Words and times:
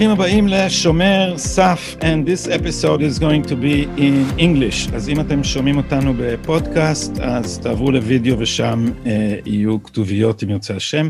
ברוכים 0.00 0.18
הבאים 0.18 0.48
לשומר 0.48 1.34
סף, 1.36 1.96
and 2.00 2.26
this 2.26 2.48
episode 2.48 3.02
is 3.02 3.18
going 3.18 3.42
to 3.42 3.54
be 3.54 3.84
in 3.98 4.38
English. 4.38 4.94
אז 4.94 5.08
אם 5.08 5.20
אתם 5.20 5.44
שומעים 5.44 5.76
אותנו 5.76 6.14
בפודקאסט, 6.18 7.12
אז 7.20 7.58
תעברו 7.58 7.90
לוידאו 7.90 8.38
ושם 8.38 8.86
uh, 9.04 9.08
יהיו 9.46 9.82
כתוביות 9.82 10.42
אם 10.42 10.50
ירצה 10.50 10.76
השם. 10.76 11.08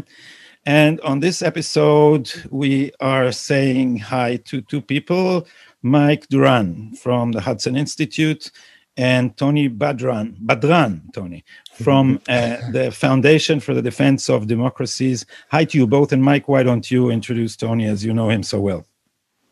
And 0.67 1.01
on 1.01 1.21
this 1.21 1.43
episode, 1.43 2.29
we 2.51 2.91
are 3.01 3.33
saying 3.33 3.99
hi 3.99 4.39
to 4.51 4.61
two 4.61 4.81
people, 4.81 5.47
Mike 5.83 6.27
Doran 6.29 6.93
from 7.03 7.33
the 7.33 7.41
Hudson 7.41 7.77
Institute 7.77 8.51
and 8.97 9.37
Tony 9.37 9.69
Badran, 9.69 10.37
Badran, 10.45 11.13
Tony, 11.15 11.43
from 11.73 12.21
uh, 12.29 12.57
the 12.73 12.91
Foundation 12.91 13.59
for 13.61 13.73
the 13.73 13.81
Defense 13.81 14.29
of 14.29 14.47
Democracies. 14.47 15.25
Hi 15.51 15.65
to 15.65 15.79
you 15.79 15.87
both. 15.87 16.13
And 16.13 16.23
Mike, 16.23 16.49
why 16.49 16.63
don't 16.63 16.91
you 16.91 17.11
introduce 17.11 17.57
Tony 17.57 17.87
as 17.87 18.05
you 18.05 18.13
know 18.13 18.29
him 18.29 18.43
so 18.43 18.61
well? 18.61 18.85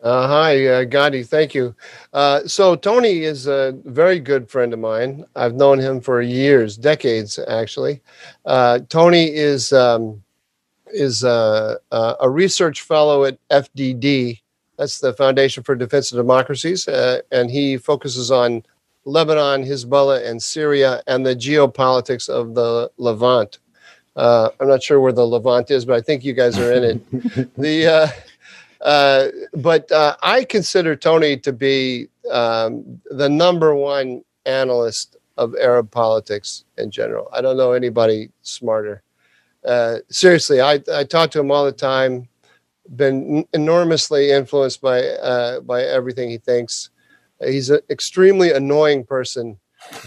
Uh, 0.01 0.29
hi, 0.29 0.67
uh, 0.67 0.85
Gadi. 0.85 1.25
Thank 1.25 1.55
you. 1.55 1.75
Uh, 2.13 2.47
so, 2.47 2.77
Tony 2.77 3.25
is 3.25 3.49
a 3.49 3.77
very 3.85 4.21
good 4.21 4.49
friend 4.49 4.73
of 4.73 4.79
mine. 4.79 5.25
I've 5.35 5.55
known 5.55 5.81
him 5.81 6.01
for 6.01 6.23
years, 6.23 6.77
decades, 6.77 7.39
actually. 7.49 8.01
Uh, 8.45 8.79
Tony 8.89 9.35
is 9.35 9.73
um, 9.73 10.23
is 10.87 11.25
uh, 11.25 11.77
uh, 11.91 12.15
a 12.21 12.31
research 12.31 12.83
fellow 12.83 13.25
at 13.25 13.39
FDD. 13.49 14.41
That's 14.77 15.01
the 15.01 15.13
Foundation 15.15 15.65
for 15.65 15.75
Defense 15.75 16.13
of 16.13 16.19
Democracies, 16.19 16.87
uh, 16.87 17.23
and 17.33 17.51
he 17.51 17.77
focuses 17.77 18.31
on 18.31 18.63
Lebanon, 19.05 19.65
Hezbollah, 19.65 20.25
and 20.25 20.41
Syria, 20.41 21.03
and 21.09 21.27
the 21.27 21.35
geopolitics 21.35 22.29
of 22.29 22.55
the 22.55 22.89
Levant. 22.99 23.59
Uh, 24.15 24.51
I'm 24.61 24.69
not 24.69 24.83
sure 24.83 25.01
where 25.01 25.13
the 25.13 25.27
Levant 25.27 25.73
is, 25.73 25.85
but 25.85 25.97
I 25.97 26.01
think 26.01 26.25
you 26.25 26.35
guys 26.35 26.57
are 26.57 26.73
in 26.73 26.85
it. 26.85 27.55
the 27.57 28.13
uh, 28.81 29.29
but 29.55 29.91
uh, 29.91 30.17
I 30.23 30.45
consider 30.45 30.95
Tony 30.95 31.37
to 31.39 31.53
be 31.53 32.09
um, 32.31 33.01
the 33.11 33.29
number 33.29 33.75
one 33.75 34.23
analyst 34.47 35.17
of 35.37 35.55
Arab 35.61 35.91
politics 35.91 36.65
in 36.77 36.91
general. 36.91 37.29
I 37.33 37.41
don't 37.41 37.57
know 37.57 37.73
anybody 37.73 38.31
smarter. 38.43 39.03
Uh, 39.65 39.99
seriously, 40.09 40.61
I, 40.61 40.81
I 40.93 41.05
talk 41.05 41.31
to 41.33 41.41
him 41.41 41.51
all 41.51 41.65
the 41.65 41.73
time. 41.73 42.29
Been 42.97 43.47
enormously 43.53 44.31
influenced 44.31 44.81
by 44.81 45.03
uh, 45.03 45.61
by 45.61 45.83
everything 45.83 46.31
he 46.31 46.39
thinks. 46.39 46.91
He's 47.45 47.69
an 47.71 47.81
extremely 47.91 48.53
annoying 48.53 49.05
person, 49.05 49.59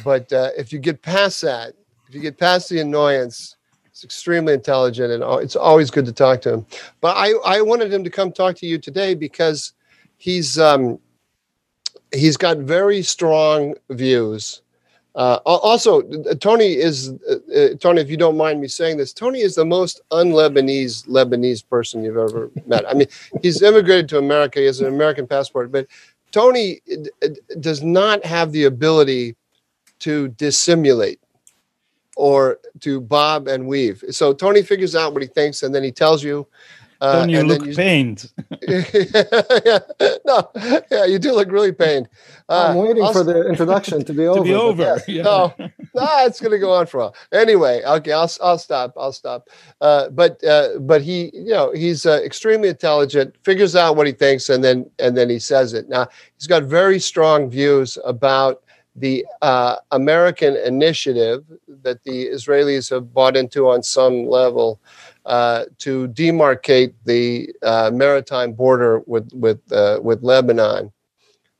but 0.04 0.34
uh, 0.34 0.50
if 0.58 0.74
you 0.74 0.80
get 0.80 1.02
past 1.02 1.42
that, 1.44 1.74
if 2.10 2.16
you 2.16 2.22
get 2.22 2.40
past 2.40 2.70
the 2.70 2.80
annoyance, 2.80 3.56
extremely 4.04 4.54
intelligent 4.54 5.12
and 5.12 5.24
it's 5.44 5.56
always 5.56 5.92
good 5.92 6.06
to 6.06 6.14
talk 6.14 6.42
to 6.42 6.54
him. 6.54 6.66
But 7.02 7.16
I, 7.18 7.34
I 7.46 7.62
wanted 7.62 7.94
him 7.94 8.04
to 8.04 8.10
come 8.10 8.32
talk 8.32 8.56
to 8.58 8.66
you 8.66 8.78
today 8.78 9.16
because 9.16 9.74
he's 10.18 10.60
um, 10.60 11.00
he's 12.14 12.38
got 12.38 12.58
very 12.58 13.02
strong 13.02 13.76
views. 13.90 14.62
Uh, 15.14 15.40
also, 15.46 16.02
Tony 16.36 16.74
is 16.74 17.14
uh, 17.30 17.36
uh, 17.54 17.76
Tony. 17.80 18.00
If 18.00 18.10
you 18.10 18.16
don't 18.16 18.38
mind 18.38 18.62
me 18.62 18.70
saying 18.70 18.96
this, 18.96 19.12
Tony 19.12 19.42
is 19.42 19.56
the 19.56 19.66
most 19.66 20.00
un-Lebanese 20.12 21.06
Lebanese 21.06 21.68
person 21.68 22.04
you've 22.04 22.18
ever 22.18 22.50
met. 22.66 22.88
I 22.88 22.94
mean, 22.94 23.08
he's 23.42 23.62
immigrated 23.62 24.08
to 24.10 24.20
America. 24.20 24.60
He 24.60 24.66
has 24.68 24.80
an 24.80 24.88
American 24.88 25.28
passport, 25.28 25.70
but 25.72 25.88
Tony 26.32 26.80
does 27.60 27.84
not 27.84 28.24
have 28.26 28.54
the 28.54 28.64
ability 28.64 29.36
to 30.00 30.30
dissimulate 30.30 31.20
or 32.18 32.60
to 32.82 33.02
bob 33.02 33.48
and 33.48 33.68
weave. 33.68 34.04
So 34.12 34.34
Tony 34.34 34.62
figures 34.62 34.96
out 34.96 35.14
what 35.14 35.22
he 35.22 35.28
thinks 35.28 35.64
and 35.64 35.74
then 35.74 35.84
he 35.84 35.92
tells 35.92 36.24
you. 36.24 36.48
Uh, 37.00 37.22
Don't 37.22 37.30
you 37.30 37.42
look 37.42 37.66
you, 37.66 37.74
pained? 37.74 38.32
yeah, 38.62 38.84
no, 40.26 40.52
yeah, 40.92 41.06
you 41.06 41.18
do 41.18 41.34
look 41.34 41.52
really 41.52 41.72
pained. 41.72 42.08
Uh, 42.48 42.68
I'm 42.70 42.76
waiting 42.76 43.02
I'll, 43.02 43.12
for 43.12 43.24
the 43.24 43.50
introduction 43.50 44.06
to 44.06 44.14
be 44.14 44.28
over. 44.28 44.38
to 44.44 44.44
be 44.44 44.54
over. 44.54 45.02
Yeah. 45.08 45.24
No, 45.24 45.54
no, 45.58 45.72
it's 46.26 46.40
going 46.40 46.52
to 46.52 46.60
go 46.60 46.72
on 46.72 46.86
for 46.86 47.00
a 47.00 47.04
while. 47.06 47.16
Anyway, 47.32 47.82
okay, 47.84 48.12
I'll 48.12 48.30
I'll 48.44 48.60
stop. 48.60 48.94
I'll 48.98 49.14
stop. 49.14 49.50
Uh, 49.82 50.10
but 50.10 50.44
uh, 50.44 50.78
but 50.80 51.02
he, 51.02 51.32
you 51.34 51.50
know, 51.50 51.72
he's 51.72 52.06
uh, 52.06 52.22
extremely 52.24 52.70
intelligent. 52.70 53.36
Figures 53.44 53.76
out 53.76 53.96
what 53.96 54.06
he 54.06 54.14
thinks, 54.14 54.50
and 54.50 54.64
then 54.64 54.88
and 55.00 55.18
then 55.18 55.28
he 55.28 55.40
says 55.40 55.74
it. 55.74 55.90
Now 55.90 56.08
he's 56.38 56.46
got 56.46 56.66
very 56.66 57.00
strong 57.00 57.50
views 57.50 57.98
about 58.06 58.62
the 58.96 59.26
uh, 59.42 59.78
American 59.92 60.56
initiative 60.58 61.46
that 61.84 62.04
the 62.04 62.28
Israelis 62.28 62.90
have 62.90 63.14
bought 63.14 63.38
into 63.38 63.70
on 63.70 63.84
some 63.84 64.28
level 64.28 64.80
uh, 65.26 65.66
to 65.80 66.08
demarcate 66.10 66.94
the 67.06 67.50
uh, 67.64 67.90
maritime 67.94 68.54
border 68.54 69.00
with 69.08 69.32
with 69.34 69.60
uh, 69.72 70.00
with 70.02 70.24
Lebanon, 70.24 70.92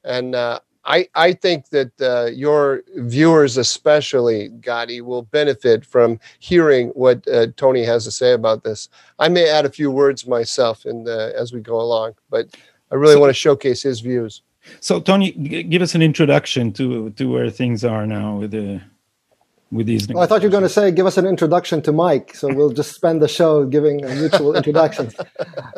and 0.04 0.36
uh, 0.36 0.60
I 0.84 1.08
I 1.16 1.34
think 1.34 1.70
that 1.70 1.92
uh, 2.02 2.26
your 2.32 2.84
viewers, 2.96 3.58
especially 3.58 4.50
Gadi, 4.50 5.00
will 5.00 5.24
benefit 5.24 5.86
from 5.86 6.20
hearing 6.40 6.90
what 6.90 7.26
Tony 7.56 7.86
has 7.86 8.04
to 8.06 8.12
say 8.12 8.34
about 8.34 8.64
this. 8.64 8.90
I 9.20 9.30
may 9.30 9.50
add 9.50 9.66
a 9.66 9.72
few 9.72 9.90
words 9.90 10.28
myself 10.28 10.86
in 10.86 11.06
the, 11.06 11.34
as 11.38 11.54
we 11.54 11.62
go 11.62 11.80
along, 11.80 12.16
but 12.30 12.48
I 12.92 12.96
really 12.96 13.16
want 13.16 13.30
to 13.30 13.34
showcase 13.34 13.82
his 13.82 14.02
views. 14.02 14.42
So, 14.80 15.00
Tony, 15.00 15.32
g- 15.34 15.64
give 15.64 15.82
us 15.82 15.96
an 15.96 16.02
introduction 16.02 16.72
to 16.74 17.10
to 17.12 17.26
where 17.26 17.50
things 17.50 17.84
are 17.84 18.06
now 18.08 18.38
with 18.38 18.52
the 18.52 18.82
with 19.72 19.88
these. 19.88 20.08
Well, 20.08 20.24
I 20.24 20.28
thought 20.28 20.42
you 20.42 20.50
were 20.50 20.52
going 20.52 20.64
to 20.64 20.70
say 20.70 20.92
give 20.92 21.06
us 21.06 21.18
an 21.18 21.26
introduction 21.26 21.82
to 21.84 21.92
Mike, 21.92 22.36
so 22.36 22.54
we'll 22.54 22.72
just 22.72 22.94
spend 22.94 23.22
the 23.22 23.28
show 23.28 23.66
giving 23.66 23.98
mutual 23.98 24.56
introductions. 24.56 25.16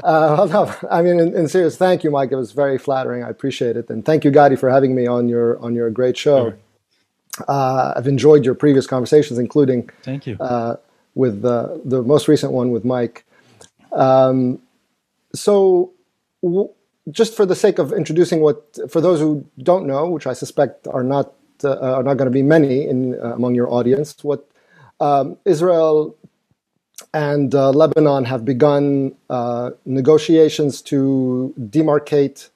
Uh, 0.04 0.46
no, 0.52 0.76
I 0.92 1.02
mean, 1.02 1.18
in, 1.18 1.34
in, 1.34 1.48
serious, 1.48 1.78
thank 1.78 2.04
you, 2.04 2.12
Mike. 2.12 2.30
It 2.30 2.36
was 2.36 2.52
very 2.52 2.78
flattering. 2.78 3.24
I 3.24 3.30
appreciate 3.30 3.78
it, 3.78 3.90
and 3.90 4.04
thank 4.04 4.26
you, 4.26 4.32
Gadi, 4.32 4.58
for 4.58 4.70
having 4.70 4.94
me 4.94 5.08
on 5.08 5.30
your 5.30 5.58
on 5.60 5.74
your 5.76 5.90
great 5.90 6.18
show. 6.18 6.50
Sure. 6.50 7.46
Uh, 7.48 7.94
I've 7.96 8.08
enjoyed 8.08 8.44
your 8.44 8.54
previous 8.54 8.86
conversations, 8.86 9.40
including 9.40 9.90
thank 10.02 10.28
you 10.28 10.36
uh, 10.42 10.76
with 11.16 11.42
the 11.42 11.82
the 11.86 12.02
most 12.04 12.28
recent 12.28 12.52
one 12.52 12.72
with 12.72 12.84
Mike. 12.84 13.26
Um, 13.94 14.60
so. 15.34 15.94
W- 16.44 16.70
just 17.12 17.36
for 17.36 17.46
the 17.46 17.56
sake 17.56 17.80
of 17.80 17.92
introducing 17.92 18.40
what, 18.42 18.78
for 18.90 19.02
those 19.02 19.20
who 19.20 19.46
don't 19.60 19.86
know, 19.86 20.10
which 20.10 20.28
I 20.28 20.34
suspect 20.34 20.88
are 20.88 21.04
not 21.04 21.34
uh, 21.64 21.80
are 21.80 22.04
not 22.04 22.18
going 22.18 22.26
to 22.26 22.32
be 22.32 22.42
many 22.42 22.86
in 22.88 23.16
uh, 23.22 23.34
among 23.36 23.56
your 23.56 23.72
audience, 23.72 24.22
what 24.22 24.50
um, 25.00 25.38
Israel 25.46 26.16
and 27.14 27.54
uh, 27.56 27.70
Lebanon 27.70 28.26
have 28.26 28.44
begun 28.44 29.16
uh, 29.30 29.72
negotiations 29.86 30.82
to 30.82 31.54
demarcate 31.60 32.50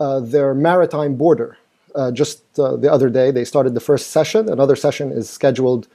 uh, 0.00 0.20
their 0.20 0.54
maritime 0.54 1.16
border. 1.16 1.58
Uh, 1.94 2.10
just 2.12 2.54
the 2.54 2.88
other 2.90 3.10
day, 3.10 3.30
they 3.30 3.44
started 3.44 3.74
the 3.74 3.80
first 3.80 4.10
session. 4.10 4.48
Another 4.48 4.76
session 4.76 5.10
is 5.10 5.28
scheduled 5.28 5.88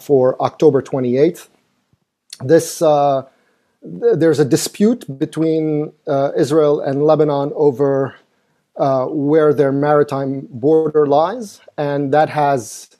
for 0.00 0.40
October 0.40 0.80
28th. 0.80 1.48
This 2.40 2.80
there's 3.82 4.38
a 4.38 4.44
dispute 4.44 5.04
between 5.18 5.92
uh, 6.06 6.32
Israel 6.36 6.80
and 6.80 7.04
Lebanon 7.04 7.52
over 7.54 8.14
uh, 8.76 9.06
where 9.06 9.52
their 9.52 9.72
maritime 9.72 10.46
border 10.50 11.06
lies, 11.06 11.60
and 11.76 12.12
that 12.12 12.28
has 12.28 12.90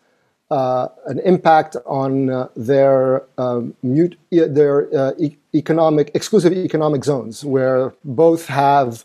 uh, 0.51 0.89
an 1.07 1.19
impact 1.21 1.77
on 1.87 2.31
uh, 2.31 2.49
their 2.57 3.23
um, 3.39 3.75
mute, 3.83 4.19
their 4.31 4.89
uh, 4.97 5.13
economic 5.55 6.11
exclusive 6.15 6.53
economic 6.53 7.05
zones, 7.05 7.45
where 7.45 7.93
both 8.05 8.47
have 8.47 9.05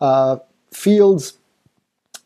uh, 0.00 0.36
fields 0.72 1.38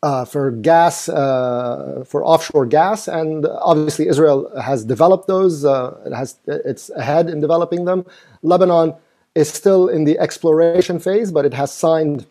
uh, 0.03 0.25
for 0.25 0.51
gas, 0.51 1.09
uh, 1.09 2.03
for 2.07 2.23
offshore 2.25 2.65
gas, 2.65 3.07
and 3.07 3.45
obviously 3.59 4.07
Israel 4.07 4.51
has 4.59 4.83
developed 4.83 5.27
those. 5.27 5.63
Uh, 5.63 5.95
it 6.05 6.13
has 6.13 6.37
it's 6.47 6.89
ahead 6.91 7.29
in 7.29 7.39
developing 7.39 7.85
them. 7.85 8.05
Lebanon 8.41 8.95
is 9.35 9.49
still 9.49 9.87
in 9.87 10.03
the 10.03 10.17
exploration 10.19 10.99
phase, 10.99 11.31
but 11.31 11.45
it 11.45 11.53
has 11.53 11.71
signed 11.71 12.25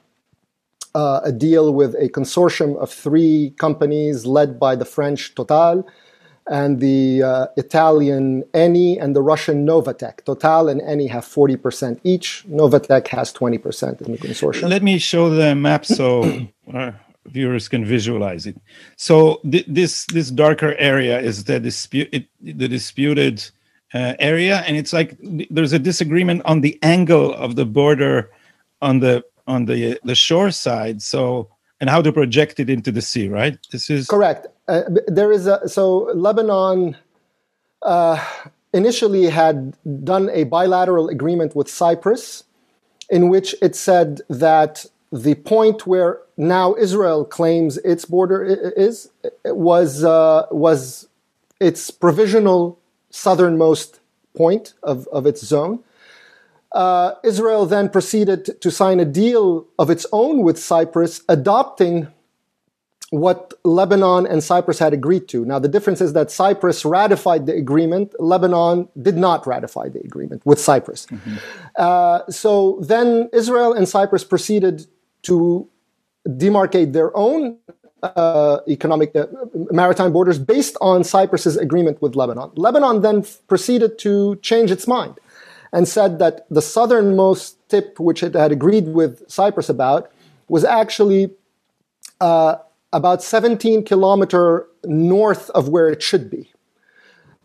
uh, 0.94 1.20
a 1.24 1.32
deal 1.32 1.72
with 1.72 1.94
a 1.94 2.08
consortium 2.08 2.76
of 2.78 2.90
three 2.90 3.54
companies 3.58 4.26
led 4.26 4.58
by 4.58 4.74
the 4.74 4.84
French 4.84 5.34
Total 5.34 5.86
and 6.50 6.80
the 6.80 7.22
uh, 7.22 7.46
Italian 7.56 8.42
Eni 8.54 9.00
and 9.00 9.14
the 9.14 9.22
Russian 9.22 9.64
Novatek. 9.64 10.24
Total 10.24 10.68
and 10.68 10.80
Eni 10.80 11.08
have 11.08 11.24
40% 11.24 12.00
each. 12.02 12.44
Novatek 12.48 13.06
has 13.08 13.32
20% 13.32 14.02
in 14.02 14.12
the 14.12 14.18
consortium. 14.18 14.68
Let 14.68 14.82
me 14.82 14.98
show 14.98 15.30
the 15.30 15.54
map 15.54 15.86
so 15.86 16.48
viewers 17.26 17.68
can 17.68 17.84
visualize 17.84 18.46
it. 18.46 18.56
So 18.96 19.40
th- 19.50 19.66
this 19.68 20.06
this 20.06 20.30
darker 20.30 20.74
area 20.76 21.20
is 21.20 21.44
the 21.44 21.60
dispute 21.60 22.26
the 22.40 22.68
disputed 22.68 23.44
uh, 23.94 24.14
area, 24.18 24.58
and 24.66 24.76
it's 24.76 24.92
like 24.92 25.16
there's 25.50 25.72
a 25.72 25.78
disagreement 25.78 26.42
on 26.44 26.60
the 26.60 26.78
angle 26.82 27.34
of 27.34 27.56
the 27.56 27.66
border 27.66 28.30
on 28.80 29.00
the 29.00 29.24
on 29.46 29.66
the 29.66 29.98
the 30.04 30.14
shore 30.14 30.50
side. 30.50 31.02
So 31.02 31.48
and 31.80 31.88
how 31.88 32.02
to 32.02 32.12
project 32.12 32.60
it 32.60 32.68
into 32.68 32.92
the 32.92 33.02
sea, 33.02 33.28
right? 33.28 33.58
This 33.72 33.90
is 33.90 34.06
correct. 34.06 34.46
Uh, 34.68 34.82
there 35.06 35.32
is 35.32 35.46
a 35.46 35.68
so 35.68 36.10
Lebanon. 36.14 36.96
Uh, 37.82 38.22
initially 38.72 39.24
had 39.24 39.76
done 40.04 40.30
a 40.30 40.44
bilateral 40.44 41.08
agreement 41.08 41.56
with 41.56 41.68
Cyprus 41.68 42.44
in 43.08 43.28
which 43.28 43.54
it 43.60 43.74
said 43.74 44.20
that 44.28 44.86
the 45.12 45.34
point 45.34 45.86
where 45.86 46.20
now 46.36 46.74
Israel 46.76 47.24
claims 47.24 47.78
its 47.78 48.04
border 48.04 48.44
is 48.44 49.10
was 49.44 50.04
uh, 50.04 50.46
was 50.50 51.08
its 51.60 51.90
provisional 51.90 52.78
southernmost 53.10 54.00
point 54.36 54.74
of, 54.82 55.06
of 55.08 55.26
its 55.26 55.44
zone. 55.44 55.80
Uh, 56.72 57.14
Israel 57.24 57.66
then 57.66 57.88
proceeded 57.88 58.60
to 58.60 58.70
sign 58.70 59.00
a 59.00 59.04
deal 59.04 59.66
of 59.78 59.90
its 59.90 60.06
own 60.12 60.42
with 60.42 60.56
Cyprus, 60.58 61.22
adopting 61.28 62.06
what 63.10 63.54
Lebanon 63.64 64.24
and 64.24 64.42
Cyprus 64.42 64.78
had 64.78 64.92
agreed 64.92 65.26
to. 65.28 65.44
Now, 65.44 65.58
the 65.58 65.66
difference 65.68 66.00
is 66.00 66.12
that 66.12 66.30
Cyprus 66.30 66.84
ratified 66.84 67.46
the 67.46 67.54
agreement, 67.54 68.14
Lebanon 68.20 68.88
did 69.02 69.16
not 69.16 69.48
ratify 69.48 69.88
the 69.88 69.98
agreement 70.00 70.46
with 70.46 70.60
Cyprus. 70.60 71.06
Mm-hmm. 71.06 71.36
Uh, 71.76 72.20
so 72.30 72.78
then 72.80 73.28
Israel 73.32 73.72
and 73.72 73.88
Cyprus 73.88 74.22
proceeded 74.22 74.86
to 75.22 75.68
demarcate 76.28 76.92
their 76.92 77.16
own 77.16 77.58
uh, 78.02 78.60
economic 78.68 79.14
uh, 79.14 79.26
maritime 79.70 80.12
borders 80.12 80.38
based 80.38 80.76
on 80.80 81.04
Cyprus's 81.04 81.56
agreement 81.56 82.00
with 82.00 82.16
Lebanon. 82.16 82.50
Lebanon 82.54 83.02
then 83.02 83.18
f- 83.20 83.38
proceeded 83.46 83.98
to 83.98 84.36
change 84.36 84.70
its 84.70 84.86
mind 84.86 85.18
and 85.72 85.86
said 85.86 86.18
that 86.18 86.46
the 86.50 86.62
southernmost 86.62 87.56
tip, 87.68 88.00
which 88.00 88.22
it 88.22 88.34
had 88.34 88.52
agreed 88.52 88.88
with 88.88 89.22
Cyprus 89.30 89.68
about, 89.68 90.10
was 90.48 90.64
actually 90.64 91.30
uh, 92.20 92.56
about 92.92 93.22
17 93.22 93.84
kilometer 93.84 94.66
north 94.84 95.50
of 95.50 95.68
where 95.68 95.88
it 95.88 96.02
should 96.02 96.30
be. 96.30 96.50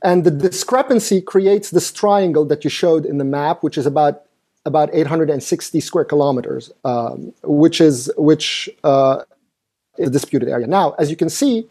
And 0.03 0.23
the 0.23 0.31
discrepancy 0.31 1.21
creates 1.21 1.71
this 1.71 1.91
triangle 1.91 2.45
that 2.45 2.63
you 2.63 2.69
showed 2.69 3.05
in 3.05 3.17
the 3.17 3.23
map, 3.23 3.63
which 3.63 3.77
is 3.77 3.85
about 3.85 4.24
about 4.65 4.89
860 4.93 5.79
square 5.79 6.05
kilometers, 6.05 6.71
um, 6.83 7.33
which 7.43 7.79
is 7.81 8.11
which 8.17 8.69
uh, 8.83 9.23
is 9.97 10.09
a 10.09 10.11
disputed 10.11 10.49
area. 10.49 10.67
Now, 10.67 10.95
as 10.97 11.09
you 11.09 11.15
can 11.15 11.29
see, 11.29 11.67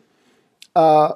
uh, 0.76 1.12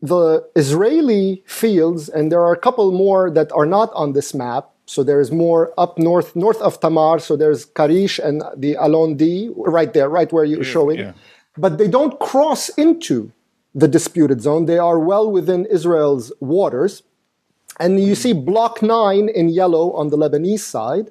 the 0.00 0.48
Israeli 0.54 1.42
fields, 1.46 2.08
and 2.08 2.30
there 2.30 2.40
are 2.40 2.52
a 2.52 2.58
couple 2.58 2.90
more 2.92 3.30
that 3.30 3.50
are 3.52 3.66
not 3.66 3.92
on 3.94 4.12
this 4.12 4.34
map. 4.34 4.70
So 4.88 5.02
there's 5.02 5.32
more 5.32 5.72
up 5.78 5.98
north, 5.98 6.36
north 6.36 6.60
of 6.62 6.78
Tamar. 6.78 7.18
So 7.18 7.36
there's 7.36 7.66
Karish 7.66 8.20
and 8.24 8.44
the 8.56 8.74
Alon 8.74 9.16
D, 9.16 9.50
right 9.56 9.92
there, 9.92 10.08
right 10.08 10.32
where 10.32 10.44
you're 10.44 10.62
showing. 10.62 10.98
Yeah 10.98 11.12
but 11.56 11.78
they 11.78 11.88
don't 11.88 12.18
cross 12.20 12.68
into 12.70 13.32
the 13.74 13.88
disputed 13.88 14.42
zone. 14.42 14.66
They 14.66 14.78
are 14.78 14.98
well 14.98 15.30
within 15.30 15.66
Israel's 15.66 16.32
waters. 16.40 17.02
And 17.78 18.02
you 18.02 18.14
see 18.14 18.32
Block 18.32 18.82
9 18.82 19.28
in 19.28 19.48
yellow 19.48 19.92
on 19.92 20.08
the 20.08 20.16
Lebanese 20.16 20.60
side. 20.60 21.10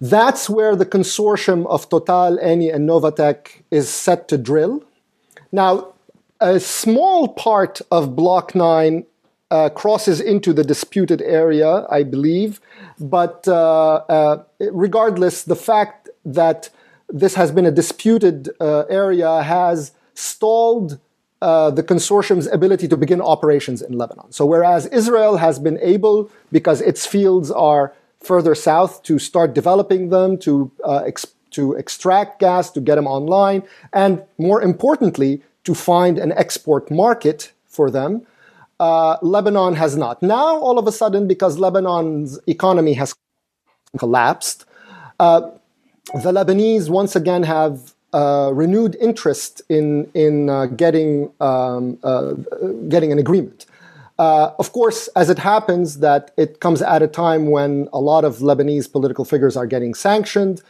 That's 0.00 0.48
where 0.48 0.76
the 0.76 0.86
consortium 0.86 1.66
of 1.66 1.88
Total, 1.88 2.38
Eni, 2.38 2.72
and 2.72 2.88
Novatek 2.88 3.62
is 3.70 3.88
set 3.88 4.28
to 4.28 4.38
drill. 4.38 4.84
Now, 5.50 5.94
a 6.40 6.60
small 6.60 7.28
part 7.28 7.80
of 7.90 8.14
Block 8.14 8.54
9 8.54 9.04
uh, 9.50 9.70
crosses 9.70 10.20
into 10.20 10.52
the 10.52 10.62
disputed 10.62 11.22
area, 11.22 11.86
I 11.90 12.02
believe. 12.02 12.60
But 13.00 13.48
uh, 13.48 13.94
uh, 14.08 14.44
regardless, 14.60 15.42
the 15.42 15.56
fact 15.56 16.08
that 16.24 16.70
this 17.08 17.34
has 17.34 17.50
been 17.50 17.66
a 17.66 17.70
disputed 17.70 18.50
uh, 18.60 18.80
area, 18.90 19.42
has 19.42 19.92
stalled 20.14 20.98
uh, 21.40 21.70
the 21.70 21.82
consortium's 21.82 22.46
ability 22.48 22.88
to 22.88 22.96
begin 22.96 23.20
operations 23.20 23.80
in 23.80 23.96
Lebanon. 23.96 24.30
So, 24.32 24.44
whereas 24.44 24.86
Israel 24.86 25.36
has 25.38 25.58
been 25.58 25.78
able, 25.80 26.30
because 26.52 26.80
its 26.80 27.06
fields 27.06 27.50
are 27.50 27.94
further 28.20 28.54
south, 28.54 29.02
to 29.04 29.18
start 29.18 29.54
developing 29.54 30.10
them, 30.10 30.38
to, 30.38 30.70
uh, 30.84 31.02
ex- 31.06 31.34
to 31.50 31.72
extract 31.74 32.40
gas, 32.40 32.70
to 32.70 32.80
get 32.80 32.96
them 32.96 33.06
online, 33.06 33.62
and 33.92 34.22
more 34.38 34.60
importantly, 34.62 35.42
to 35.64 35.74
find 35.74 36.18
an 36.18 36.32
export 36.32 36.90
market 36.90 37.52
for 37.66 37.90
them, 37.90 38.22
uh, 38.80 39.16
Lebanon 39.22 39.74
has 39.74 39.96
not. 39.96 40.22
Now, 40.22 40.58
all 40.58 40.78
of 40.78 40.86
a 40.86 40.92
sudden, 40.92 41.26
because 41.26 41.58
Lebanon's 41.58 42.38
economy 42.46 42.94
has 42.94 43.14
collapsed, 43.98 44.64
uh, 45.18 45.42
the 46.14 46.32
Lebanese 46.32 46.88
once 46.88 47.14
again 47.16 47.42
have 47.42 47.94
uh, 48.12 48.50
renewed 48.54 48.96
interest 49.00 49.60
in 49.68 50.10
in 50.14 50.48
uh, 50.48 50.66
getting 50.66 51.30
um, 51.40 51.98
uh, 52.02 52.32
getting 52.88 53.12
an 53.12 53.18
agreement. 53.18 53.66
Uh, 54.18 54.52
of 54.58 54.72
course, 54.72 55.08
as 55.14 55.30
it 55.30 55.38
happens, 55.38 55.98
that 55.98 56.32
it 56.36 56.60
comes 56.60 56.82
at 56.82 57.02
a 57.02 57.06
time 57.06 57.50
when 57.50 57.88
a 57.92 58.00
lot 58.00 58.24
of 58.24 58.38
Lebanese 58.38 58.90
political 58.90 59.24
figures 59.24 59.56
are 59.56 59.66
getting 59.66 59.94
sanctioned, 59.94 60.60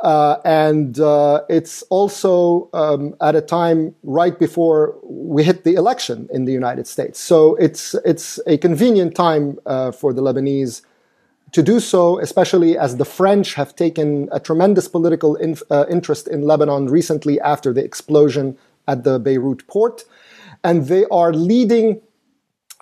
uh, 0.00 0.36
and 0.44 1.00
uh, 1.00 1.40
it's 1.48 1.82
also 1.84 2.68
um, 2.74 3.14
at 3.20 3.34
a 3.34 3.40
time 3.40 3.94
right 4.02 4.38
before 4.38 4.98
we 5.04 5.42
hit 5.42 5.64
the 5.64 5.74
election 5.74 6.28
in 6.32 6.44
the 6.44 6.52
United 6.52 6.86
States. 6.86 7.18
So 7.18 7.54
it's 7.56 7.94
it's 8.04 8.38
a 8.46 8.58
convenient 8.58 9.14
time 9.14 9.58
for 9.92 10.12
the 10.12 10.20
Lebanese 10.20 10.82
to 11.52 11.62
do 11.62 11.80
so, 11.80 12.18
especially 12.18 12.76
as 12.76 12.96
the 12.96 13.04
French 13.04 13.54
have 13.54 13.76
taken 13.76 14.28
a 14.32 14.40
tremendous 14.40 14.88
political 14.88 15.38
uh, 15.70 15.84
interest 15.88 16.26
in 16.26 16.42
Lebanon 16.42 16.86
recently 16.88 17.38
after 17.40 17.72
the 17.72 17.84
explosion 17.84 18.56
at 18.88 19.04
the 19.04 19.18
Beirut 19.18 19.66
port. 19.66 20.04
And 20.64 20.86
they 20.86 21.04
are 21.10 21.32
leading 21.32 22.00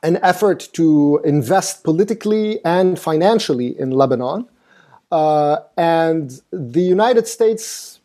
an 0.02 0.18
effort 0.22 0.68
to 0.72 1.20
invest 1.24 1.84
politically 1.84 2.64
and 2.64 2.98
financially 2.98 3.78
in 3.78 3.90
Lebanon. 3.90 4.48
Uh, 5.12 5.58
and 5.76 6.40
the 6.52 6.80
United 6.80 7.26
States, 7.26 8.00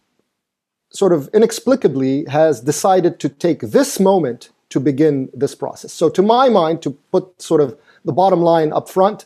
sort 0.90 1.14
of 1.14 1.30
inexplicably, 1.34 2.26
has 2.26 2.62
decided 2.62 3.20
to 3.20 3.30
take 3.30 3.62
this 3.62 4.00
moment 4.00 4.50
to 4.70 4.80
begin 4.80 5.30
this 5.34 5.56
process. 5.56 5.94
So, 5.94 6.10
to 6.10 6.22
my 6.22 6.50
mind, 6.50 6.82
to 6.82 6.92
put 7.12 7.42
sort 7.42 7.62
of 7.62 7.78
the 8.04 8.12
bottom 8.12 8.42
line 8.42 8.74
up 8.74 8.90
front, 8.90 9.26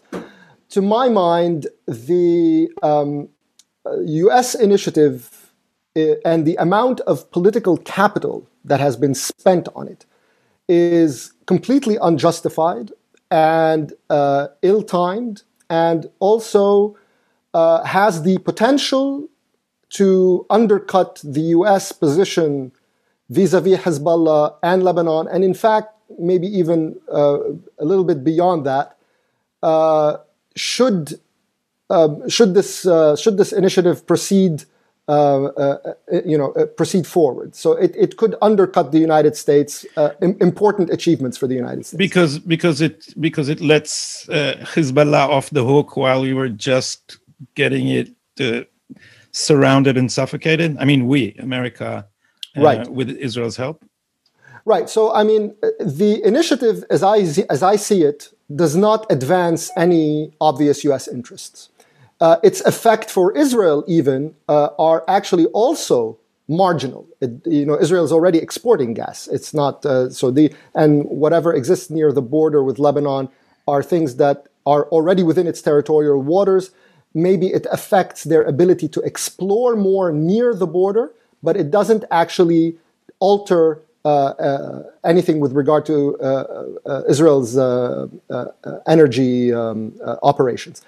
to 0.69 0.81
my 0.81 1.09
mind, 1.09 1.67
the 1.87 2.69
um, 2.83 3.29
US 3.85 4.55
initiative 4.55 5.51
uh, 5.95 6.15
and 6.25 6.45
the 6.45 6.55
amount 6.57 6.99
of 7.01 7.29
political 7.31 7.77
capital 7.77 8.47
that 8.65 8.79
has 8.79 8.95
been 8.95 9.15
spent 9.15 9.67
on 9.75 9.87
it 9.87 10.05
is 10.67 11.33
completely 11.49 11.97
unjustified 12.09 12.91
and 13.31 13.93
uh, 14.11 14.49
ill 14.61 14.83
timed, 14.83 15.41
and 15.67 15.99
also 16.19 16.95
uh, 17.55 17.83
has 17.83 18.21
the 18.21 18.37
potential 18.49 19.27
to 19.89 20.45
undercut 20.51 21.19
the 21.23 21.45
US 21.57 21.91
position 21.91 22.71
vis 23.35 23.53
a 23.53 23.61
vis 23.61 23.79
Hezbollah 23.79 24.43
and 24.61 24.83
Lebanon, 24.83 25.27
and 25.27 25.43
in 25.43 25.55
fact, 25.55 25.89
maybe 26.19 26.47
even 26.61 26.79
uh, 27.11 27.39
a 27.83 27.85
little 27.89 28.07
bit 28.11 28.23
beyond 28.23 28.59
that. 28.71 28.87
Uh, 29.63 30.17
should 30.55 31.19
uh, 31.89 32.09
should 32.35 32.53
this 32.53 32.85
uh, 32.85 33.15
should 33.15 33.37
this 33.41 33.51
initiative 33.51 34.05
proceed 34.05 34.65
Um, 35.09 35.51
uh, 35.57 35.61
uh, 35.61 35.93
you 36.23 36.37
know 36.37 36.51
uh, 36.51 36.67
proceed 36.67 37.07
forward. 37.07 37.55
So 37.55 37.71
it, 37.71 37.95
it 37.95 38.17
could 38.17 38.35
undercut 38.43 38.91
the 38.91 38.99
United 38.99 39.35
States 39.35 39.83
uh, 39.97 40.11
important 40.21 40.91
achievements 40.91 41.35
for 41.35 41.47
the 41.47 41.55
United 41.55 41.83
States. 41.87 41.97
Because 41.97 42.37
because 42.37 42.79
it 42.79 43.15
because 43.19 43.49
it 43.49 43.59
lets 43.59 44.29
uh, 44.29 44.57
Hezbollah 44.61 45.27
off 45.27 45.49
the 45.49 45.65
hook 45.65 45.97
while 45.97 46.21
we 46.21 46.35
were 46.35 46.49
just 46.49 47.17
getting 47.55 47.87
it 47.87 48.09
surrounded 49.31 49.97
and 49.97 50.11
suffocated. 50.11 50.77
I 50.77 50.85
mean 50.85 51.07
we 51.07 51.33
America 51.39 52.05
right. 52.55 52.87
with 52.87 53.09
Israel's 53.09 53.57
help. 53.57 53.83
Right. 54.63 54.87
So 54.87 55.11
I 55.11 55.23
mean 55.23 55.55
the 55.79 56.21
initiative 56.23 56.83
as 56.91 57.01
I 57.01 57.17
as 57.49 57.63
I 57.63 57.77
see 57.77 58.03
it 58.03 58.31
does 58.55 58.75
not 58.75 59.11
advance 59.11 59.71
any 59.75 60.33
obvious 60.39 60.83
US 60.83 61.07
interests. 61.07 61.69
Uh, 62.21 62.37
its 62.43 62.59
effect 62.61 63.09
for 63.09 63.35
Israel, 63.37 63.83
even, 63.87 64.35
uh, 64.49 64.69
are 64.77 65.05
actually 65.07 65.45
also 65.47 66.17
marginal. 66.49 67.07
It, 67.21 67.31
you 67.45 67.65
know, 67.65 67.79
Israel 67.79 68.03
is 68.03 68.11
already 68.11 68.39
exporting 68.39 68.93
gas. 68.93 69.27
It's 69.27 69.53
not 69.53 69.85
uh, 69.85 70.09
so 70.09 70.29
the 70.31 70.53
and 70.75 71.05
whatever 71.05 71.53
exists 71.53 71.89
near 71.89 72.11
the 72.11 72.21
border 72.21 72.61
with 72.63 72.77
Lebanon 72.79 73.29
are 73.67 73.81
things 73.83 74.17
that 74.17 74.47
are 74.65 74.83
already 74.87 75.23
within 75.23 75.47
its 75.47 75.61
territorial 75.61 76.21
waters. 76.21 76.71
Maybe 77.13 77.47
it 77.47 77.65
affects 77.71 78.23
their 78.25 78.43
ability 78.43 78.87
to 78.89 79.01
explore 79.01 79.75
more 79.75 80.11
near 80.11 80.53
the 80.53 80.67
border, 80.67 81.13
but 81.41 81.55
it 81.55 81.71
doesn't 81.71 82.03
actually 82.11 82.77
alter 83.19 83.81
uh, 84.05 84.09
uh, 84.09 84.83
anything 85.03 85.39
with 85.39 85.51
regard 85.51 85.85
to 85.85 86.17
uh, 86.19 87.03
Israel's 87.09 87.57
energy 88.87 89.53
um, 89.53 89.93
operations. 90.23 90.81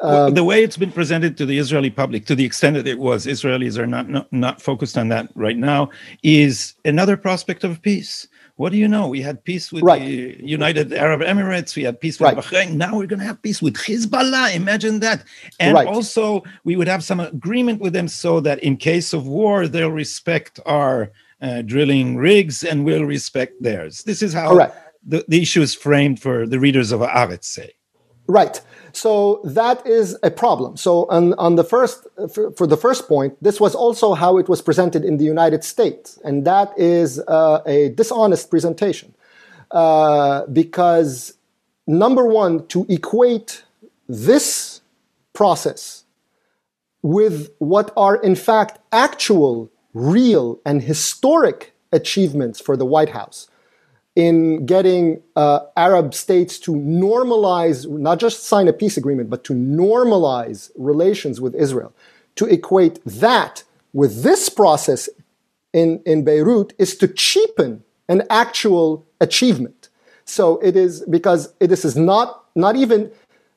Um, 0.00 0.34
the 0.34 0.44
way 0.44 0.62
it's 0.62 0.76
been 0.76 0.92
presented 0.92 1.36
to 1.38 1.46
the 1.46 1.58
Israeli 1.58 1.90
public, 1.90 2.26
to 2.26 2.34
the 2.34 2.44
extent 2.44 2.76
that 2.76 2.86
it 2.86 2.98
was, 2.98 3.26
Israelis 3.26 3.78
are 3.78 3.86
not, 3.86 4.08
not, 4.08 4.32
not 4.32 4.60
focused 4.60 4.98
on 4.98 5.08
that 5.08 5.28
right 5.34 5.56
now, 5.56 5.90
is 6.22 6.74
another 6.84 7.16
prospect 7.16 7.64
of 7.64 7.80
peace. 7.82 8.28
What 8.56 8.72
do 8.72 8.78
you 8.78 8.88
know? 8.88 9.06
We 9.08 9.20
had 9.20 9.44
peace 9.44 9.70
with 9.70 9.82
right. 9.82 10.00
the 10.00 10.36
United 10.40 10.92
Arab 10.94 11.20
Emirates. 11.20 11.76
We 11.76 11.82
had 11.82 12.00
peace 12.00 12.18
with 12.18 12.34
right. 12.34 12.36
Bahrain. 12.38 12.72
Now 12.72 12.96
we're 12.96 13.06
going 13.06 13.20
to 13.20 13.26
have 13.26 13.42
peace 13.42 13.60
with 13.60 13.74
Hezbollah. 13.74 14.54
Imagine 14.54 15.00
that. 15.00 15.24
And 15.60 15.74
right. 15.74 15.86
also, 15.86 16.42
we 16.64 16.74
would 16.74 16.88
have 16.88 17.04
some 17.04 17.20
agreement 17.20 17.82
with 17.82 17.92
them 17.92 18.08
so 18.08 18.40
that 18.40 18.58
in 18.60 18.78
case 18.78 19.12
of 19.12 19.26
war, 19.26 19.68
they'll 19.68 19.90
respect 19.90 20.58
our 20.64 21.12
uh, 21.42 21.60
drilling 21.62 22.16
rigs 22.16 22.64
and 22.64 22.84
we'll 22.84 23.04
respect 23.04 23.62
theirs. 23.62 24.04
This 24.04 24.22
is 24.22 24.32
how 24.32 24.72
the, 25.06 25.24
the 25.28 25.42
issue 25.42 25.60
is 25.60 25.74
framed 25.74 26.20
for 26.20 26.46
the 26.46 26.58
readers 26.58 26.92
of 26.92 27.00
Haaretz, 27.00 27.44
say. 27.44 27.72
Right. 28.28 28.60
So 28.92 29.40
that 29.44 29.86
is 29.86 30.16
a 30.22 30.30
problem. 30.30 30.76
So 30.76 31.06
on, 31.10 31.34
on 31.34 31.56
the 31.56 31.64
first, 31.64 32.06
for, 32.32 32.50
for, 32.52 32.66
the 32.66 32.76
first 32.76 33.06
point, 33.08 33.36
this 33.42 33.60
was 33.60 33.74
also 33.74 34.14
how 34.14 34.38
it 34.38 34.48
was 34.48 34.62
presented 34.62 35.04
in 35.04 35.18
the 35.18 35.24
United 35.24 35.64
States, 35.64 36.18
and 36.24 36.44
that 36.46 36.72
is 36.76 37.20
uh, 37.28 37.62
a 37.66 37.90
dishonest 37.90 38.50
presentation, 38.50 39.14
uh, 39.70 40.46
because 40.46 41.34
number 41.86 42.26
one, 42.26 42.66
to 42.68 42.86
equate 42.88 43.64
this 44.08 44.80
process 45.32 46.04
with 47.02 47.50
what 47.58 47.92
are 47.96 48.16
in 48.16 48.34
fact 48.34 48.78
actual, 48.90 49.70
real, 49.92 50.58
and 50.64 50.82
historic 50.82 51.74
achievements 51.92 52.60
for 52.60 52.76
the 52.76 52.86
White 52.86 53.10
House 53.10 53.48
in 54.16 54.64
getting 54.64 55.22
uh, 55.36 55.60
Arab 55.76 56.14
states 56.14 56.58
to 56.60 56.72
normalize, 56.72 57.88
not 57.88 58.18
just 58.18 58.44
sign 58.44 58.66
a 58.66 58.72
peace 58.72 58.96
agreement, 58.96 59.28
but 59.28 59.44
to 59.44 59.52
normalize 59.52 60.70
relations 60.74 61.38
with 61.40 61.54
Israel, 61.54 61.94
to 62.36 62.46
equate 62.46 62.98
that 63.04 63.62
with 63.92 64.22
this 64.22 64.48
process 64.48 65.08
in, 65.74 66.02
in 66.06 66.24
Beirut 66.24 66.72
is 66.78 66.96
to 66.96 67.08
cheapen 67.08 67.84
an 68.08 68.22
actual 68.30 69.06
achievement. 69.20 69.90
So 70.24 70.58
it 70.58 70.76
is 70.76 71.04
because 71.08 71.52
this 71.58 71.84
is 71.84 71.96
not, 71.96 72.44
not 72.54 72.74
even, 72.76 73.10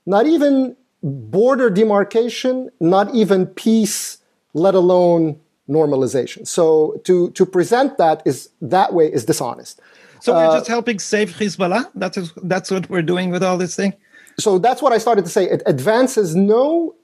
not 0.05 0.27
even 0.27 0.75
border 1.01 1.69
demarcation, 1.69 2.69
not 2.81 3.15
even 3.15 3.47
peace, 3.47 4.17
let 4.53 4.75
alone 4.75 5.39
normalization. 5.69 6.45
So 6.47 6.99
to, 7.05 7.31
to 7.31 7.45
present 7.45 7.97
that 7.97 8.21
is 8.25 8.49
that 8.61 8.93
way 8.93 9.11
is 9.11 9.23
dishonest. 9.23 9.79
So 10.21 10.33
we're 10.33 10.45
uh, 10.45 10.57
just 10.57 10.67
helping 10.67 10.99
save 10.99 11.31
Hezbollah. 11.31 11.89
That's 11.95 12.31
that's 12.43 12.71
what 12.71 12.89
we're 12.89 13.01
doing 13.13 13.29
with 13.31 13.43
all 13.43 13.57
this 13.57 13.75
thing. 13.75 13.93
So 14.37 14.57
that's 14.57 14.81
what 14.81 14.93
I 14.93 14.97
started 14.97 15.25
to 15.25 15.31
say. 15.31 15.49
It 15.49 15.61
advances 15.65 16.35
no 16.35 16.95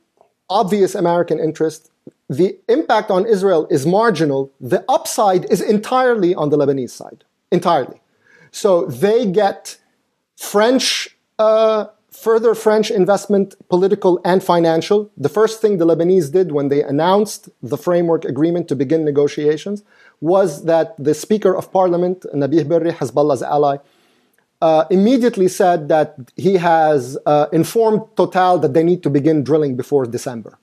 obvious 0.50 0.96
American 0.96 1.40
interest. 1.40 1.92
The 2.30 2.58
impact 2.70 3.12
on 3.12 3.26
Israel 3.26 3.68
is 3.70 3.86
marginal. 3.86 4.52
The 4.60 4.84
upside 4.90 5.46
is 5.52 5.62
entirely 5.62 6.34
on 6.34 6.50
the 6.50 6.58
Lebanese 6.58 6.92
side, 6.92 7.24
entirely. 7.52 8.02
So 8.52 8.86
they 8.86 9.26
get 9.26 9.78
French, 10.38 11.16
uh, 11.38 11.88
further 12.10 12.56
French 12.56 12.90
investment, 12.90 13.56
political 13.70 14.20
and 14.24 14.44
financial. 14.44 15.12
The 15.18 15.30
first 15.30 15.62
thing 15.62 15.78
the 15.78 15.86
Lebanese 15.86 16.32
did 16.32 16.52
when 16.52 16.70
they 16.70 16.82
announced 16.82 17.50
the 17.62 17.78
framework 17.78 18.26
agreement 18.26 18.68
to 18.70 18.76
begin 18.76 19.04
negotiations 19.04 19.84
was 20.22 20.66
that 20.66 20.96
the 20.98 21.14
Speaker 21.14 21.56
of 21.56 21.72
Parliament, 21.72 22.26
Nabih 22.34 22.68
Berri, 22.68 22.92
Hezbollah's 22.92 23.44
ally, 23.44 23.78
uh, 24.62 24.86
immediately 24.90 25.48
said 25.48 25.90
that 25.90 26.16
he 26.36 26.56
has 26.56 27.18
uh, 27.26 27.48
informed 27.52 28.02
Total 28.16 28.58
that 28.60 28.74
they 28.74 28.84
need 28.84 29.04
to 29.04 29.10
begin 29.10 29.44
drilling 29.44 29.76
before 29.76 30.06
December. 30.06 30.58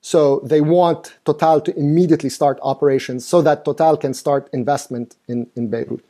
So 0.00 0.40
they 0.44 0.60
want 0.60 1.14
Total 1.24 1.60
to 1.60 1.76
immediately 1.76 2.30
start 2.30 2.58
operations 2.62 3.26
so 3.26 3.42
that 3.42 3.64
Total 3.64 3.96
can 3.96 4.14
start 4.14 4.48
investment 4.52 5.16
in, 5.28 5.48
in 5.56 5.68
Beirut. 5.68 6.04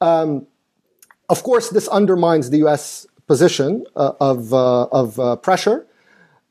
Um, 0.00 0.46
of 1.28 1.42
course, 1.42 1.70
this 1.70 1.88
undermines 1.88 2.50
the 2.50 2.58
US 2.66 3.06
position 3.26 3.84
uh, 3.96 4.12
of, 4.20 4.52
uh, 4.52 4.84
of 4.84 5.18
uh, 5.20 5.36
pressure 5.36 5.86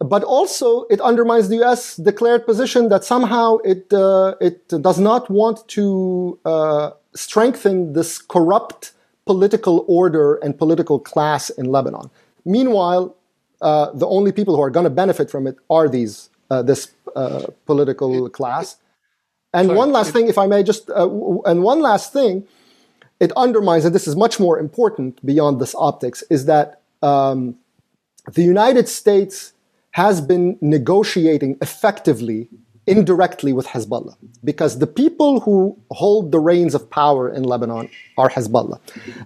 but 0.03 0.23
also 0.23 0.83
it 0.89 0.99
undermines 1.01 1.49
the 1.49 1.57
U.S. 1.57 1.95
declared 1.95 2.45
position 2.45 2.89
that 2.89 3.03
somehow 3.03 3.57
it 3.57 3.91
uh, 3.93 4.35
it 4.41 4.67
does 4.67 4.99
not 4.99 5.29
want 5.29 5.67
to 5.69 6.39
uh, 6.45 6.91
strengthen 7.13 7.93
this 7.93 8.17
corrupt 8.17 8.93
political 9.25 9.85
order 9.87 10.35
and 10.35 10.57
political 10.57 10.99
class 10.99 11.49
in 11.51 11.65
Lebanon. 11.65 12.09
Meanwhile, 12.45 13.15
uh, 13.61 13.91
the 13.93 14.07
only 14.07 14.31
people 14.31 14.55
who 14.55 14.61
are 14.61 14.71
going 14.71 14.85
to 14.85 14.89
benefit 14.89 15.29
from 15.29 15.45
it 15.45 15.57
are 15.69 15.87
these 15.87 16.29
uh, 16.49 16.61
this 16.63 16.91
uh, 17.15 17.45
political 17.65 18.29
class. 18.29 18.77
And 19.53 19.67
Sorry. 19.67 19.77
one 19.77 19.91
last 19.91 20.11
thing, 20.13 20.27
if 20.27 20.37
I 20.37 20.47
may, 20.47 20.63
just 20.63 20.89
uh, 20.89 21.07
and 21.45 21.61
one 21.61 21.81
last 21.81 22.11
thing, 22.11 22.47
it 23.19 23.31
undermines, 23.33 23.85
and 23.85 23.93
this 23.93 24.07
is 24.07 24.15
much 24.15 24.39
more 24.39 24.57
important 24.57 25.23
beyond 25.23 25.59
this 25.61 25.75
optics, 25.75 26.23
is 26.29 26.45
that 26.45 26.81
um, 27.03 27.55
the 28.33 28.43
United 28.43 28.87
States 28.87 29.53
has 29.91 30.21
been 30.21 30.57
negotiating 30.61 31.57
effectively 31.61 32.49
indirectly 32.87 33.53
with 33.53 33.67
Hezbollah 33.67 34.15
because 34.43 34.79
the 34.79 34.87
people 34.87 35.39
who 35.41 35.77
hold 35.91 36.31
the 36.31 36.39
reins 36.39 36.73
of 36.73 36.89
power 36.89 37.29
in 37.29 37.43
Lebanon 37.43 37.89
are 38.17 38.29
Hezbollah. 38.29 38.79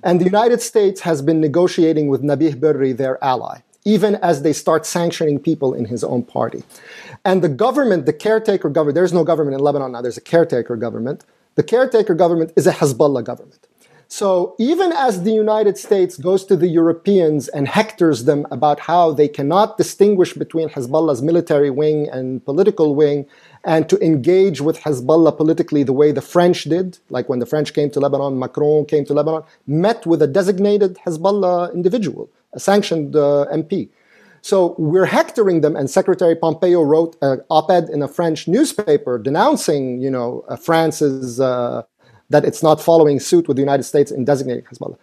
And 0.03 0.19
the 0.19 0.25
United 0.25 0.61
States 0.61 1.01
has 1.01 1.21
been 1.21 1.39
negotiating 1.39 2.07
with 2.09 2.21
Nabih 2.21 2.59
Berri, 2.59 2.91
their 2.91 3.23
ally, 3.23 3.59
even 3.85 4.15
as 4.15 4.41
they 4.41 4.53
start 4.53 4.85
sanctioning 4.85 5.39
people 5.39 5.73
in 5.73 5.85
his 5.85 6.03
own 6.03 6.23
party. 6.23 6.63
And 7.23 7.41
the 7.41 7.49
government, 7.49 8.05
the 8.05 8.13
caretaker 8.13 8.69
government, 8.69 8.95
there's 8.95 9.13
no 9.13 9.23
government 9.23 9.55
in 9.55 9.61
Lebanon 9.61 9.93
now, 9.93 10.01
there's 10.01 10.17
a 10.17 10.21
caretaker 10.21 10.75
government. 10.75 11.23
The 11.55 11.63
caretaker 11.63 12.13
government 12.13 12.51
is 12.57 12.67
a 12.67 12.73
Hezbollah 12.73 13.23
government. 13.23 13.67
So 14.07 14.55
even 14.59 14.91
as 14.91 15.23
the 15.23 15.31
United 15.31 15.77
States 15.77 16.17
goes 16.17 16.45
to 16.45 16.55
the 16.55 16.67
Europeans 16.67 17.47
and 17.47 17.67
hectors 17.67 18.25
them 18.25 18.45
about 18.51 18.79
how 18.79 19.11
they 19.11 19.27
cannot 19.27 19.77
distinguish 19.77 20.33
between 20.33 20.69
Hezbollah's 20.69 21.21
military 21.21 21.69
wing 21.69 22.07
and 22.09 22.43
political 22.45 22.95
wing, 22.95 23.25
and 23.63 23.89
to 23.89 23.97
engage 24.05 24.61
with 24.61 24.79
Hezbollah 24.79 25.35
politically 25.35 25.83
the 25.83 25.93
way 25.93 26.11
the 26.11 26.21
French 26.21 26.65
did, 26.65 26.99
like 27.09 27.27
when 27.27 27.39
the 27.39 27.47
French 27.47 27.73
came 27.73 27.89
to 27.91 27.99
Lebanon, 27.99 28.37
Macron 28.37 28.85
came 28.85 29.05
to 29.05 29.13
Lebanon, 29.13 29.43
met 29.65 30.05
with 30.05 30.21
a 30.21 30.27
designated 30.27 30.97
Hezbollah 31.05 31.73
individual, 31.73 32.29
a 32.53 32.59
sanctioned 32.59 33.15
uh, 33.15 33.47
MP. 33.51 33.89
So 34.41 34.75
we're 34.77 35.07
hectoring 35.07 35.61
them, 35.61 35.75
and 35.75 35.89
Secretary 35.89 36.35
Pompeo 36.35 36.83
wrote 36.83 37.17
an 37.23 37.41
op-ed 37.49 37.89
in 37.89 38.03
a 38.03 38.07
French 38.07 38.47
newspaper 38.47 39.17
denouncing, 39.17 39.99
you 39.99 40.11
know, 40.11 40.45
uh, 40.47 40.55
France's 40.55 41.39
uh, 41.39 41.81
that 42.29 42.45
it's 42.45 42.63
not 42.63 42.81
following 42.81 43.19
suit 43.19 43.47
with 43.47 43.57
the 43.57 43.61
United 43.61 43.83
States 43.83 44.11
in 44.11 44.25
designating 44.25 44.63
Hezbollah. 44.63 44.97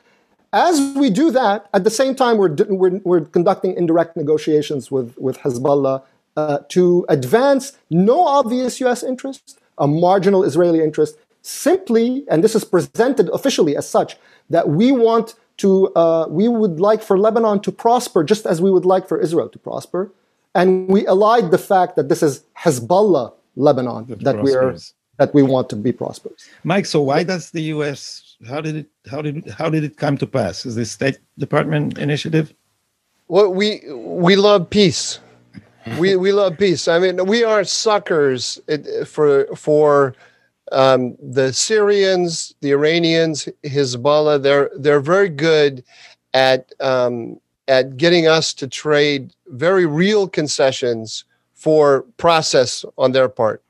As 0.53 0.95
we 0.97 1.09
do 1.09 1.31
that, 1.31 1.69
at 1.73 1.85
the 1.85 1.91
same 1.91 2.15
time, 2.15 2.37
we're, 2.37 2.55
we're, 2.69 3.01
we're 3.05 3.21
conducting 3.23 3.75
indirect 3.75 4.17
negotiations 4.17 4.91
with, 4.91 5.17
with 5.19 5.39
Hezbollah 5.39 6.03
uh, 6.37 6.59
to 6.69 7.07
advance 7.09 7.79
no 7.91 8.27
obvious 8.27 8.81
US 8.81 9.03
interest, 9.03 9.61
a 9.79 9.87
marginal 9.87 10.45
Israeli 10.45 10.81
interest, 10.81 11.17
simply, 11.43 12.25
and 12.31 12.45
this 12.45 12.55
is 12.55 12.65
presented 12.65 13.29
officially 13.31 13.77
as 13.77 13.89
such, 13.89 14.17
that 14.51 14.69
we 14.69 14.93
want 14.93 15.35
to, 15.59 15.89
uh, 15.95 16.27
we 16.29 16.49
would 16.49 16.81
like 16.81 17.03
for 17.03 17.19
Lebanon 17.19 17.61
to 17.61 17.73
prosper 17.73 18.25
just 18.25 18.47
as 18.47 18.61
we 18.61 18.71
would 18.71 18.85
like 18.85 19.09
for 19.09 19.19
Israel 19.19 19.49
to 19.49 19.59
prosper. 19.59 20.13
And 20.55 20.89
we 20.89 21.07
allied 21.07 21.51
the 21.51 21.59
fact 21.59 21.97
that 21.97 22.09
this 22.09 22.23
is 22.23 22.45
Hezbollah 22.59 23.33
Lebanon 23.57 24.07
that, 24.07 24.21
that 24.21 24.43
we 24.43 24.55
are 24.55 24.75
that 25.19 25.35
we 25.35 25.43
want 25.43 25.69
to 25.71 25.77
be 25.77 25.93
prosperous. 25.93 26.49
Mike, 26.65 26.87
so 26.87 27.01
why 27.03 27.23
does 27.23 27.51
the 27.51 27.63
U.S. 27.75 28.37
how 28.49 28.61
did 28.61 28.77
it 28.77 28.87
how 29.11 29.23
did 29.23 29.49
how 29.51 29.69
did 29.69 29.85
it 29.85 29.97
come 29.97 30.17
to 30.19 30.27
pass? 30.27 30.65
Is 30.67 30.75
this 30.75 30.91
State 30.91 31.19
Department 31.39 31.99
initiative? 31.99 32.55
Well, 33.29 33.53
we 33.53 33.83
we 33.93 34.37
love 34.37 34.71
peace. 34.71 35.21
we 35.99 36.17
we 36.17 36.33
love 36.33 36.59
peace. 36.59 36.89
I 36.89 36.99
mean, 36.99 37.25
we 37.27 37.45
are 37.45 37.65
suckers 37.65 38.61
for 39.07 39.47
for 39.55 40.15
um, 40.71 41.17
the 41.21 41.53
Syrians, 41.53 42.55
the 42.61 42.71
Iranians, 42.73 43.49
Hezbollah. 43.65 44.43
They're 44.43 44.71
they're 44.77 45.01
very 45.01 45.29
good 45.29 45.85
at 46.33 46.73
um, 46.81 47.39
at 47.69 47.97
getting 47.97 48.27
us 48.27 48.55
to 48.55 48.67
trade 48.67 49.35
very 49.49 49.87
real 49.87 50.27
concessions 50.27 51.25
for 51.55 52.03
process 52.17 52.85
on 52.99 53.13
their 53.13 53.29
part 53.29 53.62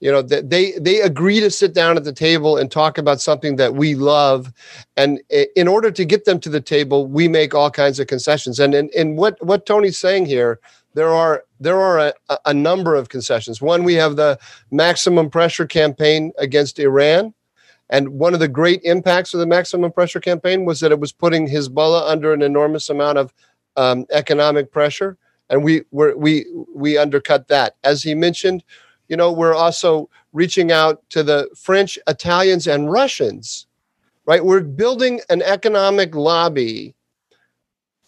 you 0.00 0.12
know 0.12 0.20
they 0.22 0.72
they 0.72 1.00
agree 1.00 1.40
to 1.40 1.50
sit 1.50 1.72
down 1.72 1.96
at 1.96 2.04
the 2.04 2.12
table 2.12 2.58
and 2.58 2.70
talk 2.70 2.98
about 2.98 3.20
something 3.20 3.56
that 3.56 3.74
we 3.74 3.94
love. 3.94 4.52
And 4.96 5.20
in 5.54 5.68
order 5.68 5.90
to 5.90 6.04
get 6.04 6.24
them 6.24 6.38
to 6.40 6.50
the 6.50 6.60
table 6.60 7.06
we 7.06 7.28
make 7.28 7.54
all 7.54 7.70
kinds 7.70 7.98
of 7.98 8.06
concessions. 8.06 8.60
And 8.60 8.74
in, 8.74 8.90
in 8.94 9.16
what 9.16 9.42
what 9.44 9.66
tony's 9.66 9.98
saying 9.98 10.26
here 10.26 10.60
there 10.94 11.08
are 11.08 11.44
there 11.60 11.80
are 11.80 12.12
a, 12.28 12.38
a 12.44 12.54
number 12.54 12.94
of 12.94 13.08
concessions. 13.08 13.62
One 13.62 13.84
we 13.84 13.94
have 13.94 14.16
the 14.16 14.38
maximum 14.70 15.30
pressure 15.30 15.66
campaign 15.66 16.32
against 16.38 16.78
iran. 16.78 17.32
And 17.88 18.08
one 18.08 18.34
of 18.34 18.40
the 18.40 18.48
great 18.48 18.80
impacts 18.82 19.32
of 19.32 19.40
the 19.40 19.46
maximum 19.46 19.92
pressure 19.92 20.20
campaign 20.20 20.64
was 20.64 20.80
that 20.80 20.90
it 20.90 20.98
was 20.98 21.12
putting 21.12 21.48
hezbollah 21.48 22.10
under 22.10 22.32
an 22.32 22.42
enormous 22.42 22.90
amount 22.90 23.18
of 23.18 23.32
um, 23.76 24.06
economic 24.10 24.72
pressure. 24.72 25.16
And 25.48 25.62
we 25.62 25.82
we're, 25.92 26.16
we 26.16 26.46
we 26.74 26.98
undercut 26.98 27.48
that. 27.48 27.76
As 27.84 28.02
he 28.02 28.14
mentioned, 28.14 28.64
you 29.08 29.16
know, 29.16 29.32
we're 29.32 29.54
also 29.54 30.08
reaching 30.32 30.72
out 30.72 31.02
to 31.10 31.22
the 31.22 31.48
French, 31.56 31.98
Italians, 32.06 32.66
and 32.66 32.90
Russians. 32.90 33.66
Right, 34.24 34.44
we're 34.44 34.62
building 34.62 35.20
an 35.30 35.40
economic 35.42 36.16
lobby 36.16 36.96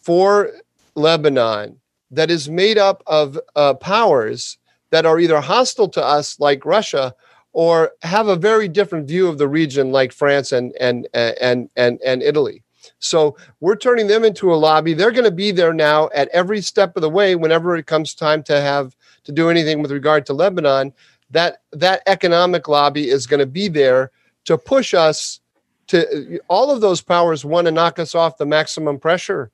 for 0.00 0.50
Lebanon 0.96 1.80
that 2.10 2.28
is 2.28 2.48
made 2.48 2.76
up 2.76 3.04
of 3.06 3.38
uh, 3.54 3.74
powers 3.74 4.58
that 4.90 5.06
are 5.06 5.20
either 5.20 5.40
hostile 5.40 5.88
to 5.90 6.04
us, 6.04 6.40
like 6.40 6.64
Russia, 6.64 7.14
or 7.52 7.92
have 8.02 8.28
a 8.28 8.36
very 8.36 8.68
different 8.68 9.06
view 9.06 9.28
of 9.28 9.38
the 9.38 9.48
region, 9.48 9.92
like 9.92 10.12
France 10.12 10.52
and 10.52 10.74
and 10.80 11.06
and 11.14 11.70
and 11.76 12.00
and 12.04 12.22
Italy. 12.22 12.62
So 12.98 13.36
we're 13.60 13.76
turning 13.76 14.06
them 14.06 14.24
into 14.24 14.52
a 14.52 14.56
lobby. 14.56 14.94
They're 14.94 15.12
going 15.12 15.24
to 15.24 15.30
be 15.30 15.50
there 15.50 15.72
now 15.72 16.08
at 16.14 16.28
every 16.28 16.60
step 16.60 16.96
of 16.96 17.02
the 17.02 17.10
way 17.10 17.36
whenever 17.36 17.76
it 17.76 17.86
comes 17.86 18.14
time 18.14 18.42
to 18.44 18.60
have 18.60 18.96
to 19.24 19.32
do 19.32 19.50
anything 19.50 19.82
with 19.82 19.90
regard 19.90 20.26
to 20.26 20.32
Lebanon. 20.32 20.92
That 21.30 21.62
that 21.72 22.02
economic 22.06 22.68
lobby 22.68 23.08
is 23.08 23.26
going 23.26 23.40
to 23.40 23.46
be 23.46 23.68
there 23.68 24.10
to 24.44 24.56
push 24.56 24.94
us 24.94 25.40
to 25.88 26.38
all 26.48 26.70
of 26.70 26.80
those 26.80 27.00
powers 27.00 27.44
want 27.44 27.66
to 27.66 27.70
knock 27.70 27.98
us 27.98 28.14
off 28.14 28.38
the 28.38 28.46
maximum 28.46 28.98
pressure 28.98 29.50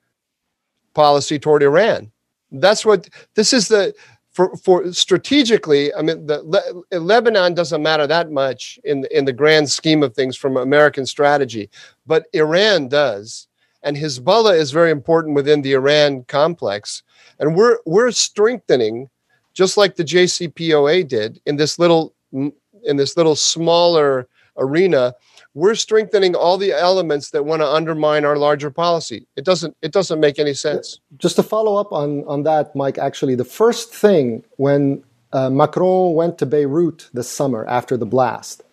policy 0.94 1.38
toward 1.38 1.62
Iran. 1.62 2.10
That's 2.52 2.84
what 2.84 3.08
this 3.34 3.52
is 3.52 3.68
the 3.68 3.94
for 4.30 4.56
for 4.56 4.92
strategically. 4.92 5.92
I 5.94 6.02
mean, 6.02 6.26
the 6.26 6.42
Le, 6.42 6.98
Lebanon 6.98 7.54
doesn't 7.54 7.82
matter 7.82 8.06
that 8.06 8.30
much 8.30 8.78
in 8.84 9.04
in 9.10 9.24
the 9.24 9.32
grand 9.32 9.70
scheme 9.70 10.02
of 10.02 10.14
things 10.14 10.36
from 10.36 10.56
American 10.56 11.06
strategy 11.06 11.70
but 12.06 12.26
Iran 12.32 12.88
does. 12.88 13.48
And 13.82 13.96
Hezbollah 13.96 14.58
is 14.58 14.70
very 14.70 14.90
important 14.90 15.34
within 15.34 15.62
the 15.62 15.72
Iran 15.72 16.24
complex. 16.24 17.02
And 17.38 17.54
we're 17.54 17.78
we're 17.84 18.10
strengthening, 18.12 19.10
just 19.54 19.76
like 19.76 19.96
the 19.96 20.04
JCPOA 20.04 21.08
did 21.08 21.40
in 21.46 21.56
this 21.56 21.78
little 21.78 22.14
in 22.32 22.96
this 22.96 23.16
little 23.16 23.36
smaller 23.36 24.28
arena, 24.58 25.14
we're 25.54 25.74
strengthening 25.74 26.34
all 26.34 26.58
the 26.58 26.72
elements 26.72 27.30
that 27.30 27.44
want 27.44 27.62
to 27.62 27.66
undermine 27.66 28.24
our 28.24 28.36
larger 28.36 28.70
policy. 28.70 29.26
It 29.36 29.44
doesn't 29.44 29.76
it 29.82 29.92
doesn't 29.92 30.20
make 30.20 30.38
any 30.38 30.54
sense. 30.54 31.00
Just 31.16 31.36
to 31.36 31.42
follow 31.42 31.76
up 31.76 31.92
on 31.92 32.24
on 32.26 32.42
that, 32.42 32.74
Mike. 32.74 32.98
Actually, 32.98 33.36
the 33.36 33.44
first 33.44 33.94
thing 33.94 34.44
when 34.56 35.02
uh, 35.32 35.50
Macron 35.50 36.14
went 36.14 36.38
to 36.38 36.46
Beirut 36.46 37.08
this 37.12 37.28
summer 37.30 37.64
after 37.66 37.96
the 37.96 38.06
blast, 38.06 38.64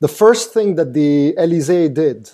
the 0.00 0.08
first 0.08 0.52
thing 0.52 0.74
that 0.76 0.94
the 0.94 1.34
Elysee 1.36 1.88
did 1.88 2.30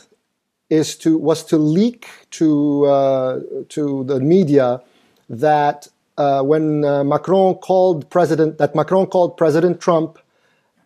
is 0.70 0.96
to 0.98 1.18
was 1.18 1.44
to 1.44 1.56
leak 1.56 2.06
to 2.30 2.84
uh, 2.86 3.40
to 3.68 4.04
the 4.04 4.20
media 4.20 4.80
that 5.28 5.88
uh, 6.18 6.42
when 6.42 6.84
uh, 6.84 7.04
Macron 7.04 7.54
called 7.56 8.08
President 8.10 8.58
that 8.58 8.74
Macron 8.74 9.06
called 9.06 9.36
President 9.36 9.80
Trump 9.80 10.18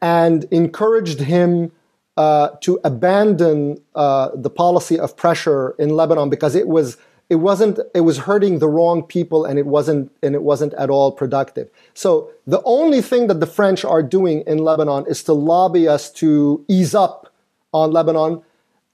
and 0.02 0.44
encouraged 0.50 1.20
him 1.20 1.72
uh, 2.16 2.50
to 2.60 2.80
abandon 2.84 3.80
uh, 3.94 4.30
the 4.34 4.50
policy 4.50 4.98
of 4.98 5.16
pressure 5.16 5.74
in 5.78 5.90
Lebanon 5.90 6.28
because 6.28 6.54
it 6.54 6.68
was 6.68 6.96
it 7.28 7.36
wasn't 7.36 7.78
it 7.94 8.00
was 8.00 8.18
hurting 8.18 8.58
the 8.58 8.68
wrong 8.68 9.02
people 9.02 9.44
and 9.44 9.58
it 9.58 9.66
wasn't 9.66 10.10
and 10.22 10.34
it 10.34 10.42
wasn't 10.42 10.74
at 10.74 10.90
all 10.90 11.12
productive. 11.12 11.70
So 11.94 12.30
the 12.46 12.62
only 12.64 13.00
thing 13.02 13.28
that 13.28 13.40
the 13.40 13.46
French 13.46 13.84
are 13.84 14.02
doing 14.02 14.42
in 14.46 14.58
Lebanon 14.58 15.04
is 15.08 15.22
to 15.24 15.32
lobby 15.32 15.86
us 15.86 16.10
to 16.14 16.64
ease 16.68 16.94
up 16.94 17.32
on 17.72 17.92
Lebanon 17.92 18.42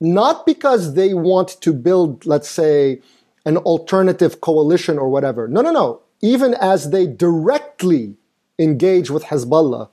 not 0.01 0.45
because 0.45 0.95
they 0.95 1.15
want 1.15 1.61
to 1.61 1.73
build, 1.73 2.27
let's 2.27 2.49
say, 2.49 3.01
an 3.45 3.57
alternative 3.59 4.41
coalition 4.41 4.99
or 4.99 5.09
whatever. 5.09 5.49
No, 5.49 5.63
no, 5.63 5.73
no. 5.73 6.01
Even 6.21 6.55
as 6.55 6.91
they 6.91 7.07
directly 7.07 8.15
engage 8.59 9.11
with 9.11 9.25
Hezbollah 9.25 9.89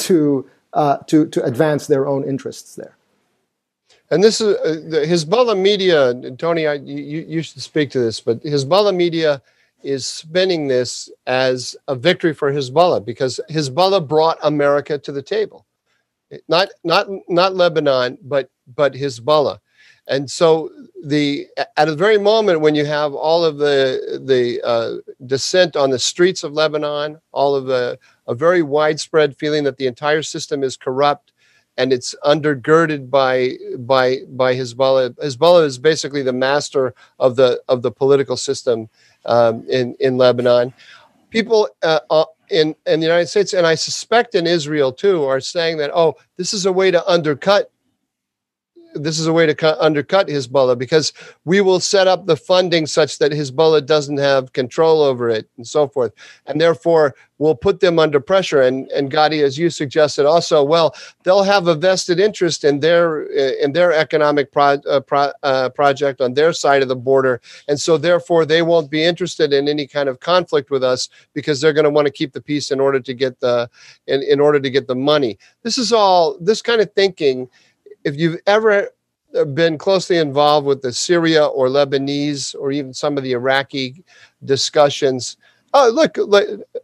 to 0.00 0.48
uh, 0.72 0.98
to 1.06 1.26
to 1.28 1.42
advance 1.44 1.86
their 1.86 2.06
own 2.06 2.24
interests 2.24 2.74
there. 2.74 2.96
And 4.10 4.22
this 4.22 4.40
is 4.40 4.56
uh, 4.56 4.80
the 4.88 5.06
Hezbollah 5.06 5.58
media, 5.58 6.14
Tony. 6.32 6.66
I, 6.66 6.74
you 6.74 7.24
you 7.26 7.42
should 7.42 7.62
speak 7.62 7.90
to 7.90 8.00
this, 8.00 8.20
but 8.20 8.42
Hezbollah 8.42 8.94
media 8.94 9.42
is 9.82 10.06
spinning 10.06 10.68
this 10.68 11.10
as 11.26 11.76
a 11.88 11.94
victory 11.94 12.32
for 12.34 12.52
Hezbollah 12.52 13.04
because 13.04 13.40
Hezbollah 13.50 14.06
brought 14.06 14.38
America 14.42 14.98
to 14.98 15.12
the 15.12 15.22
table 15.22 15.66
not 16.48 16.68
not 16.82 17.06
not 17.28 17.54
Lebanon, 17.54 18.18
but 18.22 18.50
but 18.66 18.94
Hezbollah. 18.94 19.60
And 20.06 20.30
so 20.30 20.70
the 21.04 21.46
at 21.76 21.86
the 21.86 21.96
very 21.96 22.18
moment 22.18 22.60
when 22.60 22.74
you 22.74 22.84
have 22.84 23.14
all 23.14 23.44
of 23.44 23.58
the 23.58 24.20
the 24.22 24.60
uh, 24.62 24.96
dissent 25.26 25.76
on 25.76 25.90
the 25.90 25.98
streets 25.98 26.44
of 26.44 26.52
Lebanon, 26.52 27.18
all 27.32 27.54
of 27.54 27.66
the 27.66 27.98
a 28.26 28.34
very 28.34 28.62
widespread 28.62 29.36
feeling 29.36 29.64
that 29.64 29.76
the 29.78 29.86
entire 29.86 30.22
system 30.22 30.62
is 30.62 30.76
corrupt 30.76 31.32
and 31.76 31.92
it's 31.92 32.14
undergirded 32.24 33.08
by 33.08 33.52
by 33.78 34.18
by 34.28 34.54
Hezbollah. 34.54 35.10
Hezbollah 35.14 35.64
is 35.64 35.78
basically 35.78 36.22
the 36.22 36.32
master 36.32 36.94
of 37.18 37.36
the 37.36 37.62
of 37.68 37.82
the 37.82 37.90
political 37.90 38.36
system 38.36 38.88
um, 39.24 39.64
in 39.68 39.96
in 40.00 40.18
Lebanon. 40.18 40.74
People 41.30 41.68
uh, 41.82 42.00
uh 42.10 42.24
in, 42.50 42.74
in 42.86 43.00
the 43.00 43.06
United 43.06 43.26
States, 43.26 43.52
and 43.52 43.66
I 43.66 43.74
suspect 43.74 44.34
in 44.34 44.46
Israel 44.46 44.92
too, 44.92 45.24
are 45.24 45.40
saying 45.40 45.78
that, 45.78 45.90
oh, 45.94 46.14
this 46.36 46.52
is 46.52 46.66
a 46.66 46.72
way 46.72 46.90
to 46.90 47.06
undercut 47.10 47.70
this 48.94 49.18
is 49.18 49.26
a 49.26 49.32
way 49.32 49.46
to 49.46 49.54
cut, 49.54 49.78
undercut 49.80 50.28
Hezbollah 50.28 50.78
because 50.78 51.12
we 51.44 51.60
will 51.60 51.80
set 51.80 52.06
up 52.06 52.26
the 52.26 52.36
funding 52.36 52.86
such 52.86 53.18
that 53.18 53.32
Hezbollah 53.32 53.86
doesn't 53.86 54.18
have 54.18 54.52
control 54.52 55.02
over 55.02 55.28
it 55.28 55.48
and 55.56 55.66
so 55.66 55.88
forth. 55.88 56.12
And 56.46 56.60
therefore, 56.60 57.14
we'll 57.38 57.54
put 57.54 57.80
them 57.80 57.98
under 57.98 58.20
pressure. 58.20 58.62
And, 58.62 58.88
and 58.92 59.10
Gadi, 59.10 59.42
as 59.42 59.58
you 59.58 59.68
suggested 59.68 60.26
also, 60.26 60.62
well, 60.62 60.94
they'll 61.24 61.42
have 61.42 61.66
a 61.66 61.74
vested 61.74 62.20
interest 62.20 62.64
in 62.64 62.80
their, 62.80 63.24
in 63.58 63.72
their 63.72 63.92
economic 63.92 64.52
pro, 64.52 64.74
uh, 64.88 65.00
pro, 65.00 65.32
uh, 65.42 65.68
project 65.70 66.20
on 66.20 66.34
their 66.34 66.52
side 66.52 66.82
of 66.82 66.88
the 66.88 66.96
border. 66.96 67.40
And 67.68 67.80
so 67.80 67.98
therefore, 67.98 68.46
they 68.46 68.62
won't 68.62 68.90
be 68.90 69.02
interested 69.02 69.52
in 69.52 69.68
any 69.68 69.86
kind 69.86 70.08
of 70.08 70.20
conflict 70.20 70.70
with 70.70 70.84
us 70.84 71.08
because 71.32 71.60
they're 71.60 71.72
going 71.72 71.84
to 71.84 71.90
want 71.90 72.06
to 72.06 72.12
keep 72.12 72.32
the 72.32 72.40
peace 72.40 72.70
in 72.70 72.80
order 72.80 73.00
to 73.00 73.14
get 73.14 73.40
the, 73.40 73.68
in, 74.06 74.22
in 74.22 74.40
order 74.40 74.60
to 74.60 74.70
get 74.70 74.86
the 74.86 74.94
money. 74.94 75.38
This 75.62 75.78
is 75.78 75.92
all, 75.92 76.38
this 76.38 76.62
kind 76.62 76.80
of 76.80 76.92
thinking 76.92 77.48
if 78.04 78.16
you've 78.16 78.40
ever 78.46 78.90
been 79.54 79.78
closely 79.78 80.18
involved 80.18 80.66
with 80.66 80.82
the 80.82 80.92
Syria 80.92 81.46
or 81.46 81.68
Lebanese 81.68 82.54
or 82.58 82.70
even 82.70 82.94
some 82.94 83.18
of 83.18 83.24
the 83.24 83.32
Iraqi 83.32 84.04
discussions, 84.44 85.36
oh, 85.72 85.90
look, 85.92 86.16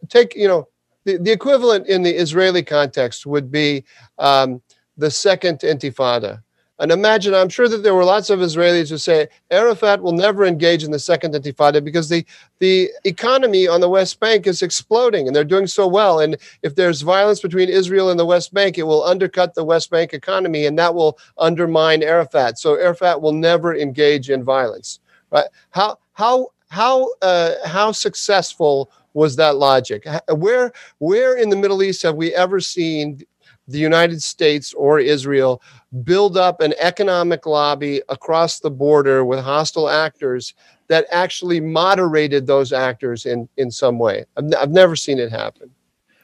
take, 0.09 0.35
you 0.35 0.47
know, 0.47 0.67
the, 1.05 1.17
the 1.17 1.31
equivalent 1.31 1.87
in 1.87 2.03
the 2.03 2.13
Israeli 2.13 2.63
context 2.63 3.25
would 3.25 3.51
be 3.51 3.83
um, 4.19 4.61
the 4.97 5.09
second 5.09 5.59
intifada. 5.59 6.43
And 6.81 6.91
imagine, 6.91 7.35
I'm 7.35 7.47
sure 7.47 7.69
that 7.69 7.83
there 7.83 7.93
were 7.93 8.03
lots 8.03 8.31
of 8.31 8.39
Israelis 8.39 8.89
who 8.89 8.97
say 8.97 9.27
Arafat 9.51 10.01
will 10.01 10.13
never 10.13 10.45
engage 10.45 10.83
in 10.83 10.89
the 10.89 10.97
second 10.97 11.35
intifada 11.35 11.83
because 11.83 12.09
the, 12.09 12.25
the 12.57 12.89
economy 13.03 13.67
on 13.67 13.81
the 13.81 13.89
West 13.89 14.19
Bank 14.19 14.47
is 14.47 14.63
exploding 14.63 15.27
and 15.27 15.35
they're 15.35 15.43
doing 15.43 15.67
so 15.67 15.87
well. 15.87 16.19
And 16.19 16.37
if 16.63 16.73
there's 16.73 17.03
violence 17.03 17.39
between 17.39 17.69
Israel 17.69 18.09
and 18.09 18.19
the 18.19 18.25
West 18.25 18.51
Bank, 18.51 18.79
it 18.79 18.83
will 18.83 19.03
undercut 19.03 19.53
the 19.53 19.63
West 19.63 19.91
Bank 19.91 20.11
economy 20.11 20.65
and 20.65 20.77
that 20.79 20.95
will 20.95 21.19
undermine 21.37 22.01
Arafat. 22.01 22.57
So 22.57 22.73
Arafat 22.73 23.21
will 23.21 23.33
never 23.33 23.75
engage 23.75 24.31
in 24.31 24.43
violence. 24.43 25.01
Right? 25.29 25.45
How, 25.69 25.99
how, 26.13 26.47
how, 26.69 27.09
uh, 27.21 27.53
how 27.63 27.91
successful 27.91 28.89
was 29.13 29.35
that 29.35 29.57
logic? 29.57 30.07
Where, 30.29 30.71
where 30.97 31.37
in 31.37 31.49
the 31.49 31.55
Middle 31.55 31.83
East 31.83 32.01
have 32.01 32.15
we 32.15 32.33
ever 32.33 32.59
seen 32.59 33.21
the 33.67 33.79
United 33.79 34.21
States 34.21 34.73
or 34.73 34.99
Israel 34.99 35.61
build 36.03 36.37
up 36.37 36.61
an 36.61 36.73
economic 36.79 37.45
lobby 37.45 38.01
across 38.09 38.59
the 38.59 38.69
border 38.71 39.25
with 39.25 39.39
hostile 39.39 39.89
actors 39.89 40.53
that 40.87 41.05
actually 41.11 41.59
moderated 41.59 42.47
those 42.47 42.71
actors 42.73 43.25
in, 43.25 43.47
in 43.57 43.69
some 43.69 43.99
way. 43.99 44.25
I've, 44.37 44.45
n- 44.45 44.55
I've 44.55 44.71
never 44.71 44.95
seen 44.95 45.19
it 45.19 45.31
happen. 45.31 45.69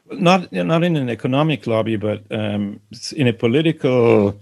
Not, 0.10 0.52
not 0.54 0.84
in 0.84 0.96
an 0.96 1.10
economic 1.10 1.68
lobby, 1.68 1.98
but 1.98 2.24
um, 2.32 2.80
in 3.16 3.28
a 3.28 3.34
political 3.34 4.40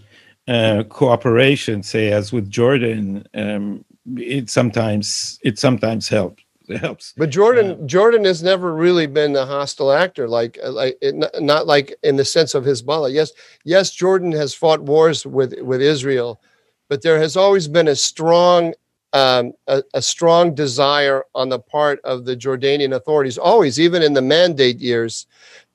uh, 0.47 0.83
cooperation, 0.89 1.81
say 1.81 2.11
as 2.11 2.31
with 2.31 2.49
Jordan, 2.49 3.27
um, 3.33 3.83
it 4.15 4.51
sometimes 4.51 5.39
it 5.43 5.57
sometimes 5.57 6.07
helps 6.07 6.44
it 6.69 6.77
helps. 6.77 7.13
But 7.15 7.29
Jordan, 7.29 7.71
uh, 7.71 7.85
Jordan 7.85 8.25
has 8.25 8.41
never 8.41 8.73
really 8.73 9.07
been 9.07 9.35
a 9.35 9.45
hostile 9.45 9.91
actor, 9.91 10.27
like 10.27 10.57
uh, 10.63 10.71
like 10.71 10.97
not 11.39 11.67
like 11.67 11.95
in 12.03 12.15
the 12.15 12.25
sense 12.25 12.55
of 12.55 12.63
Hezbollah. 12.63 13.13
Yes, 13.13 13.31
yes, 13.63 13.91
Jordan 13.91 14.31
has 14.31 14.53
fought 14.53 14.81
wars 14.81 15.25
with 15.25 15.53
with 15.61 15.81
Israel, 15.81 16.41
but 16.89 17.01
there 17.01 17.19
has 17.19 17.37
always 17.37 17.67
been 17.67 17.87
a 17.87 17.95
strong 17.95 18.73
um, 19.13 19.53
a, 19.67 19.81
a, 19.93 20.01
strong 20.01 20.53
desire 20.53 21.23
on 21.35 21.47
the 21.47 21.59
part 21.59 22.01
of 22.03 22.25
the 22.25 22.35
Jordanian 22.35 22.93
authorities, 22.93 23.37
always, 23.37 23.79
even 23.79 24.03
in 24.03 24.11
the 24.11 24.21
mandate 24.21 24.79
years, 24.79 25.25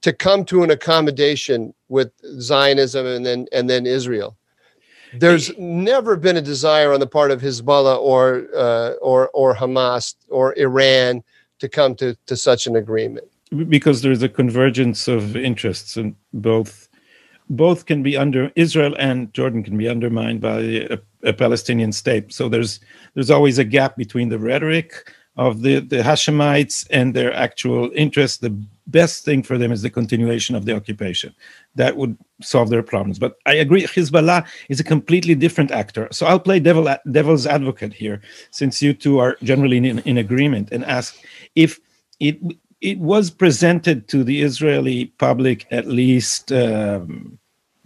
to 0.02 0.12
come 0.12 0.44
to 0.44 0.62
an 0.62 0.70
accommodation 0.70 1.72
with 1.88 2.12
Zionism 2.40 3.06
and 3.06 3.24
then 3.24 3.46
and 3.52 3.70
then 3.70 3.86
Israel 3.86 4.36
there's 5.14 5.56
never 5.58 6.16
been 6.16 6.36
a 6.36 6.42
desire 6.42 6.92
on 6.92 7.00
the 7.00 7.06
part 7.06 7.30
of 7.30 7.40
Hezbollah 7.40 7.98
or 7.98 8.46
uh, 8.54 8.92
or 9.00 9.28
or 9.30 9.54
Hamas 9.54 10.14
or 10.28 10.56
Iran 10.58 11.22
to 11.58 11.68
come 11.68 11.94
to, 11.96 12.16
to 12.26 12.36
such 12.36 12.66
an 12.66 12.76
agreement? 12.76 13.26
Because 13.68 14.02
there's 14.02 14.22
a 14.22 14.28
convergence 14.28 15.08
of 15.08 15.36
interests, 15.36 15.96
and 15.96 16.14
both 16.32 16.88
both 17.48 17.86
can 17.86 18.02
be 18.02 18.16
under 18.16 18.52
Israel 18.54 18.94
and 18.98 19.34
Jordan 19.34 19.64
can 19.64 19.76
be 19.76 19.88
undermined 19.88 20.40
by 20.40 20.60
a, 20.60 20.98
a 21.24 21.32
Palestinian 21.32 21.92
state. 21.92 22.32
So 22.32 22.48
there's 22.48 22.80
there's 23.14 23.30
always 23.30 23.58
a 23.58 23.64
gap 23.64 23.96
between 23.96 24.28
the 24.28 24.38
rhetoric 24.38 25.12
of 25.36 25.62
the, 25.62 25.80
the 25.80 26.02
Hashemites 26.02 26.86
and 26.90 27.14
their 27.14 27.32
actual 27.32 27.90
interests. 27.94 28.38
The 28.38 28.56
best 28.86 29.24
thing 29.24 29.42
for 29.42 29.56
them 29.58 29.72
is 29.72 29.82
the 29.82 29.90
continuation 29.90 30.54
of 30.54 30.64
the 30.64 30.74
occupation. 30.74 31.34
That 31.76 31.96
would 31.96 32.16
solve 32.42 32.70
their 32.70 32.82
problems. 32.82 33.18
But 33.18 33.36
I 33.46 33.54
agree, 33.54 33.84
Hezbollah 33.84 34.46
is 34.68 34.80
a 34.80 34.84
completely 34.84 35.34
different 35.34 35.70
actor. 35.70 36.08
So 36.10 36.26
I'll 36.26 36.40
play 36.40 36.58
devil, 36.58 36.88
devil's 37.12 37.46
advocate 37.46 37.92
here, 37.92 38.20
since 38.50 38.82
you 38.82 38.92
two 38.92 39.18
are 39.18 39.36
generally 39.42 39.76
in, 39.76 40.00
in 40.00 40.18
agreement, 40.18 40.70
and 40.72 40.84
ask 40.84 41.16
if 41.54 41.78
it 42.18 42.38
it 42.80 42.98
was 42.98 43.30
presented 43.30 44.08
to 44.08 44.24
the 44.24 44.42
Israeli 44.42 45.06
public 45.18 45.66
at 45.70 45.86
least 45.86 46.50
um, 46.50 47.38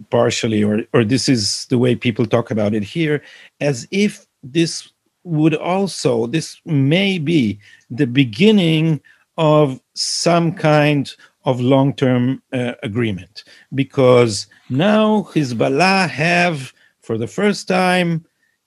partially, 0.09 0.63
or 0.63 0.81
or 0.93 1.03
this 1.03 1.29
is 1.29 1.65
the 1.69 1.77
way 1.77 1.95
people 1.95 2.25
talk 2.25 2.49
about 2.51 2.73
it 2.73 2.83
here, 2.83 3.21
as 3.59 3.87
if 3.91 4.25
this 4.43 4.91
would 5.23 5.55
also 5.55 6.27
this 6.27 6.59
may 6.65 7.17
be 7.19 7.59
the 7.89 8.07
beginning 8.07 9.01
of 9.37 9.79
some 9.95 10.53
kind 10.53 11.15
of 11.45 11.61
long-term 11.61 12.41
uh, 12.53 12.73
agreement. 12.83 13.43
Because 13.73 14.47
now 14.69 15.27
Hezbollah 15.33 16.09
have 16.09 16.73
for 17.01 17.17
the 17.17 17.27
first 17.27 17.67
time 17.67 18.25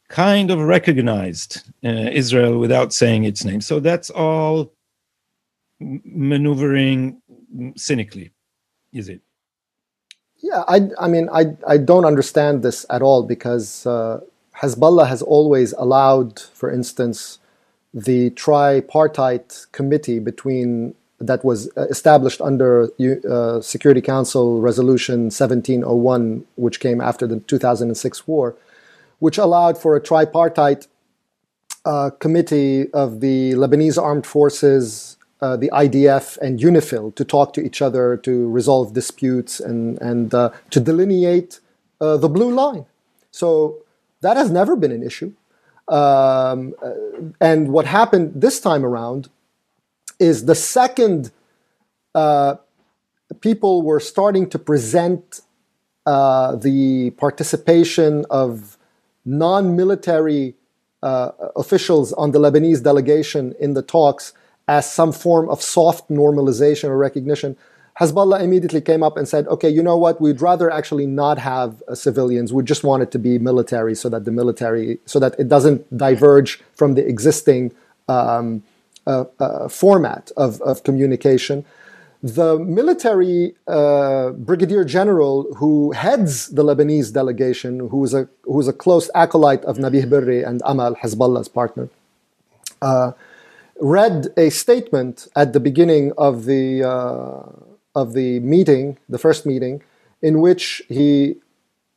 kind 0.09 0.51
of 0.51 0.61
recognized 0.61 1.63
uh, 1.85 1.89
Israel 2.13 2.59
without 2.59 2.93
saying 2.93 3.25
its 3.25 3.45
name. 3.45 3.61
So 3.61 3.81
that's 3.81 4.11
all 4.11 4.73
maneuvering 5.81 7.21
cynically 7.77 8.33
is 8.93 9.09
it? 9.09 9.21
Yeah 10.41 10.65
i 10.69 10.89
i 10.99 11.09
mean 11.09 11.29
i 11.33 11.47
i 11.67 11.77
don't 11.77 12.05
understand 12.05 12.63
this 12.63 12.87
at 12.91 13.03
all 13.03 13.23
because 13.23 13.87
uh, 13.87 14.21
Hezbollah 14.61 15.07
has 15.09 15.23
always 15.23 15.73
allowed, 15.75 16.41
for 16.41 16.71
instance, 16.71 17.39
the 17.95 18.31
tripartite 18.31 19.67
committee 19.71 20.19
between 20.19 20.95
that 21.21 21.45
was 21.45 21.67
established 21.77 22.41
under 22.41 22.89
uh, 23.29 23.61
Security 23.61 24.01
Council 24.01 24.61
Resolution 24.61 25.25
1701, 25.25 26.45
which 26.57 26.81
came 26.81 27.01
after 27.01 27.27
the 27.27 27.41
2006 27.41 28.27
war, 28.29 28.57
which 29.19 29.37
allowed 29.37 29.77
for 29.77 29.97
a 29.97 30.01
tripartite 30.01 30.87
uh, 31.85 32.11
committee 32.11 32.91
of 32.93 33.21
the 33.21 33.53
Lebanese 33.55 34.01
armed 34.01 34.27
forces, 34.27 35.17
uh, 35.41 35.57
the 35.57 35.71
IDF, 35.71 36.37
and 36.39 36.61
UNIFIL 36.61 37.15
to 37.15 37.25
talk 37.25 37.53
to 37.55 37.61
each 37.65 37.81
other 37.83 38.17
to 38.19 38.49
resolve 38.49 38.93
disputes 38.93 39.59
and 39.61 40.01
and 40.01 40.35
uh, 40.35 40.51
to 40.71 40.81
delineate 40.81 41.61
uh, 42.01 42.17
the 42.17 42.29
blue 42.29 42.53
line. 42.53 42.87
So 43.31 43.79
that 44.21 44.37
has 44.37 44.51
never 44.51 44.77
been 44.77 44.93
an 44.93 45.03
issue. 45.03 45.33
Um, 45.89 46.75
uh, 46.83 46.93
and 47.41 47.69
what 47.69 47.87
happened 47.87 48.33
this 48.35 48.61
time 48.61 48.85
around 48.85 49.31
is 50.19 50.47
the 50.47 50.55
second 50.55 51.31
uh, 52.15 52.57
people 53.41 53.83
were 53.83 54.01
starting 54.01 54.49
to 54.51 54.59
present 54.59 55.41
uh, 56.07 56.57
the 56.57 57.11
participation 57.11 58.25
of 58.31 58.79
non 59.25 59.77
military 59.77 60.55
uh, 61.03 61.31
officials 61.55 62.13
on 62.15 62.33
the 62.33 62.39
Lebanese 62.39 62.83
delegation 62.83 63.55
in 63.61 63.75
the 63.75 63.83
talks 63.83 64.33
as 64.67 64.91
some 64.91 65.13
form 65.13 65.49
of 65.49 65.63
soft 65.63 66.09
normalization 66.09 66.89
or 66.89 66.97
recognition. 66.97 67.57
Hezbollah 68.01 68.41
immediately 68.41 68.81
came 68.81 69.03
up 69.03 69.17
and 69.17 69.27
said, 69.29 69.47
okay, 69.49 69.69
you 69.69 69.83
know 69.83 69.97
what? 69.97 70.21
We'd 70.21 70.41
rather 70.41 70.71
actually 70.71 71.07
not 71.07 71.39
have 71.39 71.83
uh, 71.89 71.95
civilians. 71.95 72.53
We 72.53 72.63
just 72.63 72.85
want 72.85 73.03
it 73.03 73.11
to 73.11 73.19
be 73.19 73.39
military 73.39 73.95
so 73.95 74.09
that 74.09 74.25
the 74.25 74.31
military, 74.31 75.01
so 75.05 75.19
that 75.19 75.35
it 75.39 75.49
doesn't 75.49 75.97
diverge 75.97 76.61
from 76.75 76.95
the 76.95 77.07
existing 77.07 77.73
um, 78.09 78.63
uh, 79.09 79.25
uh, 79.41 79.69
format 79.69 80.31
of, 80.37 80.61
of 80.63 80.85
communication. 80.85 81.65
The 82.23 82.59
military 82.59 83.55
uh, 83.67 84.31
brigadier 84.31 84.85
general 84.85 85.55
who 85.55 85.93
heads 85.93 86.49
the 86.49 86.65
Lebanese 86.65 87.13
delegation, 87.13 87.89
who 87.89 88.05
is 88.05 88.13
a, 88.13 88.29
who 88.43 88.61
is 88.61 88.69
a 88.69 88.73
close 88.73 89.09
acolyte 89.15 89.65
of 89.65 89.79
Nabih 89.79 90.11
Berri 90.11 90.43
and 90.43 90.61
Amal, 90.65 90.95
Hezbollah's 90.97 91.49
partner, 91.49 91.89
uh, 92.83 93.13
read 93.81 94.29
a 94.37 94.51
statement 94.51 95.29
at 95.35 95.53
the 95.53 95.61
beginning 95.61 96.13
of 96.19 96.45
the 96.45 96.83
uh, 96.83 97.43
of 97.95 98.13
the 98.13 98.41
meeting, 98.41 98.99
the 99.09 99.19
first 99.19 99.47
meeting, 99.47 99.83
in 100.23 100.41
which 100.41 100.83
he 100.89 101.37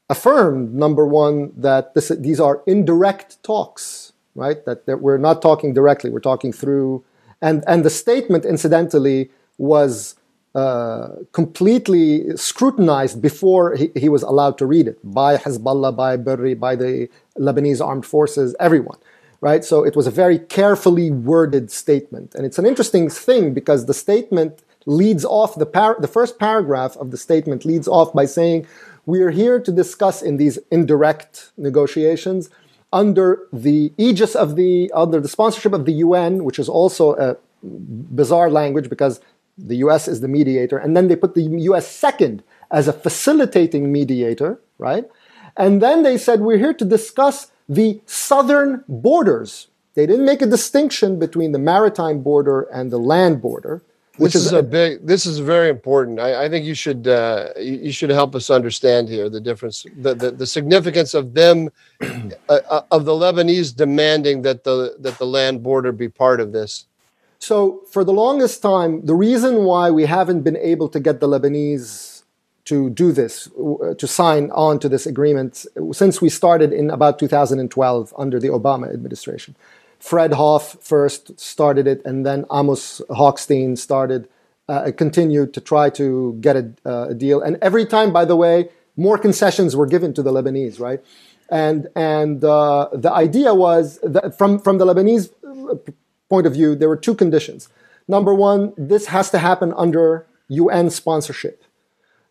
affirmed 0.09 0.73
number 0.73 1.05
one 1.05 1.51
that 1.55 1.93
this, 1.93 2.09
these 2.09 2.39
are 2.39 2.61
indirect 2.65 3.41
talks, 3.43 4.10
right? 4.35 4.63
That, 4.65 4.85
that 4.85 5.01
we're 5.01 5.17
not 5.17 5.41
talking 5.41 5.73
directly, 5.73 6.09
we're 6.09 6.19
talking 6.19 6.53
through, 6.53 7.03
and 7.41 7.63
and 7.67 7.83
the 7.83 7.89
statement, 7.89 8.45
incidentally, 8.45 9.29
was 9.57 10.15
uh, 10.53 11.09
completely 11.31 12.35
scrutinized 12.35 13.21
before 13.21 13.75
he, 13.75 13.89
he, 13.95 14.09
was 14.09 14.21
allowed 14.21 14.57
to 14.57 14.65
read 14.65 14.85
it 14.85 14.99
by 15.01 15.37
Hezbollah, 15.37 15.95
by 15.95 16.17
Berri, 16.17 16.55
by 16.55 16.75
the 16.75 17.07
Lebanese 17.37 17.79
armed 17.79 18.05
forces, 18.05 18.53
everyone. 18.59 18.97
Right? 19.39 19.63
So 19.63 19.85
it 19.85 19.95
was 19.95 20.07
a 20.07 20.11
very 20.11 20.37
carefully 20.37 21.09
worded 21.09 21.71
statement. 21.71 22.35
And 22.35 22.45
it's 22.45 22.59
an 22.59 22.65
interesting 22.65 23.09
thing 23.09 23.53
because 23.53 23.85
the 23.85 23.93
statement 23.93 24.61
leads 24.85 25.23
off 25.23 25.55
the, 25.55 25.65
par- 25.65 25.95
the 25.99 26.07
first 26.07 26.37
paragraph 26.37 26.97
of 26.97 27.11
the 27.11 27.17
statement 27.17 27.63
leads 27.63 27.87
off 27.87 28.11
by 28.13 28.25
saying 28.25 28.67
we 29.05 29.21
are 29.21 29.31
here 29.31 29.59
to 29.59 29.71
discuss 29.71 30.21
in 30.21 30.35
these 30.35 30.59
indirect 30.69 31.51
negotiations 31.57 32.49
under 32.93 33.47
the 33.53 33.93
aegis 33.97 34.35
of 34.35 34.55
the 34.55 34.91
under 34.93 35.19
the 35.19 35.27
sponsorship 35.27 35.73
of 35.73 35.85
the 35.85 35.93
UN, 35.93 36.43
which 36.43 36.59
is 36.59 36.69
also 36.69 37.15
a 37.15 37.37
bizarre 37.63 38.49
language 38.49 38.89
because 38.89 39.21
the 39.57 39.77
US 39.77 40.07
is 40.07 40.21
the 40.21 40.27
mediator, 40.27 40.77
and 40.77 40.95
then 40.95 41.07
they 41.07 41.15
put 41.15 41.35
the 41.35 41.43
US 41.43 41.87
second 41.87 42.43
as 42.71 42.87
a 42.87 42.93
facilitating 42.93 43.91
mediator, 43.91 44.59
right? 44.77 45.05
And 45.57 45.81
then 45.81 46.03
they 46.03 46.17
said 46.17 46.41
we're 46.41 46.57
here 46.57 46.73
to 46.73 46.85
discuss 46.85 47.51
the 47.67 48.01
southern 48.05 48.83
borders. 48.87 49.67
They 49.93 50.05
didn't 50.05 50.25
make 50.25 50.41
a 50.41 50.45
distinction 50.45 51.19
between 51.19 51.51
the 51.51 51.59
maritime 51.59 52.21
border 52.21 52.61
and 52.61 52.91
the 52.91 52.97
land 52.97 53.41
border. 53.41 53.83
Which 54.17 54.33
this 54.33 54.41
is, 54.41 54.47
is 54.47 54.53
a 54.53 54.63
big. 54.63 55.07
This 55.07 55.25
is 55.25 55.39
very 55.39 55.69
important. 55.69 56.19
I, 56.19 56.45
I 56.45 56.49
think 56.49 56.65
you 56.65 56.75
should 56.75 57.07
uh, 57.07 57.49
you 57.57 57.93
should 57.93 58.09
help 58.09 58.35
us 58.35 58.49
understand 58.49 59.07
here 59.07 59.29
the 59.29 59.39
difference, 59.39 59.85
the 59.95 60.13
the, 60.13 60.31
the 60.31 60.45
significance 60.45 61.13
of 61.13 61.33
them, 61.33 61.69
uh, 62.01 62.59
uh, 62.69 62.81
of 62.91 63.05
the 63.05 63.13
Lebanese 63.13 63.73
demanding 63.73 64.41
that 64.41 64.65
the 64.65 64.95
that 64.99 65.17
the 65.17 65.25
land 65.25 65.63
border 65.63 65.93
be 65.93 66.09
part 66.09 66.41
of 66.41 66.51
this. 66.51 66.85
So 67.39 67.81
for 67.89 68.03
the 68.03 68.13
longest 68.13 68.61
time, 68.61 69.03
the 69.05 69.15
reason 69.15 69.63
why 69.63 69.89
we 69.89 70.05
haven't 70.05 70.41
been 70.41 70.57
able 70.57 70.89
to 70.89 70.99
get 70.99 71.19
the 71.21 71.27
Lebanese 71.27 72.23
to 72.65 72.89
do 72.89 73.11
this, 73.11 73.49
uh, 73.57 73.95
to 73.95 74.07
sign 74.07 74.51
on 74.51 74.77
to 74.79 74.87
this 74.87 75.05
agreement, 75.07 75.65
since 75.91 76.21
we 76.21 76.29
started 76.29 76.71
in 76.71 76.89
about 76.91 77.17
2012 77.17 78.13
under 78.17 78.39
the 78.39 78.49
Obama 78.49 78.93
administration, 78.93 79.55
Fred 80.01 80.33
Hof 80.33 80.77
first 80.81 81.39
started 81.39 81.85
it, 81.85 82.03
and 82.03 82.25
then 82.25 82.45
Amos 82.51 83.01
Hochstein 83.11 83.77
started, 83.77 84.27
uh, 84.67 84.91
continued 84.97 85.53
to 85.53 85.61
try 85.61 85.91
to 85.91 86.35
get 86.41 86.55
a, 86.55 86.73
uh, 86.83 87.09
a, 87.09 87.13
deal. 87.13 87.39
And 87.39 87.57
every 87.61 87.85
time, 87.85 88.11
by 88.11 88.25
the 88.25 88.35
way, 88.35 88.69
more 88.97 89.19
concessions 89.19 89.75
were 89.75 89.85
given 89.85 90.11
to 90.15 90.23
the 90.23 90.31
Lebanese, 90.31 90.79
right? 90.79 91.01
And 91.49 91.87
and 91.95 92.43
uh, 92.43 92.89
the 92.93 93.11
idea 93.11 93.53
was 93.53 93.99
that 94.01 94.35
from 94.35 94.57
from 94.57 94.79
the 94.79 94.85
Lebanese 94.85 95.29
uh, 95.47 95.75
point 96.29 96.47
of 96.47 96.53
view, 96.53 96.75
there 96.75 96.89
were 96.89 96.97
two 96.97 97.13
conditions. 97.13 97.69
Number 98.07 98.33
one, 98.33 98.73
this 98.77 99.05
has 99.07 99.29
to 99.31 99.37
happen 99.37 99.71
under 99.77 100.25
UN 100.47 100.89
sponsorship 100.89 101.63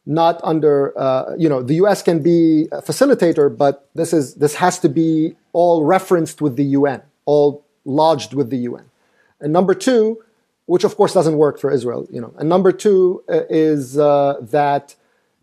not 0.06 0.40
under 0.42 0.98
uh, 0.98 1.36
you 1.36 1.48
know 1.48 1.62
the 1.62 1.74
US 1.74 2.02
can 2.02 2.20
be 2.22 2.66
a 2.72 2.82
facilitator, 2.82 3.54
but 3.54 3.88
this 3.94 4.12
is 4.12 4.34
this 4.36 4.54
has 4.56 4.78
to 4.80 4.88
be 4.88 5.36
all 5.52 5.84
referenced 5.84 6.40
with 6.40 6.56
the 6.56 6.64
UN 6.64 7.02
all 7.30 7.64
lodged 7.84 8.32
with 8.38 8.48
the 8.50 8.60
UN. 8.68 8.86
And 9.40 9.52
number 9.58 9.74
two, 9.88 10.02
which 10.72 10.84
of 10.88 10.92
course 10.98 11.12
doesn't 11.18 11.36
work 11.46 11.56
for 11.62 11.70
Israel, 11.78 12.02
you 12.14 12.20
know. 12.20 12.32
And 12.38 12.48
number 12.48 12.72
two 12.84 13.24
uh, 13.28 13.42
is 13.48 13.98
uh, 13.98 14.36
that 14.56 14.94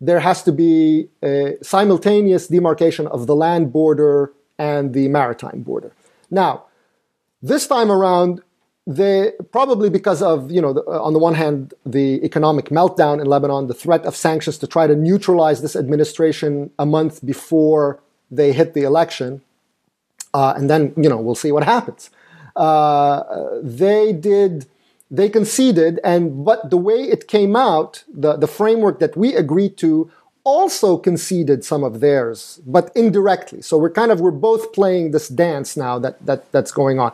there 0.08 0.20
has 0.28 0.38
to 0.48 0.52
be 0.52 1.08
a 1.22 1.56
simultaneous 1.62 2.44
demarcation 2.56 3.06
of 3.16 3.20
the 3.26 3.36
land 3.44 3.72
border 3.78 4.32
and 4.70 4.84
the 4.98 5.06
maritime 5.08 5.60
border. 5.68 5.90
Now, 6.30 6.52
this 7.42 7.66
time 7.66 7.90
around, 7.98 8.42
they 8.88 9.32
probably 9.52 9.90
because 9.98 10.22
of 10.22 10.50
you 10.56 10.62
know 10.64 10.72
the, 10.72 10.82
uh, 10.84 11.08
on 11.08 11.12
the 11.12 11.22
one 11.28 11.34
hand 11.34 11.74
the 11.84 12.08
economic 12.24 12.66
meltdown 12.78 13.20
in 13.22 13.26
Lebanon, 13.34 13.66
the 13.66 13.80
threat 13.84 14.04
of 14.06 14.16
sanctions 14.16 14.56
to 14.62 14.66
try 14.66 14.86
to 14.86 14.96
neutralize 14.96 15.58
this 15.60 15.76
administration 15.76 16.70
a 16.78 16.86
month 16.86 17.14
before 17.32 18.00
they 18.38 18.52
hit 18.60 18.72
the 18.72 18.84
election, 18.92 19.30
uh, 20.34 20.54
and 20.56 20.68
then 20.68 20.92
you 20.96 21.08
know 21.08 21.18
we'll 21.18 21.34
see 21.34 21.52
what 21.52 21.64
happens. 21.64 22.10
Uh, 22.56 23.22
they 23.62 24.12
did 24.12 24.66
they 25.10 25.28
conceded, 25.28 26.00
and 26.04 26.44
but 26.44 26.70
the 26.70 26.76
way 26.76 27.00
it 27.00 27.28
came 27.28 27.56
out, 27.56 28.04
the, 28.12 28.36
the 28.36 28.46
framework 28.46 28.98
that 28.98 29.16
we 29.16 29.34
agreed 29.34 29.76
to 29.78 30.10
also 30.44 30.96
conceded 30.96 31.64
some 31.64 31.84
of 31.84 32.00
theirs, 32.00 32.60
but 32.66 32.90
indirectly. 32.94 33.60
So 33.60 33.76
we're 33.76 33.90
kind 33.90 34.10
of 34.10 34.20
we're 34.20 34.30
both 34.30 34.72
playing 34.72 35.10
this 35.10 35.28
dance 35.28 35.76
now 35.76 35.98
that, 35.98 36.24
that 36.24 36.50
that's 36.52 36.72
going 36.72 36.98
on. 36.98 37.12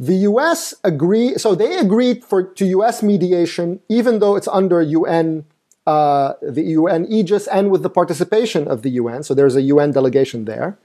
The 0.00 0.16
US 0.30 0.74
agree 0.82 1.36
so 1.36 1.54
they 1.54 1.78
agreed 1.78 2.24
for 2.24 2.42
to 2.42 2.64
US 2.78 3.02
mediation, 3.02 3.80
even 3.88 4.18
though 4.20 4.36
it's 4.36 4.48
under 4.48 4.80
UN 4.82 5.44
uh, 5.86 6.34
the 6.40 6.62
UN 6.78 7.06
aegis 7.10 7.46
and 7.46 7.70
with 7.70 7.82
the 7.82 7.90
participation 7.90 8.68
of 8.68 8.82
the 8.82 8.90
UN. 8.90 9.22
So 9.22 9.34
there's 9.34 9.56
a 9.56 9.62
UN 9.62 9.92
delegation 9.92 10.44
there. 10.44 10.78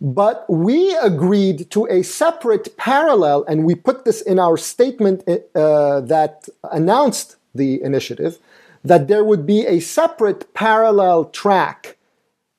But 0.00 0.44
we 0.48 0.96
agreed 0.96 1.70
to 1.70 1.86
a 1.86 2.02
separate 2.02 2.76
parallel, 2.76 3.44
and 3.44 3.64
we 3.64 3.74
put 3.74 4.04
this 4.04 4.20
in 4.20 4.38
our 4.38 4.56
statement 4.56 5.22
uh, 5.28 6.00
that 6.00 6.48
announced 6.70 7.36
the 7.54 7.82
initiative, 7.82 8.38
that 8.84 9.08
there 9.08 9.24
would 9.24 9.46
be 9.46 9.66
a 9.66 9.80
separate 9.80 10.52
parallel 10.52 11.26
track, 11.26 11.96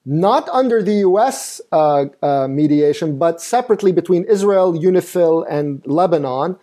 not 0.05 0.47
under 0.49 0.81
the 0.81 0.95
US 1.09 1.61
uh, 1.71 2.05
uh, 2.21 2.47
mediation, 2.47 3.17
but 3.17 3.41
separately 3.41 3.91
between 3.91 4.23
Israel, 4.25 4.73
UNIFIL, 4.73 5.45
and 5.49 5.85
Lebanon 5.85 6.57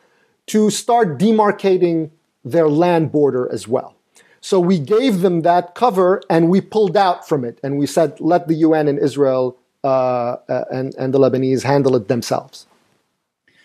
to 0.47 0.71
start 0.71 1.19
demarcating 1.19 2.11
their 2.45 2.69
land 2.69 3.13
border 3.13 3.49
as 3.53 3.69
well. 3.69 3.95
So 4.41 4.59
we 4.59 4.81
gave 4.81 5.21
them 5.21 5.43
that 5.43 5.77
cover 5.77 6.21
and 6.29 6.51
we 6.51 6.61
pulled 6.61 6.97
out 6.97 7.29
from 7.29 7.45
it 7.45 7.61
and 7.63 7.79
we 7.79 7.87
said, 7.87 8.21
let 8.21 8.49
the 8.49 8.55
UN 8.55 8.89
and 8.89 8.99
Israel 8.99 9.57
uh, 9.85 10.37
uh, 10.49 10.65
and, 10.71 10.95
and 10.97 11.13
the 11.13 11.19
Lebanese 11.19 11.63
handle 11.63 11.97
it 11.97 12.09
themselves. 12.09 12.67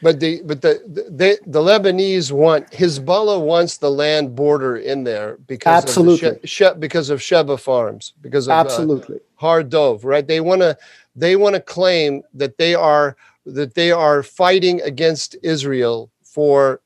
But 0.02 0.20
the 0.20 0.42
but 0.44 0.62
the 0.62 0.82
the, 0.86 1.40
the 1.46 1.60
Lebanese 1.60 2.32
want 2.32 2.70
Hezbollah 2.72 3.42
wants 3.42 3.78
the 3.78 3.90
land 3.90 4.36
border 4.36 4.78
in 4.78 5.04
there 5.04 5.38
because 5.48 5.84
absolutely 5.84 6.30
of 6.30 6.40
she, 6.44 6.68
because 6.78 7.10
of 7.10 7.22
Sheba 7.22 7.58
Farms 7.58 8.14
because 8.22 8.48
of 8.48 8.52
uh, 8.52 8.60
absolutely. 8.60 9.18
Uh, 9.18 9.20
Har 9.36 9.64
Dov 9.64 10.06
right? 10.06 10.28
They 10.28 10.40
want 10.40 10.62
to 10.62 10.78
they 11.16 11.36
want 11.36 11.56
to 11.56 11.62
claim 11.62 12.22
that 12.36 12.58
they 12.58 12.76
are 12.76 13.18
that 13.48 13.74
they 13.74 13.92
are 13.92 14.22
fighting 14.22 14.82
against 14.82 15.36
Israel 15.42 16.12
for 16.22 16.80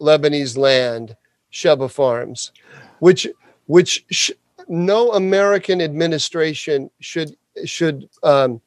Lebanese 0.00 0.56
land 0.56 1.16
Sheba 1.50 1.88
Farms 1.88 2.52
which 3.00 3.26
which 3.66 4.04
sh- 4.10 4.30
no 4.68 5.12
American 5.14 5.80
administration 5.82 6.90
should 7.00 7.36
should 7.64 8.08
um, 8.22 8.60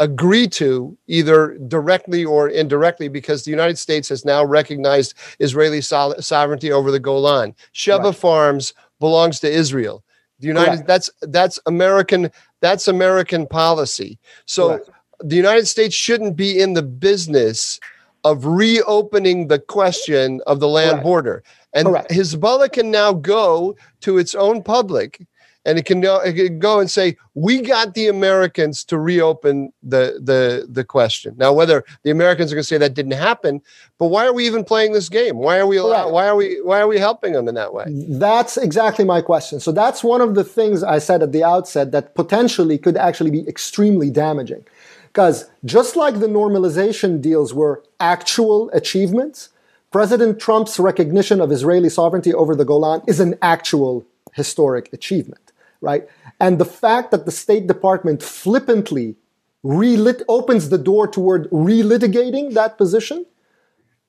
agree 0.00 0.48
to 0.48 0.96
either 1.06 1.58
directly 1.68 2.24
or 2.24 2.48
indirectly 2.48 3.06
because 3.06 3.44
the 3.44 3.50
United 3.50 3.78
States 3.78 4.08
has 4.08 4.24
now 4.24 4.42
recognized 4.44 5.14
Israeli 5.38 5.80
so- 5.82 6.14
sovereignty 6.18 6.72
over 6.72 6.90
the 6.90 6.98
Golan. 6.98 7.54
Sheba 7.72 8.04
right. 8.04 8.16
Farms 8.16 8.74
belongs 8.98 9.38
to 9.40 9.50
Israel. 9.50 10.02
The 10.40 10.48
United 10.48 10.70
Correct. 10.70 10.86
that's 10.88 11.10
that's 11.22 11.60
American 11.66 12.30
that's 12.60 12.88
American 12.88 13.46
policy. 13.46 14.18
So 14.46 14.80
the 15.20 15.36
United 15.36 15.68
States 15.68 15.94
shouldn't 15.94 16.34
be 16.34 16.58
in 16.58 16.72
the 16.72 16.82
business 16.82 17.78
of 18.24 18.46
reopening 18.46 19.48
the 19.48 19.58
question 19.58 20.40
of 20.46 20.60
the 20.60 20.68
land 20.68 21.02
border. 21.02 21.42
And. 21.72 21.88
Hezbollah 21.88 22.72
can 22.72 22.90
now 22.90 23.12
go 23.12 23.76
to 24.00 24.18
its 24.18 24.34
own 24.34 24.62
public 24.62 25.26
and 25.64 25.78
it 25.78 25.84
can, 25.84 26.02
it 26.02 26.32
can 26.34 26.58
go 26.58 26.80
and 26.80 26.90
say 26.90 27.16
we 27.34 27.60
got 27.60 27.94
the 27.94 28.08
Americans 28.08 28.82
to 28.84 28.98
reopen 28.98 29.72
the 29.82 30.18
the 30.22 30.66
the 30.68 30.84
question. 30.84 31.34
Now, 31.36 31.52
whether 31.52 31.84
the 32.02 32.10
Americans 32.10 32.50
are 32.50 32.54
going 32.54 32.62
to 32.62 32.68
say 32.68 32.78
that 32.78 32.94
didn't 32.94 33.12
happen, 33.12 33.60
but 33.98 34.06
why 34.06 34.26
are 34.26 34.32
we 34.32 34.46
even 34.46 34.64
playing 34.64 34.92
this 34.92 35.08
game? 35.08 35.36
Why 35.36 35.58
are 35.58 35.66
we 35.66 35.76
allowed, 35.76 36.12
why 36.12 36.26
are 36.26 36.36
we 36.36 36.60
why 36.62 36.80
are 36.80 36.88
we 36.88 36.98
helping 36.98 37.32
them 37.32 37.46
in 37.46 37.54
that 37.56 37.74
way? 37.74 37.84
That's 37.88 38.56
exactly 38.56 39.04
my 39.04 39.20
question. 39.20 39.60
So 39.60 39.70
that's 39.70 40.02
one 40.02 40.20
of 40.20 40.34
the 40.34 40.44
things 40.44 40.82
I 40.82 40.98
said 40.98 41.22
at 41.22 41.32
the 41.32 41.44
outset 41.44 41.92
that 41.92 42.14
potentially 42.14 42.78
could 42.78 42.96
actually 42.96 43.30
be 43.30 43.46
extremely 43.46 44.10
damaging. 44.10 44.64
Because 45.08 45.50
just 45.64 45.96
like 45.96 46.20
the 46.20 46.28
normalization 46.28 47.20
deals 47.20 47.52
were 47.52 47.82
actual 47.98 48.70
achievements, 48.70 49.48
President 49.90 50.38
Trump's 50.38 50.78
recognition 50.78 51.40
of 51.40 51.50
Israeli 51.50 51.88
sovereignty 51.88 52.32
over 52.32 52.54
the 52.54 52.64
Golan 52.64 53.02
is 53.08 53.18
an 53.18 53.34
actual 53.42 54.06
historic 54.34 54.92
achievement, 54.92 55.49
right? 55.80 56.06
And 56.40 56.58
the 56.58 56.64
fact 56.64 57.10
that 57.10 57.24
the 57.24 57.32
State 57.32 57.66
Department 57.66 58.22
flippantly 58.22 59.16
relit 59.62 60.22
opens 60.28 60.68
the 60.68 60.78
door 60.78 61.06
toward 61.06 61.50
relitigating 61.50 62.54
that 62.54 62.78
position 62.78 63.26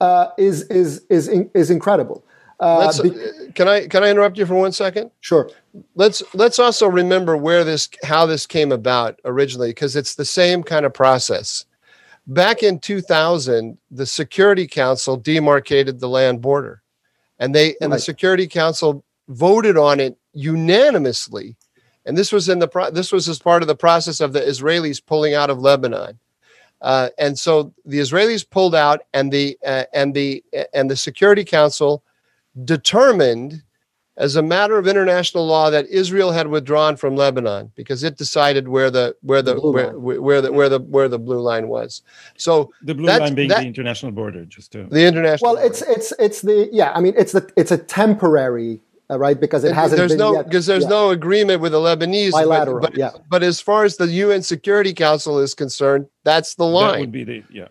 uh, 0.00 0.28
is 0.38 0.62
is 0.68 1.04
is 1.08 1.28
is 1.28 1.70
incredible. 1.70 2.24
Uh, 2.60 3.02
be- 3.02 3.10
can 3.54 3.68
I 3.68 3.86
can 3.86 4.04
I 4.04 4.10
interrupt 4.10 4.38
you 4.38 4.46
for 4.46 4.54
one 4.54 4.72
second? 4.72 5.10
Sure. 5.20 5.50
Let's 5.94 6.22
let's 6.34 6.58
also 6.58 6.86
remember 6.88 7.36
where 7.36 7.64
this 7.64 7.88
how 8.04 8.26
this 8.26 8.46
came 8.46 8.72
about 8.72 9.20
originally 9.24 9.70
because 9.70 9.96
it's 9.96 10.14
the 10.14 10.24
same 10.24 10.62
kind 10.62 10.86
of 10.86 10.94
process. 10.94 11.64
Back 12.28 12.62
in 12.62 12.78
2000, 12.78 13.78
the 13.90 14.06
Security 14.06 14.68
Council 14.68 15.16
demarcated 15.16 15.98
the 15.98 16.08
land 16.08 16.40
border, 16.40 16.82
and 17.38 17.54
they 17.54 17.74
and 17.80 17.90
right. 17.90 17.96
the 17.96 18.00
Security 18.00 18.46
Council 18.46 19.04
voted 19.28 19.76
on 19.76 19.98
it 19.98 20.16
unanimously. 20.32 21.56
And 22.04 22.16
this 22.16 22.32
was 22.32 22.48
in 22.48 22.58
the 22.58 22.68
pro- 22.68 22.90
this 22.90 23.12
was 23.12 23.28
as 23.28 23.38
part 23.38 23.62
of 23.62 23.68
the 23.68 23.76
process 23.76 24.20
of 24.20 24.32
the 24.32 24.40
Israelis 24.40 25.04
pulling 25.04 25.34
out 25.34 25.50
of 25.50 25.60
Lebanon. 25.60 26.18
Uh, 26.80 27.10
and 27.16 27.38
so 27.38 27.72
the 27.84 28.00
Israelis 28.00 28.48
pulled 28.48 28.74
out, 28.74 29.02
and 29.14 29.32
the 29.32 29.56
uh, 29.64 29.84
and 29.94 30.14
the 30.14 30.42
and 30.74 30.90
the 30.90 30.96
Security 30.96 31.44
Council 31.44 32.02
determined 32.64 33.62
as 34.16 34.36
a 34.36 34.42
matter 34.42 34.76
of 34.76 34.86
international 34.86 35.46
law 35.46 35.70
that 35.70 35.86
Israel 35.86 36.32
had 36.32 36.48
withdrawn 36.48 36.96
from 36.96 37.16
Lebanon 37.16 37.72
because 37.74 38.04
it 38.04 38.18
decided 38.18 38.68
where 38.68 38.90
the 38.90 39.16
where 39.22 39.40
the, 39.40 39.54
the 39.54 39.60
where, 39.60 39.98
where, 39.98 40.42
the 40.42 40.52
where 40.52 40.68
the 40.68 40.80
where 40.80 41.08
the 41.08 41.18
blue 41.18 41.40
line 41.40 41.68
was. 41.68 42.02
So 42.36 42.72
the 42.82 42.94
blue 42.94 43.06
line 43.06 43.34
being 43.34 43.48
that, 43.48 43.60
the 43.60 43.66
international 43.66 44.12
border, 44.12 44.44
just 44.44 44.72
to 44.72 44.84
the 44.84 45.06
international. 45.06 45.54
Well, 45.54 45.62
border. 45.62 45.68
it's 45.72 45.82
it's 45.82 46.12
it's 46.18 46.42
the 46.42 46.68
yeah. 46.72 46.92
I 46.94 47.00
mean, 47.00 47.14
it's 47.16 47.32
the 47.32 47.50
it's 47.56 47.70
a 47.70 47.78
temporary. 47.78 48.80
Uh, 49.12 49.18
right, 49.18 49.38
because 49.38 49.62
it 49.64 49.74
hasn't. 49.74 49.98
There's 49.98 50.16
no 50.16 50.34
yet, 50.34 50.46
because 50.46 50.64
there's 50.64 50.84
yeah. 50.84 50.88
no 50.88 51.10
agreement 51.10 51.60
with 51.60 51.72
the 51.72 51.78
Lebanese. 51.78 52.32
Bilateral, 52.32 52.80
but, 52.80 52.92
but, 52.92 52.98
yeah. 52.98 53.10
But 53.28 53.42
as 53.42 53.60
far 53.60 53.84
as 53.84 53.96
the 53.96 54.06
UN 54.06 54.42
Security 54.42 54.94
Council 54.94 55.38
is 55.38 55.54
concerned, 55.54 56.06
that's 56.24 56.54
the 56.54 56.64
line. 56.64 56.92
That 56.92 57.00
would 57.00 57.12
be 57.12 57.24
the 57.24 57.42
yeah. 57.50 57.68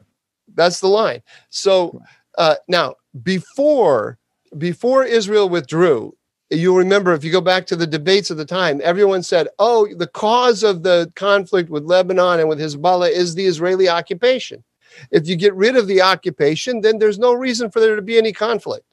That's 0.54 0.82
the 0.82 0.88
line. 0.88 1.24
So 1.50 2.02
uh, 2.38 2.56
now, 2.68 2.96
before 3.24 4.20
before 4.58 5.04
Israel 5.04 5.50
withdrew, 5.50 6.16
you'll 6.52 6.78
remember 6.78 7.14
if 7.14 7.24
you 7.24 7.32
go 7.32 7.42
back 7.42 7.66
to 7.68 7.76
the 7.76 7.88
debates 7.88 8.30
of 8.30 8.38
the 8.38 8.46
time, 8.46 8.82
everyone 8.84 9.24
said, 9.24 9.48
oh, 9.58 9.88
the 9.96 10.08
cause 10.08 10.64
of 10.64 10.84
the 10.84 11.12
conflict 11.16 11.70
with 11.70 11.86
Lebanon 11.86 12.40
and 12.40 12.50
with 12.50 12.60
Hezbollah 12.60 13.10
is 13.10 13.34
the 13.34 13.46
Israeli 13.46 13.90
occupation. 13.90 14.64
If 15.10 15.28
you 15.28 15.38
get 15.38 15.56
rid 15.56 15.78
of 15.78 15.88
the 15.88 16.02
occupation, 16.02 16.82
then 16.82 17.00
there's 17.00 17.18
no 17.18 17.34
reason 17.34 17.72
for 17.72 17.80
there 17.80 17.96
to 17.96 18.02
be 18.02 18.18
any 18.18 18.34
conflict. 18.34 18.86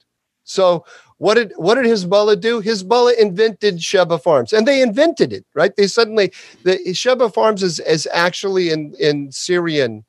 So 0.45 0.85
what 1.19 1.35
did 1.35 1.53
what 1.55 1.75
did 1.75 1.85
Hezbollah 1.85 2.39
do? 2.39 2.61
Hezbollah 2.61 3.17
invented 3.17 3.81
Sheba 3.81 4.19
Farms, 4.19 4.51
and 4.51 4.67
they 4.67 4.81
invented 4.81 5.31
it, 5.31 5.45
right? 5.53 5.75
They 5.75 5.87
suddenly 5.87 6.33
the 6.63 6.93
Sheba 6.93 7.29
Farms 7.29 7.63
is, 7.63 7.79
is 7.81 8.07
actually 8.11 8.71
in 8.71 8.93
in 8.99 9.31
Syrian 9.31 10.03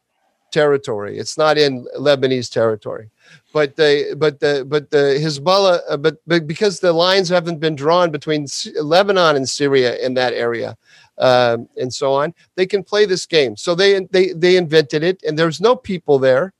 territory. 0.50 1.18
It's 1.18 1.38
not 1.38 1.58
in 1.58 1.86
Lebanese 1.98 2.50
territory 2.50 3.10
but 3.52 3.76
the 3.76 4.14
but 4.16 4.40
the 4.40 4.64
but 4.68 4.90
the 4.90 5.18
Hezbollah, 5.20 5.80
uh, 5.88 5.96
but 5.96 6.16
but 6.26 6.46
because 6.46 6.80
the 6.80 6.92
lines 6.92 7.28
haven't 7.28 7.58
been 7.58 7.74
drawn 7.74 8.10
between 8.10 8.46
Lebanon 8.80 9.36
and 9.36 9.48
Syria 9.48 9.96
in 9.98 10.14
that 10.14 10.32
area, 10.32 10.76
um, 11.18 11.68
and 11.76 11.92
so 11.92 12.12
on, 12.12 12.32
they 12.56 12.66
can 12.66 12.84
play 12.84 13.06
this 13.06 13.26
game. 13.26 13.56
So 13.56 13.74
they 13.74 14.06
they 14.10 14.32
they 14.32 14.56
invented 14.56 15.02
it, 15.02 15.22
and 15.26 15.38
there's 15.38 15.60
no 15.60 15.74
people 15.74 16.18
there, 16.18 16.52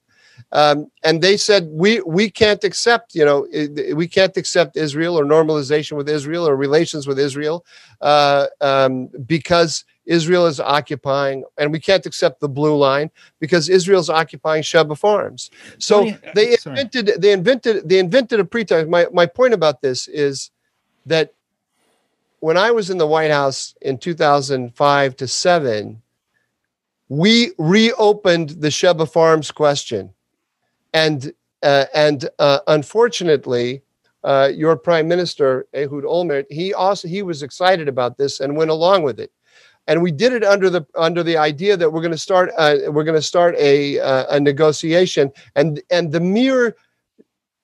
um, 0.52 0.90
and 1.04 1.22
they 1.22 1.36
said 1.36 1.68
we 1.70 2.00
we 2.00 2.30
can't 2.30 2.64
accept 2.64 3.14
you 3.14 3.24
know 3.24 3.46
we 3.94 4.08
can't 4.08 4.36
accept 4.36 4.76
Israel 4.76 5.18
or 5.18 5.24
normalization 5.24 5.96
with 5.96 6.08
Israel 6.08 6.48
or 6.48 6.56
relations 6.56 7.06
with 7.06 7.18
Israel 7.18 7.64
uh, 8.00 8.46
um, 8.60 9.08
because 9.26 9.84
Israel 10.06 10.46
is 10.46 10.58
occupying, 10.58 11.44
and 11.56 11.70
we 11.70 11.78
can't 11.78 12.04
accept 12.04 12.40
the 12.40 12.48
blue 12.48 12.76
line 12.76 13.10
because 13.38 13.68
Israel's 13.68 14.10
occupying 14.10 14.62
Sheba 14.62 14.96
Farms. 14.96 15.50
So 15.78 16.08
uh, 16.08 16.14
they 16.34 16.56
invented 16.64 17.12
they 17.18 17.32
invented 17.32 17.88
they 17.88 18.00
invented 18.00 18.40
a 18.40 18.44
pretext. 18.44 18.90
My 18.90 19.06
my 19.12 19.26
point 19.26 19.54
about 19.54 19.82
this 19.82 20.08
is 20.08 20.50
that 21.06 21.32
when 22.40 22.56
I 22.56 22.72
was 22.72 22.90
in 22.90 22.98
the 22.98 23.06
White 23.06 23.30
House 23.30 23.74
in 23.82 23.98
2005 23.98 25.16
to 25.16 25.28
7, 25.28 26.02
we 27.08 27.52
reopened 27.58 28.50
the 28.50 28.70
Sheba 28.70 29.06
Farms 29.06 29.50
question. 29.50 30.12
And 30.92 31.32
uh, 31.62 31.86
and 31.94 32.28
uh, 32.38 32.60
unfortunately, 32.66 33.82
uh, 34.24 34.50
your 34.54 34.76
prime 34.76 35.08
minister 35.08 35.66
Ehud 35.74 36.04
Olmert, 36.04 36.46
he 36.50 36.72
also 36.72 37.08
he 37.08 37.22
was 37.22 37.42
excited 37.42 37.88
about 37.88 38.16
this 38.16 38.40
and 38.40 38.56
went 38.56 38.70
along 38.70 39.02
with 39.02 39.20
it 39.20 39.30
and 39.86 40.02
we 40.02 40.12
did 40.12 40.32
it 40.32 40.44
under 40.44 40.70
the 40.70 40.86
under 40.96 41.22
the 41.22 41.36
idea 41.36 41.76
that 41.76 41.92
we're 41.92 42.00
going 42.00 42.12
to 42.12 42.18
start 42.18 42.50
uh, 42.58 42.76
we're 42.88 43.04
going 43.04 43.16
to 43.16 43.22
start 43.22 43.54
a 43.58 43.98
uh, 43.98 44.36
a 44.36 44.40
negotiation 44.40 45.32
and 45.56 45.82
and 45.90 46.12
the 46.12 46.20
mere 46.20 46.76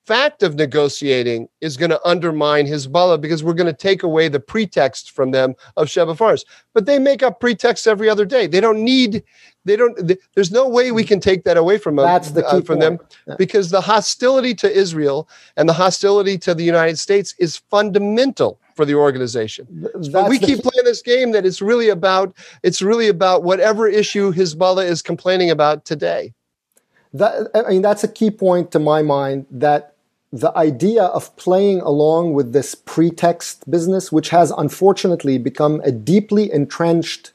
fact 0.07 0.43
of 0.43 0.55
negotiating 0.55 1.49
is 1.61 1.77
going 1.77 1.91
to 1.91 2.01
undermine 2.07 2.67
Hezbollah 2.67 3.21
because 3.21 3.43
we're 3.43 3.55
going 3.55 3.67
to 3.67 3.73
take 3.73 4.05
away 4.05 4.29
the 4.29 4.41
pretext 4.41 5.11
from 5.11 5.33
them 5.33 5.55
of 5.77 5.91
Sheba 5.91 6.15
Farms. 6.15 6.45
But 6.75 6.87
they 6.87 7.01
make 7.01 7.25
up 7.25 7.41
pretexts 7.41 7.89
every 7.89 8.09
other 8.09 8.25
day. 8.25 8.47
They 8.47 8.61
don't 8.61 8.85
need, 8.85 9.25
they 9.67 9.77
don't, 9.77 10.09
th- 10.09 10.21
there's 10.35 10.51
no 10.51 10.69
way 10.69 10.93
we 10.93 11.05
can 11.05 11.21
take 11.21 11.45
that 11.45 11.57
away 11.57 11.77
from, 11.77 11.97
them. 11.97 12.07
That's 12.07 12.31
the 12.31 12.47
uh, 12.47 12.53
key 12.53 12.65
from 12.65 12.79
them. 12.79 12.99
Yeah. 13.27 13.35
because 13.37 13.71
the 13.71 13.81
hostility 13.81 14.55
to 14.55 14.73
Israel 14.73 15.29
and 15.57 15.69
the 15.69 15.73
hostility 15.73 16.39
to 16.39 16.55
the 16.55 16.65
United 16.65 16.99
States 16.99 17.35
is 17.39 17.57
fundamental 17.57 18.61
for 18.75 18.85
the 18.85 18.95
organization. 18.95 19.67
But 20.13 20.29
we 20.29 20.39
keep 20.39 20.61
playing 20.61 20.85
this 20.85 21.03
game 21.03 21.33
that 21.33 21.45
it's 21.45 21.61
really 21.61 21.89
about 21.89 22.37
it's 22.63 22.81
really 22.83 23.09
about 23.09 23.43
whatever 23.43 23.89
issue 23.89 24.33
Hezbollah 24.33 24.87
is 24.87 25.03
complaining 25.03 25.51
about 25.51 25.85
today. 25.85 26.35
that, 27.13 27.49
I 27.55 27.71
mean, 27.71 27.83
that's 27.83 28.05
a 28.05 28.09
key 28.09 28.31
point 28.31 28.71
to 28.73 28.79
my 28.79 29.03
mind 29.03 29.47
that 29.51 29.95
the 30.33 30.53
idea 30.57 31.05
of 31.05 31.35
playing 31.37 31.81
along 31.81 32.35
with 32.35 32.53
this 32.53 32.75
pretext 32.75 33.69
business, 33.71 34.13
which 34.13 34.29
has 34.29 34.51
unfortunately 34.51 35.39
become 35.39 35.81
a 35.85 35.91
deeply 35.91 36.53
entrenched 36.53 37.33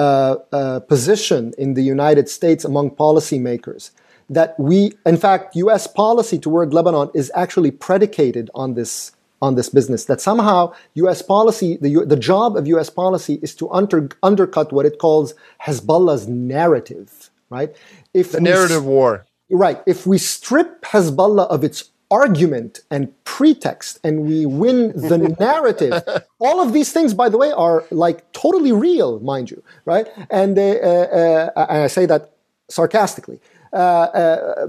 uh, 0.00 0.36
uh, 0.52 0.80
position 0.80 1.52
in 1.58 1.74
the 1.74 1.82
United 1.82 2.26
States 2.28 2.64
among 2.64 2.86
policymakers, 2.92 3.90
that 4.30 4.58
we, 4.58 4.92
in 5.04 5.18
fact, 5.18 5.56
U.S. 5.64 5.86
policy 5.86 6.38
toward 6.38 6.72
Lebanon 6.72 7.10
is 7.14 7.30
actually 7.34 7.70
predicated 7.70 8.48
on 8.54 8.74
this 8.78 9.12
on 9.42 9.56
this 9.58 9.68
business. 9.68 10.04
That 10.04 10.20
somehow 10.20 10.72
U.S. 11.02 11.20
policy, 11.22 11.76
the 11.84 11.90
the 12.14 12.20
job 12.32 12.56
of 12.56 12.66
U.S. 12.74 12.88
policy 13.02 13.34
is 13.42 13.54
to 13.56 13.70
under, 13.70 14.08
undercut 14.22 14.72
what 14.72 14.86
it 14.86 14.96
calls 14.98 15.34
Hezbollah's 15.66 16.26
narrative, 16.28 17.30
right? 17.50 17.70
If 18.14 18.32
The 18.32 18.38
we 18.38 18.44
narrative 18.44 18.84
war. 18.84 19.26
Right. 19.50 19.78
If 19.86 20.06
we 20.06 20.16
strip 20.16 20.82
Hezbollah 20.92 21.48
of 21.48 21.64
its 21.64 21.90
argument 22.10 22.80
and 22.90 23.12
pretext 23.24 24.00
and 24.02 24.22
we 24.26 24.46
win 24.46 24.88
the 24.94 25.18
narrative, 25.40 26.02
all 26.38 26.60
of 26.60 26.72
these 26.72 26.92
things, 26.92 27.14
by 27.14 27.28
the 27.28 27.38
way, 27.38 27.52
are 27.52 27.84
like 27.90 28.30
totally 28.32 28.72
real, 28.72 29.20
mind 29.20 29.50
you, 29.50 29.62
right? 29.84 30.08
And, 30.30 30.58
uh, 30.58 30.62
uh, 30.62 31.50
uh, 31.56 31.66
and 31.68 31.82
I 31.84 31.86
say 31.86 32.06
that 32.06 32.32
sarcastically. 32.68 33.40
Uh, 33.72 33.76
uh, 33.76 34.66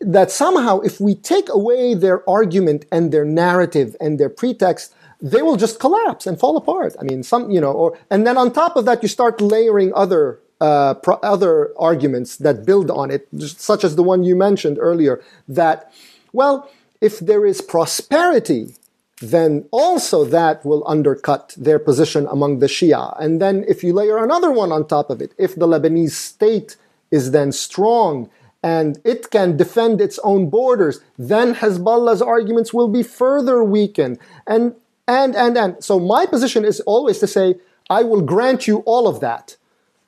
that 0.00 0.30
somehow, 0.30 0.78
if 0.80 1.00
we 1.00 1.14
take 1.14 1.48
away 1.48 1.94
their 1.94 2.28
argument 2.28 2.84
and 2.92 3.10
their 3.10 3.24
narrative 3.24 3.96
and 4.00 4.20
their 4.20 4.28
pretext, 4.28 4.94
they 5.20 5.42
will 5.42 5.56
just 5.56 5.80
collapse 5.80 6.26
and 6.26 6.38
fall 6.38 6.56
apart. 6.56 6.94
I 7.00 7.02
mean, 7.02 7.22
some, 7.22 7.50
you 7.50 7.60
know, 7.60 7.72
or 7.72 7.98
and 8.10 8.26
then 8.26 8.36
on 8.36 8.52
top 8.52 8.76
of 8.76 8.84
that, 8.84 9.02
you 9.02 9.08
start 9.08 9.40
layering 9.40 9.92
other 9.94 10.38
uh, 10.60 10.94
pro- 10.94 11.20
other 11.22 11.72
arguments 11.78 12.36
that 12.36 12.64
build 12.64 12.90
on 12.90 13.10
it, 13.10 13.28
just 13.36 13.60
such 13.60 13.84
as 13.84 13.96
the 13.96 14.02
one 14.02 14.22
you 14.22 14.36
mentioned 14.36 14.78
earlier. 14.80 15.22
That, 15.48 15.92
well, 16.32 16.70
if 17.00 17.18
there 17.18 17.46
is 17.46 17.60
prosperity, 17.60 18.74
then 19.20 19.66
also 19.70 20.24
that 20.24 20.64
will 20.64 20.86
undercut 20.86 21.54
their 21.56 21.78
position 21.78 22.26
among 22.30 22.58
the 22.58 22.66
Shia. 22.66 23.20
And 23.20 23.40
then 23.40 23.64
if 23.66 23.82
you 23.82 23.92
layer 23.92 24.18
another 24.18 24.50
one 24.50 24.72
on 24.72 24.86
top 24.86 25.10
of 25.10 25.20
it, 25.20 25.32
if 25.38 25.54
the 25.54 25.66
Lebanese 25.66 26.12
state 26.12 26.76
is 27.10 27.30
then 27.32 27.52
strong 27.52 28.30
and 28.62 28.98
it 29.04 29.30
can 29.30 29.56
defend 29.56 30.00
its 30.00 30.18
own 30.24 30.50
borders, 30.50 31.00
then 31.16 31.54
Hezbollah's 31.54 32.22
arguments 32.22 32.74
will 32.74 32.88
be 32.88 33.02
further 33.02 33.62
weakened. 33.62 34.18
And 34.46 34.74
and 35.06 35.34
and 35.36 35.56
and 35.56 35.82
so 35.82 35.98
my 35.98 36.26
position 36.26 36.64
is 36.64 36.80
always 36.80 37.18
to 37.20 37.26
say, 37.26 37.56
I 37.88 38.02
will 38.02 38.20
grant 38.20 38.66
you 38.66 38.78
all 38.80 39.08
of 39.08 39.20
that. 39.20 39.56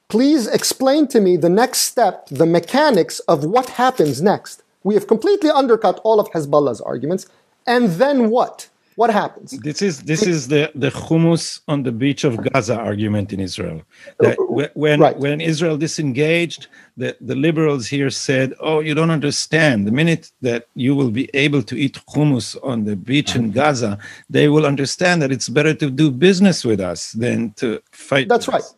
Please 0.08 0.46
explain 0.48 1.06
to 1.08 1.20
me 1.20 1.36
the 1.36 1.48
next 1.48 1.78
step, 1.78 2.26
the 2.28 2.46
mechanics 2.46 3.20
of 3.20 3.44
what 3.44 3.70
happens 3.70 4.20
next. 4.20 4.62
We 4.82 4.94
have 4.94 5.06
completely 5.06 5.50
undercut 5.50 6.00
all 6.04 6.20
of 6.20 6.30
Hezbollah's 6.30 6.80
arguments, 6.80 7.26
and 7.66 7.88
then 7.90 8.30
what? 8.30 8.68
What 8.96 9.10
happens? 9.10 9.52
This 9.52 9.80
is 9.80 10.02
this 10.02 10.26
is 10.26 10.48
the 10.48 10.70
the 10.74 10.90
hummus 10.90 11.60
on 11.68 11.84
the 11.84 11.92
beach 11.92 12.22
of 12.24 12.32
Gaza 12.52 12.76
argument 12.78 13.32
in 13.32 13.40
Israel. 13.40 13.82
That 14.18 14.38
uh, 14.38 14.68
when 14.74 15.00
Right. 15.00 15.16
when 15.18 15.40
Israel 15.40 15.78
disengaged, 15.78 16.66
the, 16.96 17.16
the 17.20 17.34
liberals 17.34 17.86
here 17.86 18.10
said, 18.10 18.52
"Oh, 18.60 18.80
you 18.80 18.94
don't 18.94 19.10
understand. 19.20 19.86
The 19.86 19.92
minute 19.92 20.32
that 20.42 20.66
you 20.74 20.94
will 20.94 21.10
be 21.10 21.30
able 21.32 21.62
to 21.70 21.76
eat 21.84 21.96
hummus 22.12 22.48
on 22.62 22.84
the 22.84 22.96
beach 22.96 23.36
in 23.36 23.52
Gaza, 23.52 23.92
they 24.28 24.48
will 24.48 24.66
understand 24.66 25.22
that 25.22 25.30
it's 25.32 25.48
better 25.48 25.72
to 25.82 25.90
do 25.90 26.10
business 26.10 26.64
with 26.64 26.80
us 26.92 27.12
than 27.12 27.52
to 27.60 27.80
fight." 27.92 28.28
That's 28.28 28.48
right. 28.48 28.60
us." 28.60 28.74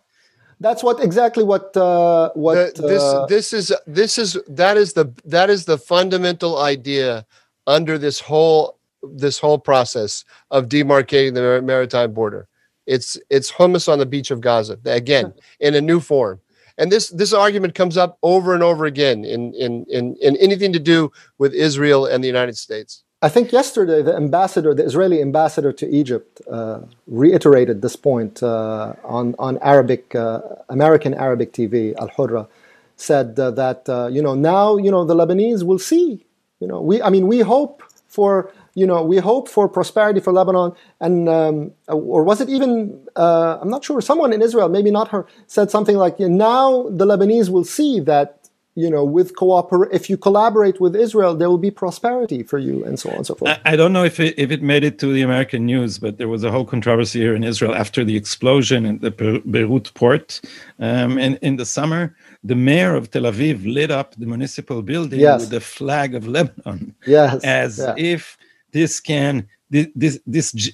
That's 0.63 0.83
what 0.83 1.03
exactly 1.03 1.43
what 1.43 1.77
uh, 1.77 2.31
what 2.35 2.77
The- 2.77 2.83
this 2.83 3.03
uh, 3.03 3.27
this 3.27 3.53
is 3.53 3.75
this 3.87 4.17
is 4.17 4.39
that 4.49 4.77
is 4.77 4.93
the 4.93 5.13
that 5.25 5.51
is 5.51 5.65
the 5.65 5.77
fundamental 5.77 6.59
idea 6.59 7.27
under 7.67 7.99
this 7.99 8.21
whole 8.21 8.79
this 9.03 9.39
whole 9.39 9.59
process 9.59 10.25
of 10.51 10.69
demarcating 10.69 11.35
the 11.35 11.61
maritime 11.63 12.13
border. 12.13 12.49
It's 12.87 13.19
it's 13.29 13.51
hummus 13.51 13.91
on 13.93 13.99
the 13.99 14.07
beach 14.07 14.31
of 14.31 14.41
Gaza 14.41 14.79
again 14.85 15.35
in 15.61 15.75
a 15.75 15.81
new 15.81 16.01
form. 16.01 16.41
And 16.79 16.91
this 16.91 17.09
this 17.11 17.33
argument 17.33 17.75
comes 17.75 17.97
up 17.97 18.19
over 18.23 18.55
and 18.55 18.63
over 18.63 18.87
again 18.87 19.25
in 19.25 19.53
in 19.55 19.85
in, 19.89 20.17
in 20.23 20.37
anything 20.37 20.73
to 20.73 20.79
do 20.79 21.11
with 21.39 21.53
Israel 21.55 22.07
and 22.07 22.23
the 22.23 22.29
United 22.29 22.57
States. 22.57 23.03
I 23.25 23.29
think 23.29 23.53
yesterday 23.53 24.03
the 24.03 24.17
ambassador, 24.17 24.75
the 24.75 24.85
Israeli 24.85 25.23
ambassador 25.23 25.73
to 25.73 25.89
Egypt, 25.89 26.43
uh, 26.51 26.81
reiterated 27.07 27.81
this 27.81 27.95
point 27.95 28.43
uh, 28.43 28.95
on 29.05 29.37
on 29.39 29.59
Arabic 29.59 30.13
uh, 30.17 30.41
American 30.69 31.15
Arabic 31.15 31.53
TV. 31.53 31.95
Al 31.95 32.09
Hurra 32.09 32.49
said 32.97 33.39
uh, 33.39 33.53
that 33.53 33.89
uh, 33.89 34.09
you 34.11 34.23
know 34.23 34.35
now 34.35 34.77
you 34.77 34.91
know 34.91 35.05
the 35.05 35.15
Lebanese 35.15 35.63
will 35.63 35.79
see. 35.79 36.27
You 36.59 36.67
know 36.67 36.81
we 36.81 37.01
I 37.01 37.11
mean 37.11 37.29
we 37.29 37.39
hope 37.41 37.85
for 38.09 38.51
you 38.75 38.87
know 38.89 39.05
we 39.05 39.19
hope 39.19 39.49
for 39.49 39.69
prosperity 39.69 40.19
for 40.19 40.33
Lebanon 40.33 40.73
and 41.01 41.29
um, 41.29 41.73
or 41.87 42.25
was 42.25 42.41
it 42.41 42.49
even 42.49 43.07
uh, 43.15 43.59
I'm 43.61 43.71
not 43.71 43.85
sure 43.85 44.01
someone 44.01 44.33
in 44.33 44.43
Israel 44.43 44.69
maybe 44.69 44.91
not 44.91 45.09
her 45.09 45.27
said 45.47 45.71
something 45.71 45.97
like 45.97 46.19
now 46.19 46.89
the 46.89 47.07
Lebanese 47.07 47.51
will 47.51 47.65
see 47.65 48.01
that 48.01 48.42
you 48.75 48.89
know, 48.91 49.05
with 49.05 49.37
cooper, 49.37 49.89
if 49.91 50.09
you 50.09 50.17
collaborate 50.17 50.81
with 50.81 50.97
Israel, 50.97 51.35
there 51.35 51.51
will 51.51 51.59
be 51.59 51.71
prosperity 51.71 52.43
for 52.43 52.59
you, 52.59 52.85
and 52.85 52.99
so 52.99 53.11
on 53.11 53.17
and 53.17 53.27
so 53.27 53.35
forth. 53.35 53.51
I, 53.51 53.73
I 53.73 53.77
don't 53.77 53.93
know 53.93 54.05
if 54.05 54.19
it, 54.19 54.35
if 54.39 54.51
it 54.51 54.63
made 54.63 54.83
it 54.83 54.99
to 55.01 55.13
the 55.13 55.23
American 55.23 55.67
news, 55.67 55.99
but 55.99 56.17
there 56.19 56.29
was 56.29 56.43
a 56.43 56.51
whole 56.51 56.65
controversy 56.65 57.21
here 57.21 57.35
in 57.35 57.45
Israel 57.45 57.75
after 57.75 58.03
the 58.05 58.17
explosion 58.17 58.87
in 58.87 58.99
the 59.01 59.11
Beirut 59.11 59.93
port 59.95 60.41
um, 60.79 61.19
in, 61.19 61.37
in 61.43 61.57
the 61.57 61.67
summer. 61.67 62.17
The 62.45 62.55
mayor 62.55 62.95
of 62.95 63.11
Tel 63.11 63.23
Aviv 63.23 63.63
lit 63.73 63.91
up 63.91 64.15
the 64.17 64.27
municipal 64.27 64.81
building 64.83 65.21
Yes. 65.21 65.41
with 65.41 65.51
the 65.51 65.61
flag 65.61 66.15
of 66.15 66.27
Lebanon 66.27 66.95
yes, 67.07 67.45
as 67.45 67.79
yeah. 67.79 67.95
if 67.97 68.39
this 68.73 68.99
can 69.01 69.47
this 69.71 69.87
this, 69.95 70.21
this 70.27 70.73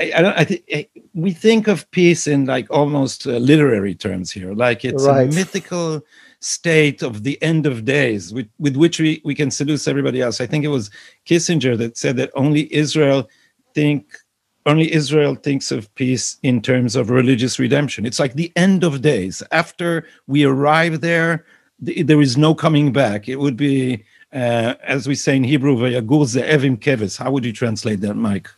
I, 0.00 0.12
I 0.16 0.22
don't 0.22 0.36
I 0.38 0.44
think 0.44 0.62
I- 0.72 0.88
we 1.14 1.32
think 1.32 1.68
of 1.68 1.88
peace 1.90 2.26
in 2.26 2.46
like 2.46 2.66
almost 2.70 3.26
uh, 3.26 3.32
literary 3.52 3.94
terms 3.94 4.32
here 4.32 4.52
like 4.54 4.84
it's 4.84 5.04
Right. 5.04 5.30
a 5.30 5.34
mythical 5.34 6.02
state 6.40 7.02
of 7.02 7.24
the 7.24 7.40
end 7.42 7.66
of 7.66 7.84
days 7.84 8.32
with, 8.32 8.48
with 8.58 8.76
which 8.76 9.00
we, 9.00 9.20
we 9.24 9.34
can 9.34 9.50
seduce 9.50 9.88
everybody 9.88 10.20
else. 10.20 10.40
I 10.40 10.46
think 10.46 10.64
it 10.64 10.68
was 10.68 10.90
kissinger 11.26 11.76
that 11.78 11.96
said 11.96 12.16
that 12.16 12.30
only 12.34 12.72
israel 12.72 13.28
think 13.74 14.16
only 14.66 14.92
israel 14.92 15.34
thinks 15.34 15.72
of 15.72 15.92
peace 15.94 16.36
in 16.42 16.60
terms 16.60 16.94
of 16.94 17.10
religious 17.10 17.58
redemption. 17.58 18.04
It's 18.04 18.20
like 18.20 18.34
the 18.34 18.52
end 18.54 18.84
of 18.84 19.02
days. 19.02 19.42
After 19.50 20.06
we 20.26 20.44
arrive 20.44 21.00
there 21.00 21.44
th- 21.84 22.06
there 22.06 22.20
is 22.20 22.36
no 22.36 22.54
coming 22.54 22.92
back. 22.92 23.28
It 23.28 23.36
would 23.36 23.56
be 23.56 24.04
uh, 24.32 24.74
as 24.84 25.08
we 25.08 25.14
say 25.14 25.36
in 25.36 25.44
hebrew 25.44 25.76
"Vayagur 25.76 26.24
ze'ev 26.26 26.64
im 26.64 26.76
keves." 26.76 27.16
how 27.16 27.30
would 27.32 27.44
you 27.44 27.52
translate 27.52 28.00
that 28.02 28.14
mike 28.14 28.48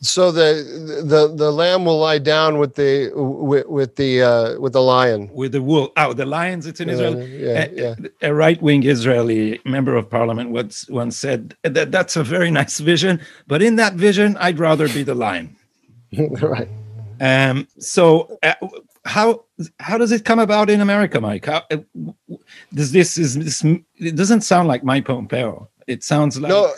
So 0.00 0.30
the 0.30 1.02
the 1.04 1.34
the 1.34 1.50
lamb 1.50 1.84
will 1.84 1.98
lie 1.98 2.18
down 2.18 2.58
with 2.58 2.76
the 2.76 3.10
with, 3.14 3.66
with 3.66 3.96
the 3.96 4.22
uh, 4.22 4.60
with 4.60 4.72
the 4.72 4.80
lion. 4.82 5.28
with 5.32 5.52
the 5.52 5.60
wool 5.62 5.92
oh 5.96 6.12
the 6.12 6.24
lions 6.26 6.66
it's 6.66 6.80
in 6.80 6.88
Uh, 6.88 6.92
israel 6.92 7.14
yeah, 7.28 7.64
a, 7.64 7.72
yeah. 7.74 7.94
a 8.22 8.32
right-wing 8.32 8.84
Israeli 8.84 9.60
member 9.64 9.96
of 9.96 10.08
parliament 10.08 10.50
once 10.50 10.88
once 10.88 11.16
said 11.16 11.56
that 11.64 11.90
that's 11.90 12.14
a 12.16 12.22
very 12.22 12.50
nice 12.60 12.78
vision, 12.78 13.20
but 13.48 13.60
in 13.62 13.76
that 13.76 13.94
vision, 13.94 14.36
I'd 14.38 14.58
rather 14.60 14.86
be 14.88 15.02
the 15.02 15.16
lion. 15.16 15.56
right. 16.40 16.68
Um, 17.20 17.66
so 17.78 18.38
uh, 18.44 18.54
how 19.04 19.44
how 19.80 19.98
does 19.98 20.12
it 20.12 20.24
come 20.24 20.38
about 20.38 20.70
in 20.70 20.80
America, 20.80 21.20
Mike? 21.20 21.46
How, 21.46 21.62
uh, 21.72 21.78
does 22.72 22.92
this 22.92 23.18
is 23.18 23.34
this? 23.34 23.64
It 23.96 24.14
doesn't 24.14 24.42
sound 24.42 24.68
like 24.68 24.84
Mike 24.84 25.06
Pompeo. 25.06 25.68
It 25.88 26.04
sounds 26.04 26.38
like 26.40 26.50
No, 26.50 26.72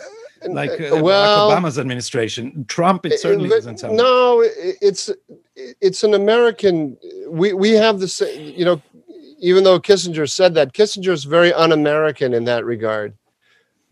like 0.48 0.70
uh, 0.80 0.96
uh, 0.96 1.02
well, 1.02 1.50
Barack 1.50 1.62
Obama's 1.62 1.78
administration. 1.78 2.64
Trump, 2.66 3.04
it 3.06 3.18
certainly 3.20 3.48
but 3.48 3.56
doesn't 3.56 3.78
sound. 3.78 3.96
No, 3.96 4.40
it- 4.40 4.76
it's 4.80 5.10
it's 5.56 6.02
an 6.04 6.14
American. 6.14 6.96
We 7.28 7.52
we 7.52 7.70
have 7.70 8.00
the 8.00 8.08
same. 8.08 8.54
You 8.56 8.64
know, 8.64 8.82
even 9.38 9.64
though 9.64 9.78
Kissinger 9.80 10.30
said 10.30 10.54
that, 10.54 10.72
Kissinger 10.72 11.12
is 11.12 11.24
very 11.24 11.52
un-American 11.52 12.34
in 12.34 12.44
that 12.44 12.64
regard, 12.64 13.14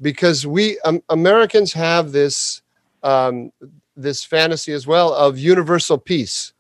because 0.00 0.46
we 0.46 0.78
um, 0.80 1.02
Americans 1.10 1.72
have 1.72 2.12
this 2.12 2.62
um, 3.02 3.52
this 3.96 4.24
fantasy 4.24 4.72
as 4.72 4.86
well 4.86 5.12
of 5.14 5.38
universal 5.38 5.98
peace. 5.98 6.52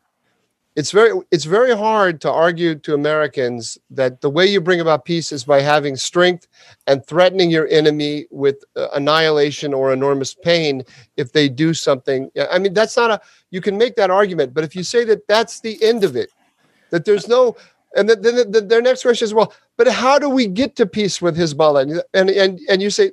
It's 0.78 0.92
very 0.92 1.10
it's 1.32 1.44
very 1.44 1.76
hard 1.76 2.20
to 2.20 2.30
argue 2.30 2.76
to 2.76 2.94
Americans 2.94 3.76
that 3.90 4.20
the 4.20 4.30
way 4.30 4.46
you 4.46 4.60
bring 4.60 4.80
about 4.80 5.04
peace 5.04 5.32
is 5.32 5.42
by 5.42 5.60
having 5.60 5.96
strength 5.96 6.46
and 6.86 7.04
threatening 7.04 7.50
your 7.50 7.66
enemy 7.66 8.26
with 8.30 8.62
uh, 8.76 8.86
annihilation 8.94 9.74
or 9.74 9.92
enormous 9.92 10.34
pain 10.34 10.84
if 11.16 11.32
they 11.32 11.48
do 11.48 11.74
something. 11.74 12.30
I 12.52 12.60
mean, 12.60 12.74
that's 12.74 12.96
not 12.96 13.10
a 13.10 13.20
you 13.50 13.60
can 13.60 13.76
make 13.76 13.96
that 13.96 14.08
argument, 14.08 14.54
but 14.54 14.62
if 14.62 14.76
you 14.76 14.84
say 14.84 15.02
that 15.02 15.26
that's 15.26 15.58
the 15.58 15.82
end 15.82 16.04
of 16.04 16.14
it, 16.14 16.30
that 16.90 17.04
there's 17.04 17.26
no 17.26 17.56
and 17.96 18.08
then, 18.08 18.22
then 18.22 18.52
the, 18.52 18.60
their 18.60 18.80
next 18.80 19.02
question 19.02 19.24
is, 19.24 19.34
well, 19.34 19.52
but 19.76 19.88
how 19.88 20.16
do 20.16 20.28
we 20.28 20.46
get 20.46 20.76
to 20.76 20.86
peace 20.86 21.20
with 21.20 21.36
Hezbollah? 21.36 22.04
And 22.14 22.30
and 22.30 22.60
and 22.70 22.80
you 22.80 22.90
say, 22.90 23.10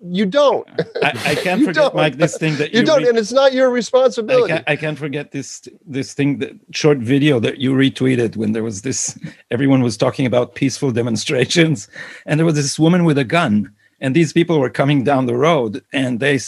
you 0.00 0.26
don't. 0.26 0.68
I, 1.02 1.12
I 1.24 1.34
can't 1.42 1.60
forget, 1.60 1.74
don't. 1.74 1.94
Mike, 1.94 2.16
this 2.16 2.36
thing 2.36 2.56
that 2.56 2.72
you, 2.72 2.80
you 2.80 2.86
don't, 2.86 3.02
re- 3.02 3.08
and 3.08 3.18
it's 3.18 3.32
not 3.32 3.52
your 3.52 3.70
responsibility. 3.70 4.52
I 4.52 4.56
can't, 4.56 4.68
I 4.70 4.76
can't, 4.76 4.98
forget 4.98 5.30
this 5.30 5.68
this 5.86 6.14
thing, 6.14 6.38
that 6.38 6.52
short 6.72 6.98
video 6.98 7.38
that 7.40 7.58
you 7.58 7.72
retweeted 7.72 8.36
when 8.36 8.52
there 8.52 8.64
was 8.64 8.82
this. 8.82 9.18
Everyone 9.50 9.82
was 9.82 9.96
talking 9.96 10.26
about 10.26 10.54
peaceful 10.54 10.90
demonstrations, 10.90 11.88
and 12.26 12.38
there 12.38 12.46
was 12.46 12.56
this 12.56 12.78
woman 12.78 13.04
with 13.04 13.18
a 13.18 13.24
gun, 13.24 13.72
and 14.00 14.14
these 14.14 14.32
people 14.32 14.58
were 14.58 14.70
coming 14.70 15.04
down 15.04 15.26
the 15.26 15.36
road, 15.36 15.82
and 15.92 16.20
they 16.20 16.38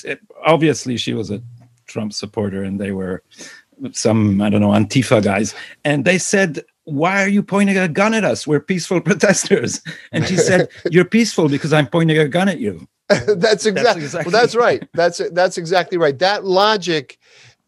obviously 0.44 0.96
she 0.96 1.14
was 1.14 1.30
a 1.30 1.42
Trump 1.86 2.12
supporter, 2.12 2.62
and 2.64 2.80
they 2.80 2.92
were 2.92 3.22
some 3.92 4.42
I 4.42 4.50
don't 4.50 4.60
know 4.60 4.70
Antifa 4.70 5.22
guys, 5.22 5.54
and 5.84 6.04
they 6.04 6.18
said 6.18 6.64
why 6.84 7.22
are 7.22 7.28
you 7.28 7.42
pointing 7.42 7.76
a 7.78 7.88
gun 7.88 8.14
at 8.14 8.24
us? 8.24 8.46
We're 8.46 8.60
peaceful 8.60 9.00
protesters. 9.10 9.80
And 10.12 10.26
she 10.26 10.36
said, 10.36 10.68
You're 10.90 11.04
peaceful 11.04 11.48
because 11.48 11.72
I'm 11.72 11.86
pointing 11.86 12.18
a 12.18 12.28
gun 12.28 12.48
at 12.48 12.58
you. 12.58 12.86
that's 13.08 13.66
exactly, 13.66 13.72
that's 13.82 13.96
exactly 13.96 14.32
well, 14.32 14.40
that's 14.40 14.54
right. 14.54 14.88
That's 14.94 15.20
that's 15.32 15.58
exactly 15.58 15.98
right. 15.98 16.16
That 16.20 16.44
logic, 16.44 17.18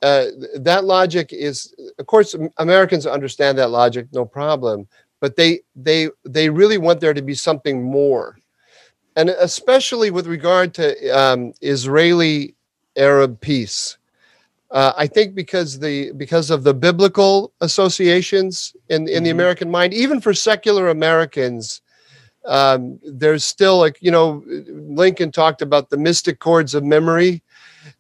uh, 0.01 0.27
that 0.55 0.85
logic 0.85 1.33
is, 1.33 1.75
of 1.99 2.07
course, 2.07 2.37
Americans 2.59 3.07
understand 3.07 3.59
that 3.59 3.71
logic, 3.71 4.07
no 4.13 4.25
problem. 4.25 4.87
But 5.21 5.35
they 5.35 5.61
they 5.75 6.11
they 6.25 6.49
really 6.49 6.79
want 6.79 7.01
there 7.01 7.13
to 7.13 7.23
be 7.23 7.35
something 7.35 7.83
more, 7.83 8.39
and 9.17 9.31
especially 9.31 10.13
with 10.13 10.29
regard 10.29 10.75
to 10.75 11.11
um, 11.11 11.55
Israeli 11.61 12.55
Arab 12.97 13.41
peace. 13.41 13.99
Uh, 14.73 14.93
I 14.97 15.07
think 15.07 15.35
because 15.35 15.79
the 15.79 16.13
because 16.13 16.51
of 16.51 16.65
the 16.65 16.75
biblical 16.75 17.53
associations 17.61 18.75
in 18.89 19.03
in 19.03 19.07
mm-hmm. 19.07 19.25
the 19.25 19.31
American 19.31 19.71
mind, 19.71 19.93
even 19.93 20.21
for 20.21 20.33
secular 20.33 20.89
Americans, 20.89 21.83
um, 22.45 22.99
there's 23.05 23.45
still 23.45 23.79
like 23.79 23.99
you 24.01 24.11
know 24.11 24.43
lincoln 24.47 25.31
talked 25.31 25.63
about 25.63 25.91
the 25.91 25.97
mystic 25.97 26.41
chords 26.41 26.75
of 26.75 26.85
memory 26.85 27.43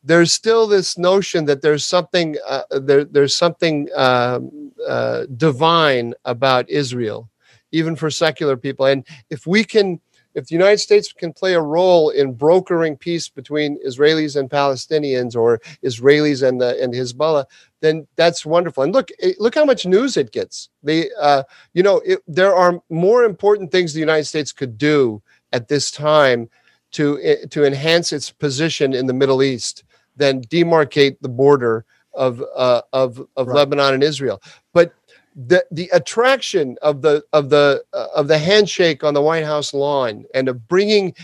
there's 0.04 0.32
still 0.32 0.66
this 0.66 0.98
notion 0.98 1.44
that 1.44 1.62
there's 1.62 1.84
something 1.84 2.36
uh, 2.46 2.62
there, 2.70 3.04
there's 3.04 3.34
something 3.36 3.88
um, 3.94 4.72
uh, 4.86 5.26
divine 5.36 6.14
about 6.24 6.68
israel 6.68 7.28
even 7.70 7.94
for 7.94 8.10
secular 8.10 8.56
people 8.56 8.86
and 8.86 9.06
if 9.30 9.46
we 9.46 9.62
can 9.64 10.00
if 10.34 10.46
the 10.46 10.54
United 10.54 10.78
States 10.78 11.12
can 11.12 11.32
play 11.32 11.54
a 11.54 11.60
role 11.60 12.10
in 12.10 12.32
brokering 12.34 12.96
peace 12.96 13.28
between 13.28 13.78
Israelis 13.86 14.36
and 14.36 14.50
Palestinians 14.50 15.36
or 15.36 15.60
Israelis 15.84 16.46
and 16.46 16.60
the, 16.60 16.80
and 16.82 16.94
Hezbollah, 16.94 17.44
then 17.80 18.06
that's 18.16 18.46
wonderful. 18.46 18.82
And 18.82 18.92
look, 18.92 19.10
look 19.38 19.54
how 19.54 19.64
much 19.64 19.86
news 19.86 20.16
it 20.16 20.32
gets. 20.32 20.68
The 20.82 21.10
uh, 21.20 21.42
you 21.74 21.82
know 21.82 22.00
it, 22.04 22.20
there 22.26 22.54
are 22.54 22.80
more 22.90 23.24
important 23.24 23.72
things 23.72 23.92
the 23.92 24.00
United 24.00 24.24
States 24.24 24.52
could 24.52 24.78
do 24.78 25.22
at 25.52 25.68
this 25.68 25.90
time 25.90 26.48
to 26.92 27.46
to 27.50 27.64
enhance 27.64 28.12
its 28.12 28.30
position 28.30 28.94
in 28.94 29.06
the 29.06 29.14
Middle 29.14 29.42
East 29.42 29.84
than 30.16 30.42
demarcate 30.42 31.16
the 31.20 31.28
border 31.28 31.84
of 32.14 32.42
uh, 32.54 32.82
of 32.92 33.26
of 33.36 33.48
right. 33.48 33.56
Lebanon 33.56 33.94
and 33.94 34.02
Israel. 34.02 34.42
But 34.72 34.92
the 35.34 35.64
the 35.70 35.88
attraction 35.92 36.76
of 36.82 37.02
the 37.02 37.24
of 37.32 37.50
the 37.50 37.82
uh, 37.92 38.08
of 38.14 38.28
the 38.28 38.38
handshake 38.38 39.02
on 39.02 39.14
the 39.14 39.22
White 39.22 39.44
House 39.44 39.72
lawn 39.72 40.24
and 40.34 40.48
of 40.48 40.68
bringing 40.68 41.14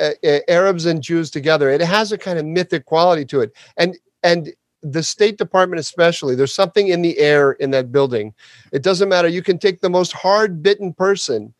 uh, 0.00 0.10
uh, 0.24 0.38
Arabs 0.48 0.86
and 0.86 1.02
Jews 1.02 1.30
together, 1.30 1.70
it 1.70 1.80
has 1.80 2.12
a 2.12 2.18
kind 2.18 2.38
of 2.38 2.46
mythic 2.46 2.86
quality 2.86 3.24
to 3.26 3.40
it, 3.40 3.52
and 3.76 3.96
and 4.22 4.52
the 4.82 5.02
State 5.02 5.36
Department 5.36 5.80
especially, 5.80 6.34
there's 6.34 6.54
something 6.54 6.88
in 6.88 7.02
the 7.02 7.18
air 7.18 7.52
in 7.52 7.70
that 7.72 7.92
building. 7.92 8.32
It 8.72 8.82
doesn't 8.82 9.08
matter. 9.08 9.28
You 9.28 9.42
can 9.42 9.58
take 9.58 9.80
the 9.80 9.90
most 9.90 10.12
hard 10.12 10.62
bitten 10.62 10.92
person, 10.92 11.52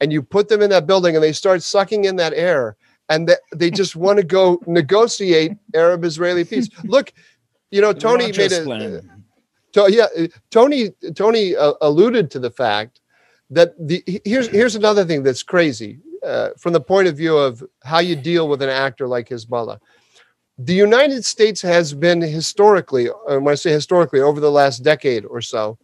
and 0.00 0.12
you 0.12 0.22
put 0.22 0.48
them 0.48 0.62
in 0.62 0.70
that 0.70 0.86
building, 0.86 1.14
and 1.14 1.22
they 1.22 1.32
start 1.32 1.62
sucking 1.62 2.04
in 2.04 2.16
that 2.16 2.32
air, 2.32 2.76
and 3.08 3.28
they, 3.28 3.36
they 3.54 3.70
just 3.70 3.96
want 3.96 4.18
to 4.18 4.24
go 4.24 4.60
negotiate 4.66 5.52
Arab 5.74 6.04
Israeli 6.04 6.44
peace. 6.44 6.68
Look, 6.84 7.12
you 7.70 7.80
know, 7.80 7.92
Tony 7.92 8.32
made 8.32 8.52
a. 8.52 9.02
So 9.74 9.88
yeah, 9.88 10.06
uh, 10.16 10.28
Tony 10.52 10.90
Tony 11.16 11.56
uh, 11.56 11.72
alluded 11.80 12.30
to 12.30 12.38
the 12.38 12.50
fact 12.50 13.00
that 13.50 13.74
the 13.76 14.04
here's 14.24 14.46
here's 14.46 14.76
another 14.76 15.04
thing 15.04 15.24
that's 15.24 15.42
crazy 15.42 15.98
uh, 16.24 16.50
from 16.56 16.72
the 16.72 16.80
point 16.80 17.08
of 17.08 17.16
view 17.16 17.36
of 17.36 17.62
how 17.82 17.98
you 17.98 18.14
deal 18.14 18.48
with 18.48 18.62
an 18.62 18.68
actor 18.68 19.08
like 19.08 19.28
Hezbollah. 19.28 19.80
The 20.58 20.74
United 20.74 21.24
States 21.24 21.60
has 21.62 21.92
been 21.92 22.20
historically, 22.20 23.08
uh, 23.08 23.40
when 23.40 23.50
I 23.50 23.56
say 23.56 23.72
historically, 23.72 24.20
over 24.20 24.38
the 24.38 24.50
last 24.52 24.84
decade 24.84 25.24
or 25.24 25.40
so, 25.40 25.76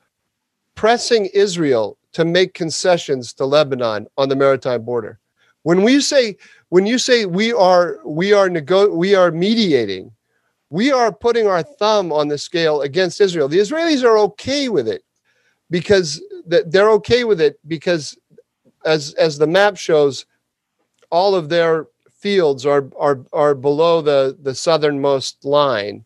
pressing 0.77 1.27
Israel 1.35 1.99
to 2.13 2.25
make 2.25 2.55
concessions 2.55 3.33
to 3.35 3.45
Lebanon 3.45 4.07
on 4.17 4.29
the 4.29 4.37
maritime 4.37 4.85
border. 4.85 5.19
When 5.65 5.83
we 5.83 6.01
say 6.01 6.37
when 6.69 6.87
you 6.87 6.97
say 6.97 7.27
we 7.27 7.53
are 7.53 7.99
we 8.07 8.33
are 8.33 8.49
nego- 8.49 8.95
we 8.95 9.17
are 9.17 9.33
mediating 9.33 10.13
we 10.71 10.93
are 10.93 11.13
putting 11.13 11.47
our 11.47 11.63
thumb 11.63 12.13
on 12.13 12.29
the 12.29 12.39
scale 12.39 12.81
against 12.83 13.21
Israel. 13.21 13.49
The 13.49 13.59
Israelis 13.59 14.05
are 14.05 14.17
okay 14.19 14.69
with 14.69 14.89
it 14.89 15.05
because 15.69 16.23
they're 16.47 16.91
okay 16.91 17.25
with 17.25 17.41
it 17.41 17.59
because 17.67 18.17
as 18.85 19.13
as 19.15 19.37
the 19.37 19.47
map 19.47 19.77
shows 19.77 20.25
all 21.11 21.35
of 21.35 21.49
their 21.49 21.87
fields 22.11 22.65
are 22.65 22.89
are 22.99 23.21
are 23.33 23.55
below 23.55 24.01
the 24.01 24.37
the 24.43 24.55
southernmost 24.55 25.45
line. 25.45 26.05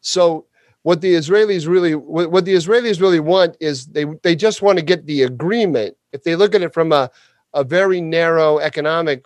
So 0.00 0.46
what 0.82 1.00
the 1.00 1.14
Israelis 1.14 1.68
really 1.68 1.94
what 1.94 2.44
the 2.44 2.54
Israelis 2.54 3.00
really 3.00 3.20
want 3.20 3.56
is 3.60 3.86
they 3.86 4.06
they 4.22 4.34
just 4.34 4.62
want 4.62 4.78
to 4.78 4.84
get 4.84 5.06
the 5.06 5.22
agreement. 5.22 5.96
If 6.12 6.22
they 6.22 6.36
look 6.36 6.54
at 6.54 6.62
it 6.62 6.72
from 6.72 6.92
a 6.92 7.10
a 7.52 7.64
very 7.64 8.00
narrow 8.00 8.58
economic 8.58 9.24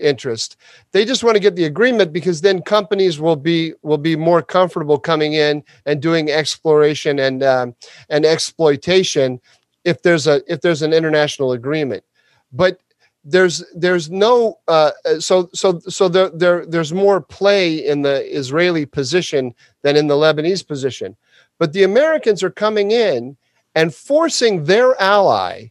interest. 0.00 0.56
They 0.92 1.04
just 1.04 1.22
want 1.22 1.36
to 1.36 1.40
get 1.40 1.56
the 1.56 1.64
agreement 1.64 2.12
because 2.12 2.40
then 2.40 2.62
companies 2.62 3.20
will 3.20 3.36
be 3.36 3.74
will 3.82 3.98
be 3.98 4.16
more 4.16 4.42
comfortable 4.42 4.98
coming 4.98 5.34
in 5.34 5.62
and 5.86 6.02
doing 6.02 6.30
exploration 6.30 7.18
and 7.18 7.42
um, 7.42 7.74
and 8.08 8.24
exploitation 8.24 9.40
if 9.84 10.02
there's 10.02 10.26
a 10.26 10.42
if 10.52 10.60
there's 10.60 10.82
an 10.82 10.92
international 10.92 11.52
agreement. 11.52 12.04
But 12.52 12.80
there's 13.24 13.62
there's 13.74 14.10
no 14.10 14.58
uh, 14.66 14.92
so 15.18 15.50
so 15.52 15.78
so 15.80 16.08
there, 16.08 16.30
there 16.30 16.66
there's 16.66 16.92
more 16.92 17.20
play 17.20 17.74
in 17.74 18.02
the 18.02 18.24
Israeli 18.34 18.86
position 18.86 19.54
than 19.82 19.96
in 19.96 20.06
the 20.06 20.14
Lebanese 20.14 20.66
position. 20.66 21.16
But 21.58 21.72
the 21.72 21.82
Americans 21.82 22.42
are 22.42 22.50
coming 22.50 22.90
in 22.90 23.36
and 23.74 23.94
forcing 23.94 24.64
their 24.64 25.00
ally 25.00 25.68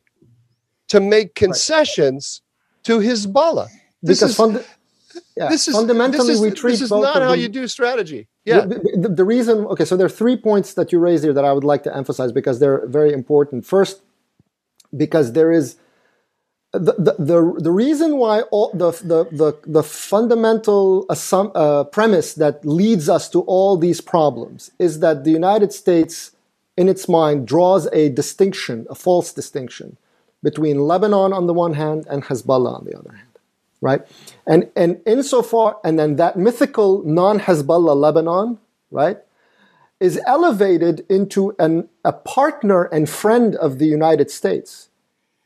to 0.89 0.99
make 0.99 1.35
concessions 1.35 2.41
right. 2.77 2.83
to 2.85 2.99
Hezbollah 2.99 3.67
this 4.01 4.19
because 4.19 4.31
is, 4.31 4.37
funda- 4.37 4.65
yeah, 5.35 5.49
this 5.49 5.67
is 5.67 5.75
fundamentally 5.75 6.27
this 6.27 6.35
is, 6.35 6.41
we 6.41 6.51
treat 6.51 6.71
this 6.71 6.81
is 6.81 6.91
not 6.91 7.21
how 7.21 7.33
you 7.33 7.49
do 7.49 7.67
strategy. 7.67 8.27
Yeah. 8.45 8.61
The, 8.61 8.97
the, 8.97 9.09
the, 9.09 9.23
reason, 9.23 9.65
okay, 9.67 9.85
so 9.85 9.95
there 9.97 10.05
are 10.05 10.09
three 10.09 10.35
points 10.35 10.73
that 10.73 10.91
you 10.91 10.99
raised 10.99 11.23
here 11.23 11.33
that 11.33 11.45
I 11.45 11.53
would 11.53 11.63
like 11.63 11.83
to 11.83 11.95
emphasize 11.95 12.31
because 12.31 12.59
they're 12.59 12.85
very 12.87 13.13
important. 13.13 13.65
First, 13.65 14.01
because 14.95 15.33
there 15.33 15.51
is 15.51 15.77
the, 16.71 16.93
the, 16.93 17.15
the, 17.17 17.55
the 17.59 17.71
reason 17.71 18.17
why 18.17 18.41
all 18.51 18.71
the, 18.73 18.91
the, 18.91 19.25
the, 19.31 19.57
the 19.65 19.83
fundamental 19.83 21.05
assum- 21.07 21.51
uh, 21.55 21.83
premise 21.85 22.33
that 22.35 22.63
leads 22.63 23.09
us 23.09 23.27
to 23.29 23.41
all 23.41 23.75
these 23.75 24.01
problems 24.01 24.71
is 24.77 24.99
that 24.99 25.23
the 25.23 25.31
United 25.31 25.73
States, 25.73 26.31
in 26.77 26.87
its 26.87 27.09
mind, 27.09 27.47
draws 27.47 27.87
a 27.87 28.09
distinction, 28.09 28.85
a 28.89 28.95
false 28.95 29.33
distinction, 29.33 29.97
between 30.43 30.79
Lebanon 30.79 31.33
on 31.33 31.47
the 31.47 31.53
one 31.53 31.73
hand 31.73 32.05
and 32.09 32.23
Hezbollah 32.23 32.79
on 32.79 32.85
the 32.85 32.97
other 32.97 33.11
hand 33.11 33.28
right? 33.81 34.01
And 34.45 34.69
and 34.75 35.01
insofar, 35.05 35.77
and 35.83 35.97
then 35.97 36.15
that 36.17 36.37
mythical 36.37 37.03
non-Hezbollah 37.03 37.95
Lebanon, 37.95 38.59
right, 38.91 39.17
is 39.99 40.19
elevated 40.25 41.05
into 41.09 41.55
an, 41.59 41.89
a 42.05 42.13
partner 42.13 42.83
and 42.85 43.09
friend 43.09 43.55
of 43.55 43.79
the 43.79 43.85
United 43.85 44.31
States. 44.31 44.89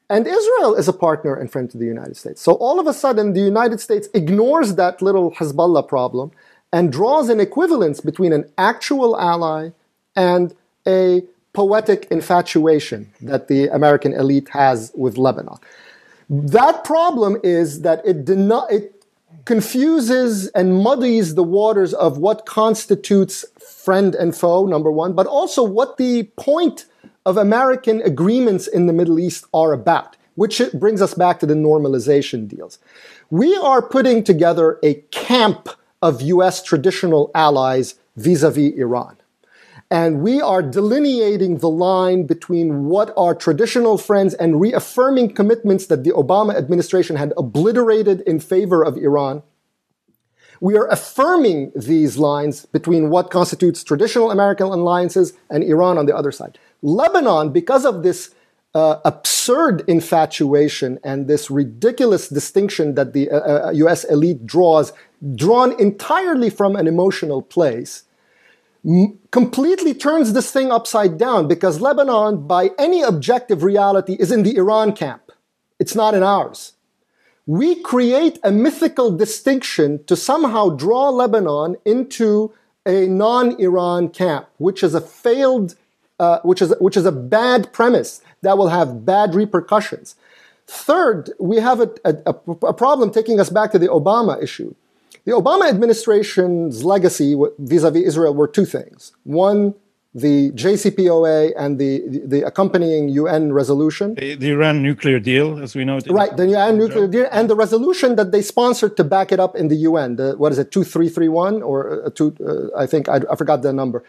And 0.10 0.28
Israel 0.28 0.76
is 0.76 0.88
a 0.88 0.94
partner 0.94 1.34
and 1.34 1.52
friend 1.52 1.70
to 1.72 1.78
the 1.78 1.86
United 1.86 2.18
States. 2.18 2.42
So 2.42 2.54
all 2.54 2.80
of 2.80 2.88
a 2.88 2.94
sudden, 2.94 3.34
the 3.34 3.42
United 3.42 3.80
States 3.80 4.08
ignores 4.14 4.76
that 4.76 5.02
little 5.02 5.32
Hezbollah 5.32 5.88
problem 5.88 6.32
and 6.72 6.92
draws 6.92 7.30
an 7.30 7.40
equivalence 7.40 8.00
between 8.02 8.34
an 8.34 8.46
actual 8.58 9.20
ally 9.20 9.70
and 10.16 10.56
a 10.88 11.24
poetic 11.54 12.08
infatuation 12.12 13.12
that 13.22 13.48
the 13.48 13.68
American 13.68 14.14
elite 14.14 14.50
has 14.50 14.92
with 14.96 15.18
Lebanon. 15.18 15.58
That 16.30 16.84
problem 16.84 17.38
is 17.44 17.82
that 17.82 18.06
it, 18.06 18.30
it 18.30 19.06
confuses 19.46 20.48
and 20.50 20.82
muddies 20.82 21.36
the 21.36 21.44
waters 21.44 21.94
of 21.94 22.18
what 22.18 22.46
constitutes 22.46 23.46
friend 23.60 24.16
and 24.16 24.36
foe, 24.36 24.66
number 24.66 24.92
one, 24.92 25.14
but 25.14 25.28
also 25.28 25.64
what 25.64 25.98
the 25.98 26.24
point 26.38 26.86
of 27.26 27.38
American 27.38 28.02
agreements 28.02 28.68
in 28.68 28.88
the 28.88 28.94
Middle 28.94 29.20
East 29.20 29.46
are 29.54 29.74
about, 29.74 30.16
which 30.36 30.62
brings 30.74 31.02
us 31.02 31.14
back 31.14 31.40
to 31.40 31.46
the 31.46 31.54
normalization 31.54 32.48
deals. 32.48 32.80
We 33.30 33.56
are 33.58 33.82
putting 33.82 34.24
together 34.24 34.80
a 34.84 34.96
camp 35.12 35.70
of 36.02 36.22
US 36.22 36.62
traditional 36.62 37.32
allies 37.34 37.96
vis 38.16 38.44
a 38.44 38.52
vis 38.52 38.74
Iran. 38.78 39.18
And 39.94 40.22
we 40.22 40.42
are 40.42 40.64
delineating 40.64 41.60
the 41.60 41.70
line 41.70 42.26
between 42.26 42.86
what 42.86 43.14
are 43.16 43.36
traditional 43.36 44.00
friends 44.00 44.34
and 44.34 44.60
reaffirming 44.60 45.36
commitments 45.36 45.86
that 45.86 46.04
the 46.04 46.10
Obama 46.10 46.56
administration 46.56 47.16
had 47.16 47.32
obliterated 47.38 48.22
in 48.22 48.40
favor 48.40 48.84
of 48.84 48.98
Iran. 48.98 49.44
We 50.60 50.76
are 50.78 50.88
affirming 50.88 51.74
these 51.76 52.18
lines 52.18 52.66
between 52.66 53.12
what 53.12 53.30
constitutes 53.30 53.84
traditional 53.84 54.32
American 54.32 54.66
alliances 54.66 55.34
and 55.52 55.64
Iran 55.64 56.00
on 56.00 56.08
the 56.08 56.16
other 56.16 56.32
side. 56.32 56.58
Lebanon, 56.82 57.52
because 57.52 57.86
of 57.86 58.02
this 58.02 58.34
uh, 58.74 58.98
absurd 59.06 59.84
infatuation 59.88 60.98
and 61.04 61.28
this 61.28 61.52
ridiculous 61.52 62.30
distinction 62.30 62.96
that 62.96 63.14
the 63.14 63.30
uh, 63.30 63.70
US 63.70 64.06
uh, 64.06 64.14
elite 64.14 64.48
draws, 64.48 64.92
drawn 65.36 65.80
entirely 65.80 66.50
from 66.50 66.76
an 66.76 66.88
emotional 66.88 67.44
place, 67.44 68.06
completely 69.32 69.94
turns 69.94 70.34
this 70.34 70.52
thing 70.52 70.72
upside 70.72 71.18
down 71.18 71.48
because 71.48 71.80
Lebanon, 71.80 72.46
by 72.48 72.72
any 72.78 73.02
objective 73.02 73.64
reality, 73.64 74.18
is 74.20 74.32
in 74.32 74.44
the 74.44 74.58
Iran 74.58 74.94
camp. 74.94 75.32
It's 75.80 75.96
not 75.96 76.14
in 76.14 76.24
ours. 76.24 76.74
We 77.46 77.82
create 77.82 78.40
a 78.44 78.52
mythical 78.52 79.12
distinction 79.16 80.04
to 80.06 80.16
somehow 80.16 80.70
draw 80.70 81.10
Lebanon 81.10 81.76
into 81.86 82.54
a 82.86 83.08
non 83.08 83.60
Iran 83.60 84.10
camp, 84.10 84.48
which 84.58 84.84
is 84.84 84.94
a 84.94 85.02
failed 85.02 85.76
uh, 86.20 86.40
which, 86.44 86.62
is, 86.62 86.74
which 86.80 86.96
is 86.96 87.06
a 87.06 87.12
bad 87.12 87.74
premise 87.74 88.22
that 88.42 88.58
will 88.58 88.70
have 88.70 89.06
bad 89.06 89.36
repercussions. 89.36 90.16
Third, 90.68 91.32
we 91.40 91.58
have 91.58 91.82
a, 91.82 91.90
a, 92.06 92.36
a 92.68 92.74
problem 92.74 93.12
taking 93.12 93.40
us 93.40 93.50
back 93.50 93.72
to 93.72 93.80
the 93.80 93.88
Obama 93.88 94.42
issue. 94.42 94.74
The 95.26 95.32
Obama 95.32 95.70
administration's 95.70 96.84
legacy 96.84 97.36
vis 97.58 97.84
a 97.84 97.92
vis 97.92 98.04
Israel 98.04 98.34
were 98.34 98.48
two 98.48 98.66
things. 98.66 99.14
One, 99.24 99.74
the 100.14 100.52
JCPOA 100.52 101.54
and 101.58 101.80
the, 101.80 102.04
the 102.26 102.42
accompanying 102.46 103.10
UN 103.10 103.54
resolution. 103.54 104.16
The, 104.16 104.36
the, 104.36 104.52
Iran 104.52 104.84
nuclear 104.84 105.20
deal, 105.20 105.62
as 105.64 105.76
we 105.76 105.86
know 105.86 105.98
it. 105.98 106.08
Right, 106.10 106.36
the 106.36 106.52
Iran 106.52 106.78
nuclear 106.78 107.08
deal, 107.08 107.28
and 107.32 107.50
the 107.50 107.56
resolution 107.56 108.16
that 108.18 108.32
they 108.32 108.42
sponsored 108.42 108.96
to 108.98 109.04
back 109.04 109.32
it 109.32 109.40
up 109.40 109.56
in 109.56 109.70
the 109.70 109.76
UN. 109.78 110.18
The, 110.18 110.34
what 110.38 110.52
is 110.52 110.60
it, 110.60 110.72
2331? 110.72 111.64
Or 111.64 112.06
uh, 112.06 112.10
two, 112.10 112.36
uh, 112.46 112.78
I 112.78 112.86
think, 112.86 113.10
I, 113.10 113.22
I, 113.32 113.36
forgot 113.36 113.62
the 113.62 113.74
number. 113.74 114.04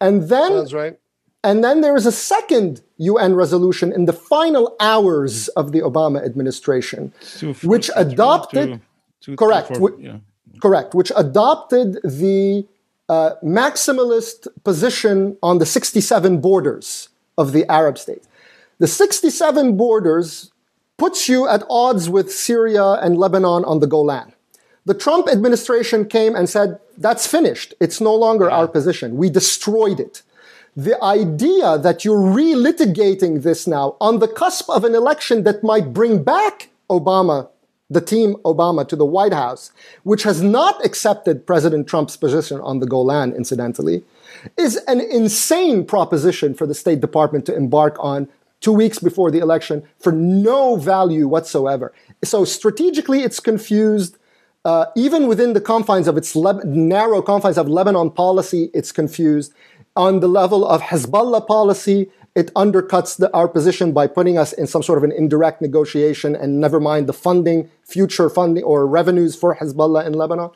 And 0.00 0.28
then. 0.28 0.52
Sounds 0.52 0.74
right. 0.74 0.98
And 1.42 1.64
then 1.64 1.80
there 1.80 1.96
is 1.96 2.04
a 2.04 2.12
second 2.12 2.82
UN 2.98 3.34
resolution 3.34 3.92
in 3.92 4.04
the 4.04 4.12
final 4.12 4.76
hours 4.78 5.48
of 5.48 5.72
the 5.72 5.80
Obama 5.80 6.22
administration, 6.22 7.14
which 7.62 7.90
adopted, 7.96 8.82
correct, 9.38 9.78
yeah. 9.98 10.18
Correct, 10.60 10.94
which 10.94 11.12
adopted 11.16 11.98
the 12.04 12.66
uh, 13.08 13.34
maximalist 13.42 14.46
position 14.64 15.36
on 15.42 15.58
the 15.58 15.66
67 15.66 16.40
borders 16.40 17.08
of 17.36 17.52
the 17.52 17.70
Arab 17.70 17.98
states. 17.98 18.28
The 18.78 18.86
67 18.86 19.76
borders 19.76 20.52
puts 20.96 21.28
you 21.28 21.48
at 21.48 21.64
odds 21.68 22.08
with 22.08 22.30
Syria 22.30 22.92
and 22.92 23.18
Lebanon 23.18 23.64
on 23.64 23.80
the 23.80 23.86
Golan. 23.86 24.32
The 24.84 24.94
Trump 24.94 25.28
administration 25.28 26.06
came 26.06 26.34
and 26.34 26.48
said, 26.48 26.78
that's 26.96 27.26
finished. 27.26 27.74
It's 27.80 28.00
no 28.00 28.14
longer 28.14 28.46
yeah. 28.46 28.56
our 28.56 28.68
position. 28.68 29.16
We 29.16 29.30
destroyed 29.30 30.00
it 30.00 30.22
the 30.76 31.02
idea 31.02 31.78
that 31.78 32.04
you're 32.04 32.20
relitigating 32.20 33.42
this 33.42 33.66
now 33.66 33.96
on 34.00 34.18
the 34.18 34.28
cusp 34.28 34.70
of 34.70 34.84
an 34.84 34.94
election 34.94 35.42
that 35.44 35.62
might 35.64 35.92
bring 35.92 36.22
back 36.22 36.70
Obama, 36.88 37.48
the 37.90 38.00
team 38.00 38.36
Obama, 38.44 38.86
to 38.88 38.96
the 38.96 39.04
White 39.04 39.32
House, 39.32 39.72
which 40.04 40.22
has 40.22 40.40
not 40.40 40.82
accepted 40.84 41.46
President 41.46 41.88
Trump's 41.88 42.16
position 42.16 42.60
on 42.60 42.78
the 42.78 42.86
Golan, 42.86 43.32
incidentally, 43.32 44.04
is 44.56 44.76
an 44.86 45.00
insane 45.00 45.84
proposition 45.84 46.54
for 46.54 46.66
the 46.66 46.74
State 46.74 47.00
Department 47.00 47.44
to 47.46 47.54
embark 47.54 47.96
on 47.98 48.28
two 48.60 48.72
weeks 48.72 48.98
before 48.98 49.30
the 49.30 49.40
election 49.40 49.82
for 49.98 50.12
no 50.12 50.76
value 50.76 51.26
whatsoever. 51.26 51.92
So 52.22 52.44
strategically, 52.44 53.22
it's 53.22 53.40
confused. 53.40 54.16
Uh, 54.64 54.86
even 54.94 55.26
within 55.26 55.54
the 55.54 55.60
confines 55.60 56.06
of 56.06 56.18
its 56.18 56.36
Le- 56.36 56.64
narrow 56.66 57.22
confines 57.22 57.56
of 57.56 57.66
Lebanon 57.66 58.10
policy, 58.10 58.70
it's 58.74 58.92
confused 58.92 59.52
on 59.96 60.20
the 60.20 60.28
level 60.28 60.66
of 60.66 60.82
Hezbollah 60.82 61.46
policy, 61.46 62.10
it 62.40 62.48
undercuts 62.54 63.18
the, 63.20 63.28
our 63.38 63.48
position 63.48 63.92
by 63.92 64.06
putting 64.18 64.36
us 64.42 64.50
in 64.60 64.66
some 64.66 64.82
sort 64.82 64.98
of 65.00 65.04
an 65.04 65.12
indirect 65.12 65.58
negotiation 65.60 66.30
and 66.34 66.48
never 66.66 66.80
mind 66.90 67.02
the 67.06 67.12
funding, 67.26 67.68
future 67.94 68.28
funding 68.38 68.64
or 68.64 68.78
revenues 68.86 69.32
for 69.36 69.50
Hezbollah 69.56 70.06
in 70.06 70.14
Lebanon. 70.14 70.50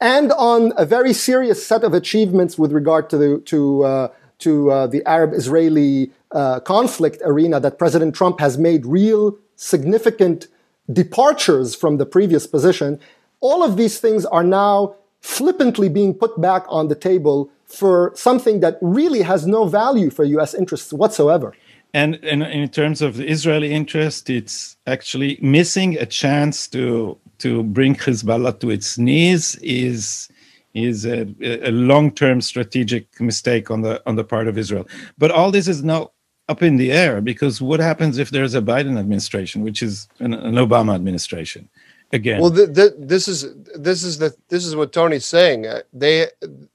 And 0.00 0.32
on 0.32 0.72
a 0.76 0.84
very 0.96 1.14
serious 1.28 1.58
set 1.70 1.82
of 1.82 1.92
achievements 1.94 2.58
with 2.58 2.72
regard 2.72 3.08
to 3.10 3.16
the, 3.22 3.30
to, 3.52 3.84
uh, 3.84 4.08
to 4.44 4.70
uh, 4.70 4.86
the 4.86 5.02
Arab 5.16 5.32
Israeli 5.32 6.10
uh, 6.32 6.60
conflict 6.60 7.20
arena 7.24 7.58
that 7.60 7.78
President 7.78 8.14
Trump 8.14 8.38
has 8.40 8.58
made 8.58 8.84
real 8.84 9.38
significant 9.56 10.46
departures 10.92 11.74
from 11.74 11.96
the 11.96 12.06
previous 12.16 12.46
position. 12.46 13.00
All 13.40 13.62
of 13.62 13.76
these 13.76 13.98
things 13.98 14.26
are 14.26 14.44
now 14.44 14.94
flippantly 15.20 15.88
being 15.88 16.12
put 16.14 16.40
back 16.40 16.64
on 16.68 16.88
the 16.88 16.94
table 16.94 17.50
for 17.70 18.12
something 18.14 18.60
that 18.60 18.78
really 18.80 19.22
has 19.22 19.46
no 19.46 19.66
value 19.66 20.10
for 20.10 20.24
US 20.24 20.54
interests 20.54 20.92
whatsoever. 20.92 21.54
And, 21.92 22.16
and 22.24 22.42
in 22.42 22.68
terms 22.68 23.02
of 23.02 23.16
the 23.16 23.28
Israeli 23.28 23.72
interest, 23.72 24.30
it's 24.30 24.76
actually 24.86 25.38
missing 25.40 25.96
a 25.98 26.06
chance 26.06 26.68
to 26.68 27.18
to 27.38 27.62
bring 27.62 27.94
Hezbollah 27.94 28.60
to 28.60 28.70
its 28.70 28.98
knees 28.98 29.56
is 29.56 30.28
is 30.72 31.04
a, 31.04 31.26
a 31.42 31.72
long-term 31.72 32.40
strategic 32.42 33.20
mistake 33.20 33.70
on 33.70 33.80
the 33.82 34.00
on 34.06 34.14
the 34.16 34.24
part 34.24 34.46
of 34.46 34.56
Israel. 34.56 34.86
But 35.18 35.30
all 35.30 35.50
this 35.50 35.66
is 35.66 35.82
now 35.82 36.12
up 36.48 36.62
in 36.62 36.76
the 36.76 36.92
air 36.92 37.20
because 37.20 37.60
what 37.60 37.80
happens 37.80 38.18
if 38.18 38.30
there's 38.30 38.54
a 38.54 38.62
Biden 38.62 38.98
administration, 38.98 39.62
which 39.62 39.82
is 39.82 40.06
an, 40.20 40.34
an 40.34 40.54
Obama 40.54 40.94
administration? 40.94 41.68
Again. 42.12 42.40
Well, 42.40 42.50
the, 42.50 42.66
the, 42.66 42.94
this 42.98 43.28
is 43.28 43.54
this 43.74 44.02
is 44.02 44.18
the 44.18 44.34
this 44.48 44.66
is 44.66 44.76
what 44.76 44.92
Tony's 44.92 45.26
saying. 45.26 45.66
Uh, 45.66 45.82
they 45.92 46.26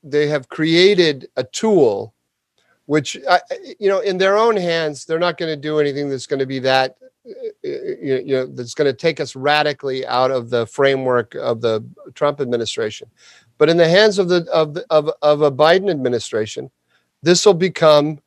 they 0.04 0.28
have 0.28 0.50
created 0.50 1.30
a 1.36 1.44
tool, 1.44 2.14
which 2.86 3.18
uh, 3.28 3.40
you 3.80 3.90
know, 3.90 4.00
in 4.00 4.18
their 4.18 4.38
own 4.38 4.58
hands, 4.58 5.06
they're 5.06 5.20
not 5.20 5.38
going 5.38 5.52
to 5.52 5.62
do 5.62 5.80
anything 5.80 6.10
that's 6.10 6.28
going 6.28 6.40
to 6.40 6.46
be 6.46 6.60
that 6.60 6.98
uh, 7.26 7.32
you 7.64 8.24
know 8.28 8.46
that's 8.46 8.74
going 8.74 8.92
to 8.92 8.98
take 8.98 9.20
us 9.20 9.36
radically 9.36 10.06
out 10.08 10.32
of 10.32 10.50
the 10.50 10.66
framework 10.68 11.36
of 11.36 11.62
the 11.62 11.84
Trump 12.14 12.42
administration. 12.42 13.10
But 13.58 13.70
in 13.70 13.78
the 13.78 13.88
hands 13.88 14.20
of 14.20 14.30
the 14.30 14.48
of 14.52 14.78
of, 14.90 15.10
of 15.22 15.42
a 15.42 15.52
Biden 15.52 15.90
administration, 15.90 16.70
this 17.24 17.46
will 17.46 17.54
become 17.54 18.20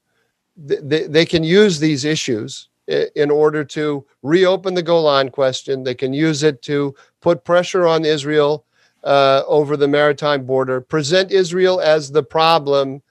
they, 0.57 1.07
they 1.07 1.25
can 1.25 1.45
use 1.45 1.79
these 1.79 2.05
issues 2.05 2.69
in 2.89 3.31
order 3.31 3.65
to 3.65 4.05
reopen 4.23 4.75
the 4.75 4.83
Golan 4.83 5.31
question. 5.31 5.83
They 5.85 5.95
can 5.95 6.13
use 6.13 6.43
it 6.43 6.63
to 6.63 6.95
put 7.21 7.45
pressure 7.45 7.87
on 7.87 8.05
Israel 8.05 8.65
uh, 9.05 9.43
over 9.47 9.77
the 9.77 9.89
maritime 9.89 10.45
border, 10.45 10.81
present 10.81 11.31
Israel 11.31 11.81
as 11.81 12.11
the 12.11 12.23
problem, 12.23 13.03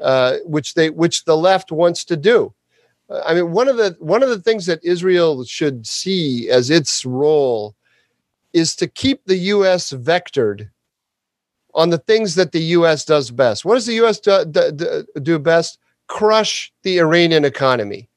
uh, 0.00 0.36
which 0.44 0.74
they 0.74 0.90
which 0.90 1.24
the 1.24 1.36
left 1.36 1.72
wants 1.72 2.04
to 2.04 2.16
do. 2.16 2.54
I 3.24 3.34
mean, 3.34 3.52
one 3.52 3.68
of 3.68 3.76
the 3.76 3.96
one 3.98 4.22
of 4.22 4.28
the 4.28 4.40
things 4.40 4.66
that 4.66 4.84
Israel 4.84 5.44
should 5.44 5.86
see 5.86 6.48
as 6.48 6.70
its 6.70 7.04
role 7.04 7.74
is 8.52 8.74
to 8.76 8.86
keep 8.86 9.24
the 9.24 9.36
U.S. 9.36 9.92
vectored 9.92 10.70
on 11.74 11.90
the 11.90 11.98
things 11.98 12.36
that 12.36 12.52
the 12.52 12.62
U.S. 12.78 13.04
does 13.04 13.30
best. 13.30 13.64
What 13.64 13.74
does 13.74 13.86
the 13.86 13.94
U.S. 13.94 14.18
do, 14.18 14.44
do, 14.46 15.04
do 15.20 15.38
best? 15.38 15.78
Crush 16.08 16.72
the 16.82 16.98
Iranian 16.98 17.44
economy 17.44 18.08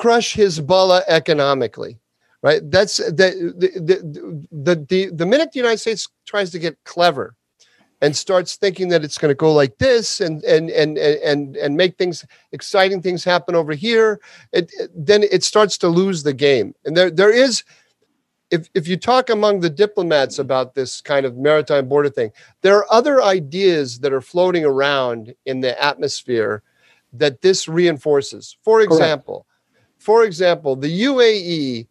crush 0.00 0.34
Hezbollah 0.34 1.02
economically, 1.08 1.98
right? 2.42 2.62
That's 2.70 2.96
the 2.96 3.12
the, 3.12 3.68
the 3.78 4.46
the 4.50 4.74
the 4.88 5.10
the 5.10 5.26
minute 5.26 5.52
the 5.52 5.58
United 5.58 5.76
States 5.76 6.08
tries 6.24 6.50
to 6.52 6.58
get 6.58 6.82
clever 6.84 7.36
and 8.00 8.16
starts 8.16 8.56
thinking 8.56 8.88
that 8.88 9.04
it's 9.04 9.18
going 9.18 9.28
to 9.28 9.34
go 9.34 9.52
like 9.52 9.76
this 9.76 10.22
and 10.22 10.42
and 10.44 10.70
and 10.70 10.96
and 10.96 11.54
and 11.56 11.76
make 11.76 11.98
things 11.98 12.24
exciting 12.52 13.02
things 13.02 13.24
happen 13.24 13.54
over 13.54 13.74
here, 13.74 14.20
it, 14.54 14.72
then 14.94 15.22
it 15.22 15.44
starts 15.44 15.76
to 15.76 15.88
lose 15.88 16.22
the 16.22 16.32
game. 16.32 16.74
And 16.86 16.96
there 16.96 17.10
there 17.10 17.32
is. 17.32 17.62
If, 18.50 18.68
if 18.74 18.88
you 18.88 18.96
talk 18.96 19.30
among 19.30 19.60
the 19.60 19.70
diplomats 19.70 20.40
about 20.40 20.74
this 20.74 21.00
kind 21.00 21.24
of 21.24 21.36
maritime 21.36 21.88
border 21.88 22.10
thing, 22.10 22.32
there 22.62 22.76
are 22.78 22.86
other 22.90 23.22
ideas 23.22 24.00
that 24.00 24.12
are 24.12 24.20
floating 24.20 24.64
around 24.64 25.36
in 25.46 25.60
the 25.60 25.80
atmosphere 25.80 26.64
that 27.12 27.42
this 27.42 27.68
reinforces. 27.68 28.56
For 28.64 28.80
example, 28.80 29.46
for 30.00 30.24
example, 30.24 30.74
the 30.74 31.04
UAE, 31.04 31.86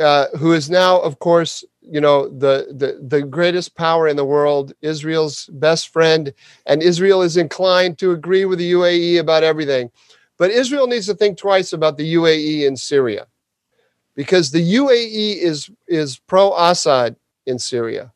uh, 0.00 0.26
who 0.38 0.52
is 0.52 0.70
now, 0.70 1.00
of 1.00 1.18
course, 1.18 1.64
you 1.82 2.00
know 2.00 2.28
the, 2.28 2.68
the 2.70 3.00
the 3.02 3.22
greatest 3.22 3.74
power 3.74 4.06
in 4.06 4.16
the 4.16 4.24
world, 4.24 4.72
Israel's 4.82 5.46
best 5.52 5.88
friend, 5.88 6.32
and 6.66 6.82
Israel 6.82 7.22
is 7.22 7.36
inclined 7.36 7.98
to 7.98 8.12
agree 8.12 8.44
with 8.44 8.58
the 8.60 8.72
UAE 8.72 9.18
about 9.18 9.42
everything. 9.42 9.90
But 10.38 10.50
Israel 10.50 10.86
needs 10.86 11.06
to 11.06 11.14
think 11.14 11.36
twice 11.36 11.72
about 11.72 11.96
the 11.96 12.14
UAE 12.14 12.66
in 12.66 12.76
Syria 12.76 13.26
because 14.14 14.50
the 14.50 14.74
UAE 14.74 15.38
is, 15.38 15.70
is 15.88 16.18
pro 16.18 16.52
Assad 16.56 17.16
in 17.46 17.58
Syria, 17.58 18.12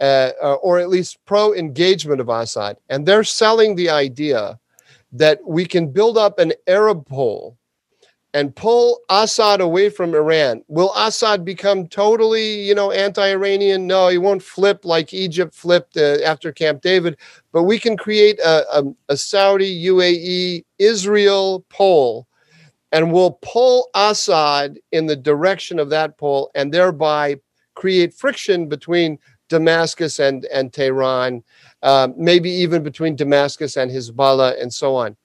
uh, 0.00 0.30
uh, 0.42 0.54
or 0.54 0.78
at 0.78 0.88
least 0.88 1.18
pro 1.26 1.54
engagement 1.54 2.20
of 2.20 2.28
Assad. 2.28 2.76
And 2.88 3.04
they're 3.04 3.24
selling 3.24 3.74
the 3.74 3.90
idea 3.90 4.58
that 5.12 5.40
we 5.44 5.64
can 5.64 5.90
build 5.90 6.16
up 6.16 6.38
an 6.38 6.52
Arab 6.66 7.06
pole 7.06 7.57
and 8.34 8.54
pull 8.54 9.00
Assad 9.08 9.60
away 9.60 9.88
from 9.88 10.14
Iran. 10.14 10.62
Will 10.68 10.92
Assad 10.94 11.44
become 11.44 11.86
totally, 11.86 12.60
you 12.62 12.74
know, 12.74 12.90
anti-Iranian? 12.90 13.86
No, 13.86 14.08
he 14.08 14.18
won't 14.18 14.42
flip 14.42 14.84
like 14.84 15.14
Egypt 15.14 15.54
flipped 15.54 15.96
uh, 15.96 16.18
after 16.24 16.52
Camp 16.52 16.82
David. 16.82 17.16
But 17.52 17.64
we 17.64 17.78
can 17.78 17.96
create 17.96 18.38
a, 18.40 18.64
a, 18.78 18.84
a 19.08 19.16
Saudi, 19.16 19.84
UAE, 19.86 20.64
Israel 20.78 21.64
pole, 21.70 22.26
and 22.92 23.12
we'll 23.12 23.38
pull 23.42 23.88
Assad 23.94 24.78
in 24.92 25.06
the 25.06 25.16
direction 25.16 25.78
of 25.78 25.90
that 25.90 26.18
pole, 26.18 26.50
and 26.54 26.72
thereby 26.72 27.36
create 27.74 28.14
friction 28.14 28.68
between 28.68 29.18
Damascus 29.48 30.18
and 30.18 30.44
and 30.46 30.72
Tehran, 30.72 31.42
uh, 31.82 32.08
maybe 32.16 32.50
even 32.50 32.82
between 32.82 33.16
Damascus 33.16 33.76
and 33.76 33.90
Hezbollah, 33.90 34.60
and 34.60 34.72
so 34.72 34.94
on 34.94 35.16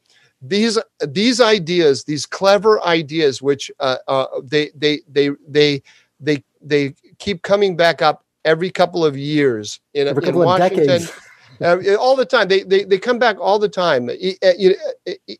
these 0.44 0.78
these 1.08 1.39
ideas, 1.39 2.04
these 2.04 2.26
clever 2.26 2.84
ideas, 2.86 3.41
which 3.41 3.72
uh, 3.80 3.98
uh, 4.08 4.26
they 4.44 4.72
they 4.76 5.00
they 5.08 5.30
they 5.48 5.82
they 6.20 6.44
they 6.62 6.94
keep 7.18 7.41
coming 7.41 7.76
back 7.78 8.02
up 8.02 8.26
every 8.44 8.70
couple 8.70 9.06
of 9.06 9.18
years 9.18 9.80
in, 9.94 10.08
in 10.08 10.36
Washington. 10.36 11.02
Uh, 11.62 11.95
all 11.99 12.16
the 12.16 12.26
time. 12.26 12.47
They, 12.47 12.64
they 12.64 12.84
they 12.84 12.97
come 12.97 13.20
back 13.20 13.38
all 13.39 13.60
the 13.60 13.70
time. 13.70 14.10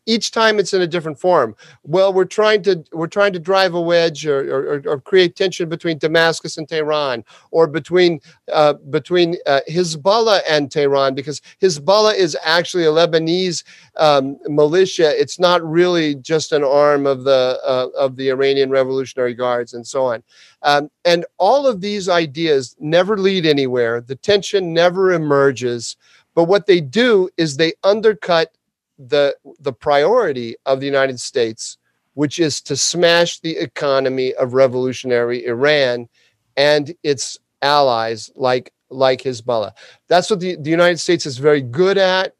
Each 0.06 0.30
time 0.30 0.58
it's 0.58 0.72
in 0.72 0.82
a 0.82 0.86
different 0.86 1.18
form. 1.18 1.56
Well, 1.82 2.12
we're 2.12 2.24
trying 2.24 2.62
to 2.62 2.84
we're 2.92 3.06
trying 3.06 3.32
to 3.32 3.38
drive 3.38 3.74
a 3.74 3.80
wedge 3.80 4.26
or, 4.26 4.74
or, 4.76 4.82
or 4.86 5.00
create 5.00 5.36
tension 5.36 5.68
between 5.68 5.98
Damascus 5.98 6.56
and 6.56 6.68
Tehran, 6.68 7.24
or 7.50 7.66
between 7.66 8.20
uh, 8.52 8.74
between 8.90 9.36
uh, 9.46 9.60
Hezbollah 9.68 10.40
and 10.48 10.70
Tehran, 10.70 11.14
because 11.14 11.40
Hezbollah 11.60 12.14
is 12.14 12.36
actually 12.44 12.84
a 12.84 12.92
Lebanese 12.92 13.64
um, 13.96 14.38
militia. 14.46 15.18
It's 15.20 15.38
not 15.38 15.62
really 15.68 16.14
just 16.16 16.52
an 16.52 16.64
arm 16.64 17.06
of 17.06 17.24
the 17.24 17.58
uh, 17.64 17.88
of 17.96 18.16
the 18.16 18.30
Iranian 18.30 18.70
Revolutionary 18.70 19.34
Guards 19.34 19.74
and 19.74 19.86
so 19.86 20.04
on. 20.06 20.22
Um, 20.62 20.90
and 21.04 21.24
all 21.38 21.66
of 21.66 21.80
these 21.80 22.08
ideas 22.08 22.74
never 22.78 23.18
lead 23.18 23.44
anywhere. 23.44 24.00
The 24.00 24.16
tension 24.16 24.72
never 24.72 25.12
emerges. 25.12 25.96
But 26.34 26.44
what 26.44 26.66
they 26.66 26.80
do 26.80 27.28
is 27.36 27.56
they 27.56 27.74
undercut 27.84 28.52
the, 28.98 29.36
the 29.60 29.72
priority 29.72 30.56
of 30.66 30.80
the 30.80 30.86
United 30.86 31.20
States, 31.20 31.78
which 32.14 32.38
is 32.38 32.60
to 32.62 32.76
smash 32.76 33.40
the 33.40 33.56
economy 33.56 34.34
of 34.34 34.54
revolutionary 34.54 35.44
Iran 35.46 36.08
and 36.56 36.94
its 37.02 37.38
allies 37.62 38.30
like, 38.34 38.72
like 38.88 39.22
Hezbollah. 39.22 39.72
That's 40.08 40.30
what 40.30 40.40
the, 40.40 40.56
the 40.56 40.70
United 40.70 40.98
States 40.98 41.26
is 41.26 41.38
very 41.38 41.60
good 41.60 41.98
at. 41.98 42.34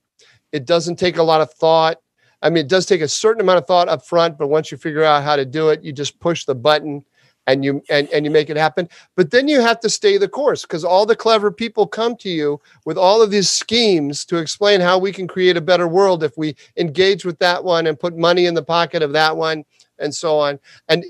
It 0.52 0.64
doesn't 0.64 0.96
take 0.96 1.18
a 1.18 1.22
lot 1.22 1.40
of 1.40 1.52
thought. 1.52 1.98
I 2.40 2.50
mean, 2.50 2.64
it 2.64 2.68
does 2.68 2.86
take 2.86 3.00
a 3.00 3.08
certain 3.08 3.40
amount 3.40 3.58
of 3.58 3.66
thought 3.66 3.88
up 3.88 4.06
front, 4.06 4.38
but 4.38 4.48
once 4.48 4.70
you 4.70 4.78
figure 4.78 5.02
out 5.02 5.24
how 5.24 5.34
to 5.34 5.44
do 5.44 5.70
it, 5.70 5.82
you 5.82 5.92
just 5.92 6.20
push 6.20 6.44
the 6.44 6.54
button 6.54 7.04
and 7.46 7.64
you 7.64 7.82
and, 7.90 8.08
and 8.10 8.24
you 8.24 8.30
make 8.30 8.50
it 8.50 8.56
happen. 8.56 8.88
But 9.16 9.30
then 9.30 9.48
you 9.48 9.60
have 9.60 9.80
to 9.80 9.90
stay 9.90 10.16
the 10.16 10.28
course 10.28 10.62
because 10.62 10.84
all 10.84 11.06
the 11.06 11.16
clever 11.16 11.50
people 11.50 11.86
come 11.86 12.16
to 12.16 12.28
you 12.28 12.60
with 12.84 12.96
all 12.96 13.22
of 13.22 13.30
these 13.30 13.50
schemes 13.50 14.24
to 14.26 14.36
explain 14.36 14.80
how 14.80 14.98
we 14.98 15.12
can 15.12 15.26
create 15.26 15.56
a 15.56 15.60
better 15.60 15.88
world 15.88 16.22
if 16.22 16.36
we 16.36 16.56
engage 16.76 17.24
with 17.24 17.38
that 17.40 17.62
one 17.62 17.86
and 17.86 18.00
put 18.00 18.16
money 18.16 18.46
in 18.46 18.54
the 18.54 18.62
pocket 18.62 19.02
of 19.02 19.12
that 19.12 19.36
one 19.36 19.64
and 19.98 20.14
so 20.14 20.38
on. 20.38 20.58
And 20.88 21.04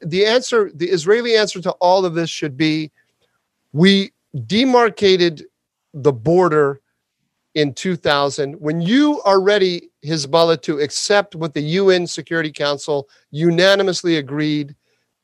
the 0.00 0.24
answer 0.26 0.70
the 0.74 0.86
israeli 0.86 1.36
answer 1.36 1.60
to 1.60 1.72
all 1.72 2.04
of 2.04 2.14
this 2.14 2.30
should 2.30 2.56
be 2.56 2.90
we 3.72 4.12
demarcated 4.46 5.44
the 5.92 6.12
border 6.12 6.80
in 7.54 7.72
2000 7.72 8.54
when 8.54 8.80
you 8.80 9.20
are 9.22 9.40
ready 9.40 9.90
hezbollah 10.04 10.60
to 10.60 10.80
accept 10.80 11.36
what 11.36 11.54
the 11.54 11.62
un 11.78 12.04
security 12.04 12.50
council 12.50 13.08
unanimously 13.30 14.16
agreed 14.16 14.74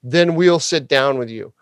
then 0.02 0.34
we'll 0.34 0.60
sit 0.60 0.88
down 0.88 1.18
with 1.18 1.30
you. 1.30 1.52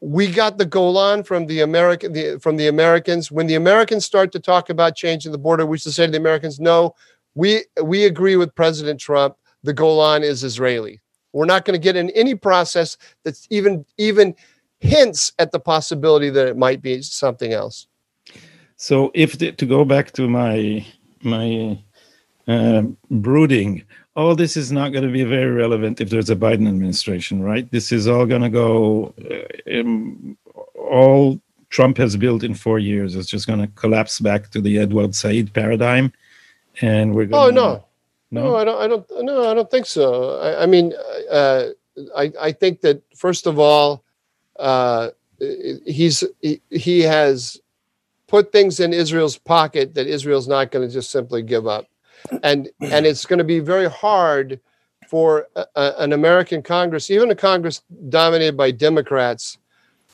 We 0.00 0.30
got 0.30 0.58
the 0.58 0.66
Golan 0.66 1.24
from 1.24 1.46
the 1.46 1.60
American 1.60 2.12
the, 2.12 2.38
from 2.38 2.56
the 2.56 2.68
Americans. 2.68 3.32
When 3.32 3.46
the 3.46 3.56
Americans 3.56 4.04
start 4.04 4.30
to 4.32 4.40
talk 4.40 4.70
about 4.70 4.94
changing 4.94 5.32
the 5.32 5.38
border, 5.38 5.66
we 5.66 5.78
should 5.78 5.92
say 5.92 6.06
to 6.06 6.12
the 6.12 6.18
Americans, 6.18 6.60
no, 6.60 6.94
we 7.34 7.64
we 7.82 8.04
agree 8.04 8.36
with 8.36 8.54
President 8.54 9.00
Trump. 9.00 9.36
The 9.64 9.72
Golan 9.72 10.22
is 10.22 10.44
Israeli. 10.44 11.00
We're 11.32 11.46
not 11.46 11.64
going 11.64 11.78
to 11.78 11.82
get 11.82 11.96
in 11.96 12.10
any 12.10 12.34
process 12.34 12.96
that's 13.24 13.46
even 13.50 13.84
even 13.96 14.34
hints 14.80 15.32
at 15.38 15.52
the 15.52 15.60
possibility 15.60 16.30
that 16.30 16.46
it 16.46 16.56
might 16.56 16.80
be 16.80 17.02
something 17.02 17.52
else. 17.52 17.86
So, 18.76 19.10
if 19.14 19.38
the, 19.38 19.52
to 19.52 19.66
go 19.66 19.84
back 19.84 20.12
to 20.12 20.28
my 20.28 20.86
my 21.22 21.78
uh, 22.46 22.82
brooding 23.10 23.82
all 24.18 24.34
this 24.34 24.56
is 24.56 24.72
not 24.72 24.90
going 24.90 25.04
to 25.04 25.12
be 25.12 25.22
very 25.22 25.52
relevant 25.52 26.00
if 26.00 26.10
there's 26.10 26.28
a 26.28 26.34
Biden 26.34 26.66
administration, 26.66 27.40
right? 27.40 27.70
This 27.70 27.92
is 27.92 28.08
all 28.08 28.26
going 28.26 28.42
to 28.42 28.48
go, 28.48 29.14
uh, 29.30 29.78
um, 29.78 30.36
all 30.74 31.40
Trump 31.70 31.96
has 31.98 32.16
built 32.16 32.42
in 32.42 32.54
four 32.54 32.80
years 32.80 33.14
is 33.14 33.28
just 33.28 33.46
going 33.46 33.60
to 33.60 33.68
collapse 33.68 34.18
back 34.18 34.50
to 34.50 34.60
the 34.60 34.76
Edward 34.76 35.14
Said 35.14 35.54
paradigm, 35.54 36.12
and 36.80 37.14
we're 37.14 37.26
going. 37.26 37.44
Oh 37.44 37.50
no, 37.50 37.84
no, 38.32 38.42
no, 38.42 38.56
I 38.56 38.64
don't, 38.64 38.80
I 38.82 38.88
don't, 38.88 39.24
no, 39.24 39.50
I 39.52 39.54
don't 39.54 39.70
think 39.70 39.86
so. 39.86 40.40
I, 40.40 40.64
I 40.64 40.66
mean, 40.66 40.92
uh, 41.30 41.66
I, 42.16 42.32
I 42.40 42.50
think 42.50 42.80
that 42.80 43.00
first 43.14 43.46
of 43.46 43.60
all, 43.60 44.02
uh, 44.58 45.10
he's 45.38 46.24
he, 46.40 46.60
he 46.70 47.02
has 47.02 47.60
put 48.26 48.50
things 48.50 48.80
in 48.80 48.92
Israel's 48.92 49.38
pocket 49.38 49.94
that 49.94 50.08
Israel's 50.08 50.48
not 50.48 50.72
going 50.72 50.88
to 50.88 50.92
just 50.92 51.12
simply 51.12 51.42
give 51.42 51.68
up 51.68 51.86
and 52.42 52.68
and 52.80 53.06
it's 53.06 53.26
going 53.26 53.38
to 53.38 53.44
be 53.44 53.60
very 53.60 53.88
hard 53.88 54.60
for 55.08 55.48
a, 55.56 55.64
a, 55.74 55.94
an 55.98 56.12
American 56.12 56.62
Congress, 56.62 57.10
even 57.10 57.30
a 57.30 57.34
Congress 57.34 57.82
dominated 58.10 58.56
by 58.56 58.70
Democrats, 58.70 59.58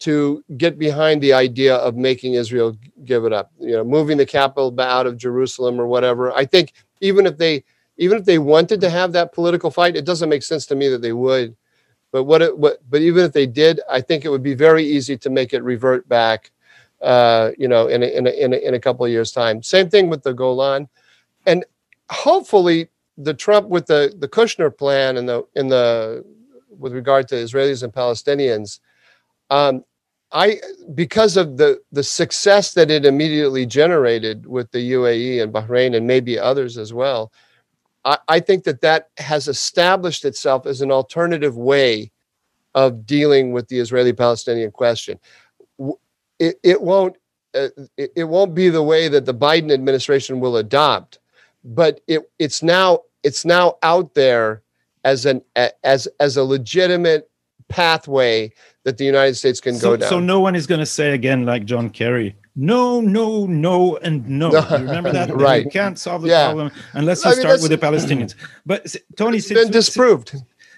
to 0.00 0.44
get 0.57 0.78
behind 0.78 1.20
the 1.20 1.32
idea 1.32 1.76
of 1.76 1.96
making 1.96 2.34
Israel 2.34 2.76
give 3.05 3.24
it 3.24 3.32
up. 3.32 3.52
You 3.59 3.72
know, 3.72 3.84
moving 3.84 4.16
the 4.16 4.26
capital 4.26 4.74
out 4.80 5.07
of 5.07 5.16
Jerusalem 5.16 5.80
or 5.80 5.86
whatever. 5.86 6.32
I 6.32 6.44
think 6.44 6.72
even 7.00 7.26
if 7.26 7.38
they 7.38 7.64
even 7.96 8.18
if 8.18 8.24
they 8.24 8.38
wanted 8.38 8.80
to 8.80 8.90
have 8.90 9.12
that 9.12 9.32
political 9.32 9.70
fight, 9.70 9.96
it 9.96 10.05
doesn't 10.05 10.28
make 10.28 10.42
sense 10.42 10.66
to 10.66 10.74
me 10.74 10.88
that 10.88 11.02
they 11.02 11.12
would. 11.12 11.57
But 12.12 12.24
what 12.24 12.42
it 12.42 12.57
what 12.57 12.78
but 12.88 13.00
even 13.00 13.24
if 13.24 13.32
they 13.32 13.46
did, 13.46 13.80
I 13.90 14.00
think 14.00 14.24
it 14.24 14.30
would 14.30 14.42
be 14.42 14.55
very 14.55 14.84
easy 14.84 15.16
to 15.18 15.30
make 15.30 15.52
it 15.52 15.62
revert 15.62 16.09
back. 16.09 16.50
Uh, 17.02 17.50
you 17.59 17.68
know, 17.68 17.88
in 17.88 18.02
a, 18.02 18.07
in 18.07 18.26
a, 18.26 18.30
in 18.30 18.52
a, 18.55 18.57
in 18.57 18.74
a 18.74 18.80
couple 18.80 19.05
of 19.05 19.11
years' 19.11 19.30
time. 19.30 19.62
Same 19.62 19.90
thing 19.90 20.09
with 20.09 20.22
the 20.22 20.32
Golan, 20.32 20.88
and 21.44 21.62
hopefully 22.11 22.88
the 23.16 23.34
Trump 23.34 23.68
with 23.68 23.86
the 23.86 24.14
the 24.18 24.28
Kushner 24.28 24.76
plan 24.76 25.16
and 25.16 25.28
the 25.28 25.44
in 25.55 25.68
the 25.68 26.24
with 26.70 26.92
regard 26.92 27.28
to 27.28 27.36
Israelis 27.36 27.82
and 27.82 27.92
Palestinians, 27.92 28.80
um, 29.50 29.84
I 30.32 30.61
because 30.94 31.36
of 31.36 31.57
the 31.57 31.80
the 31.92 32.02
success 32.02 32.74
that 32.74 32.90
it 32.90 33.05
immediately 33.05 33.66
generated 33.66 34.46
with 34.46 34.70
the 34.72 34.92
UAE 34.92 35.42
and 35.42 35.52
Bahrain 35.52 35.96
and 35.96 36.07
maybe 36.07 36.38
others 36.38 36.76
as 36.76 36.92
well, 36.92 37.32
I, 38.05 38.18
I 38.28 38.40
think 38.40 38.64
that 38.64 38.80
that 38.80 39.11
has 39.18 39.48
established 39.48 40.24
itself 40.24 40.66
as 40.66 40.80
an 40.80 40.90
alternative 40.90 41.57
way 41.57 42.11
of 42.74 43.07
dealing 43.07 43.52
with 43.52 43.68
the 43.68 43.78
Israeli-Palestinian 43.78 44.72
question. 44.72 45.20
It, 46.40 46.57
it 46.64 46.82
won't 46.82 47.16
uh, 47.55 47.68
it, 47.96 48.11
it 48.16 48.24
won't 48.24 48.55
be 48.55 48.68
the 48.68 48.82
way 48.82 49.07
that 49.07 49.26
the 49.26 49.34
Biden 49.34 49.72
administration 49.72 50.40
will 50.40 50.57
adopt 50.57 51.20
but 51.64 52.00
it 52.06 52.22
it's 52.38 52.62
now 52.62 53.00
it's 53.22 53.44
now 53.44 53.76
out 53.82 54.14
there 54.14 54.62
as 55.04 55.26
an 55.26 55.42
as 55.82 56.06
as 56.20 56.36
a 56.36 56.44
legitimate 56.44 57.30
pathway 57.68 58.52
that 58.84 58.98
the 58.98 59.04
United 59.04 59.34
States 59.34 59.60
can 59.60 59.74
so, 59.74 59.92
go 59.92 59.96
down. 59.96 60.08
So 60.08 60.20
no 60.20 60.40
one 60.40 60.54
is 60.54 60.66
going 60.66 60.80
to 60.80 60.86
say 60.86 61.14
again 61.14 61.46
like 61.46 61.64
John 61.64 61.88
Kerry, 61.88 62.36
no, 62.56 63.00
no, 63.00 63.46
no, 63.46 63.96
and 63.98 64.28
no. 64.28 64.52
You 64.52 64.60
remember 64.76 65.12
that? 65.12 65.34
right. 65.34 65.64
You 65.64 65.70
can't 65.70 65.98
solve 65.98 66.22
the 66.22 66.28
yeah. 66.28 66.46
problem 66.46 66.70
unless 66.92 67.24
you 67.24 67.30
I 67.30 67.34
mean, 67.34 67.40
start 67.40 67.62
with 67.62 67.70
the 67.70 67.78
Palestinians. 67.78 68.34
But 68.64 68.94
Tony, 69.16 69.38
it's 69.38 69.48
been 69.48 69.70
disproved. 69.70 70.36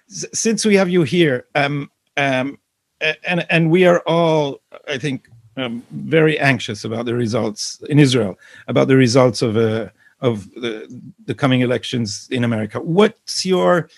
Since, 0.09 0.39
since 0.39 0.64
we 0.64 0.74
have 0.76 0.89
you 0.89 1.03
here, 1.03 1.47
um, 1.55 1.91
um, 2.16 2.59
and 3.01 3.45
and 3.51 3.70
we 3.70 3.84
are 3.84 4.01
all, 4.07 4.61
I 4.89 4.97
think, 4.97 5.28
um, 5.57 5.82
very 5.91 6.39
anxious 6.39 6.84
about 6.84 7.05
the 7.05 7.14
results 7.14 7.82
in 7.91 7.99
Israel, 7.99 8.39
about 8.68 8.89
the 8.89 8.97
results 8.97 9.43
of 9.43 9.57
a 9.57 9.93
of 10.21 10.51
the, 10.53 10.87
the 11.25 11.35
coming 11.35 11.61
elections 11.61 12.29
in 12.31 12.45
America. 12.45 12.81
What's 12.81 13.45
your 13.45 13.89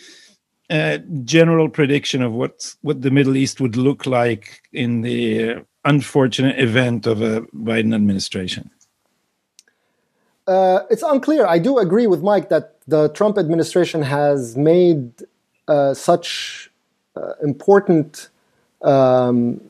uh, 0.71 0.99
general 1.25 1.69
prediction 1.69 2.23
of 2.23 2.33
what 2.33 2.75
what 2.83 3.03
the 3.03 3.11
Middle 3.11 3.37
East 3.37 3.61
would 3.61 3.77
look 3.77 4.07
like 4.07 4.62
in 4.73 5.01
the 5.03 5.64
unfortunate 5.85 6.59
event 6.59 7.07
of 7.07 7.23
a 7.23 7.43
Biden 7.55 7.95
administration? 7.95 8.71
uh, 10.49 10.87
it's 10.91 11.03
unclear. 11.03 11.47
I 11.47 11.59
do 11.59 11.79
agree 11.79 12.07
with 12.07 12.23
Mike 12.23 12.49
that 12.49 12.77
the 12.89 13.11
Trump 13.11 13.37
administration 13.37 14.03
has 14.03 14.57
made 14.57 15.12
uh, 15.69 15.93
such 15.93 16.71
uh, 17.14 17.35
important 17.43 18.31
um, 18.83 19.61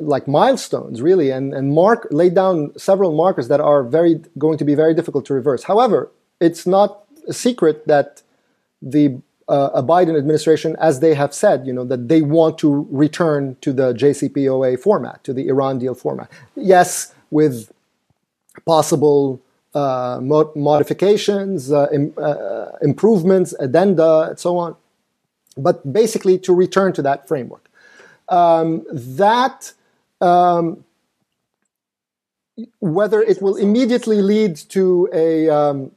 like 0.00 0.28
milestones, 0.28 1.02
really, 1.02 1.30
and 1.30 1.54
and 1.54 1.74
mark 1.74 2.08
laid 2.10 2.34
down 2.34 2.72
several 2.78 3.12
markers 3.12 3.48
that 3.48 3.60
are 3.60 3.82
very 3.82 4.20
going 4.38 4.58
to 4.58 4.64
be 4.64 4.74
very 4.74 4.94
difficult 4.94 5.24
to 5.26 5.34
reverse. 5.34 5.64
However, 5.64 6.10
it's 6.40 6.66
not 6.66 7.04
a 7.28 7.32
secret 7.32 7.86
that 7.86 8.22
the 8.82 9.20
uh, 9.48 9.82
Biden 9.82 10.16
administration, 10.18 10.76
as 10.80 11.00
they 11.00 11.14
have 11.14 11.34
said, 11.34 11.66
you 11.66 11.72
know, 11.72 11.84
that 11.84 12.08
they 12.08 12.22
want 12.22 12.58
to 12.58 12.86
return 12.90 13.56
to 13.62 13.72
the 13.72 13.94
JCPOA 13.94 14.80
format, 14.80 15.24
to 15.24 15.32
the 15.32 15.48
Iran 15.48 15.78
deal 15.78 15.94
format. 15.94 16.30
Yes, 16.54 17.14
with 17.30 17.72
possible 18.66 19.40
uh, 19.74 20.20
mod- 20.22 20.54
modifications, 20.56 21.72
uh, 21.72 21.88
Im- 21.92 22.14
uh, 22.18 22.72
improvements, 22.82 23.54
addenda, 23.60 24.28
and 24.30 24.38
so 24.38 24.58
on. 24.58 24.76
But 25.56 25.92
basically, 25.92 26.38
to 26.40 26.54
return 26.54 26.92
to 26.94 27.02
that 27.02 27.28
framework. 27.28 27.67
Um, 28.28 28.84
that 28.92 29.72
um, 30.20 30.84
whether 32.80 33.22
it 33.22 33.40
will 33.40 33.56
immediately 33.56 34.20
lead 34.20 34.56
to 34.56 35.08
a 35.12 35.48
um, 35.48 35.92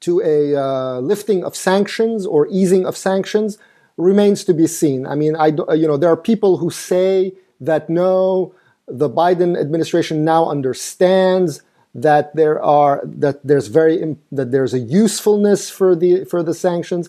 to 0.00 0.20
a 0.20 0.54
uh, 0.54 1.00
lifting 1.00 1.44
of 1.44 1.56
sanctions 1.56 2.26
or 2.26 2.46
easing 2.48 2.86
of 2.86 2.96
sanctions 2.96 3.58
remains 3.96 4.44
to 4.44 4.54
be 4.54 4.66
seen. 4.66 5.06
I 5.06 5.14
mean, 5.14 5.36
I 5.36 5.48
you 5.48 5.86
know 5.86 5.96
there 5.96 6.10
are 6.10 6.16
people 6.16 6.58
who 6.58 6.70
say 6.70 7.32
that 7.60 7.88
no, 7.88 8.54
the 8.86 9.08
Biden 9.08 9.58
administration 9.58 10.24
now 10.24 10.48
understands 10.48 11.62
that 11.94 12.36
there 12.36 12.62
are 12.62 13.00
that 13.04 13.44
there's 13.46 13.68
very 13.68 14.16
that 14.30 14.50
there's 14.52 14.74
a 14.74 14.78
usefulness 14.78 15.70
for 15.70 15.96
the 15.96 16.24
for 16.24 16.42
the 16.42 16.54
sanctions. 16.54 17.08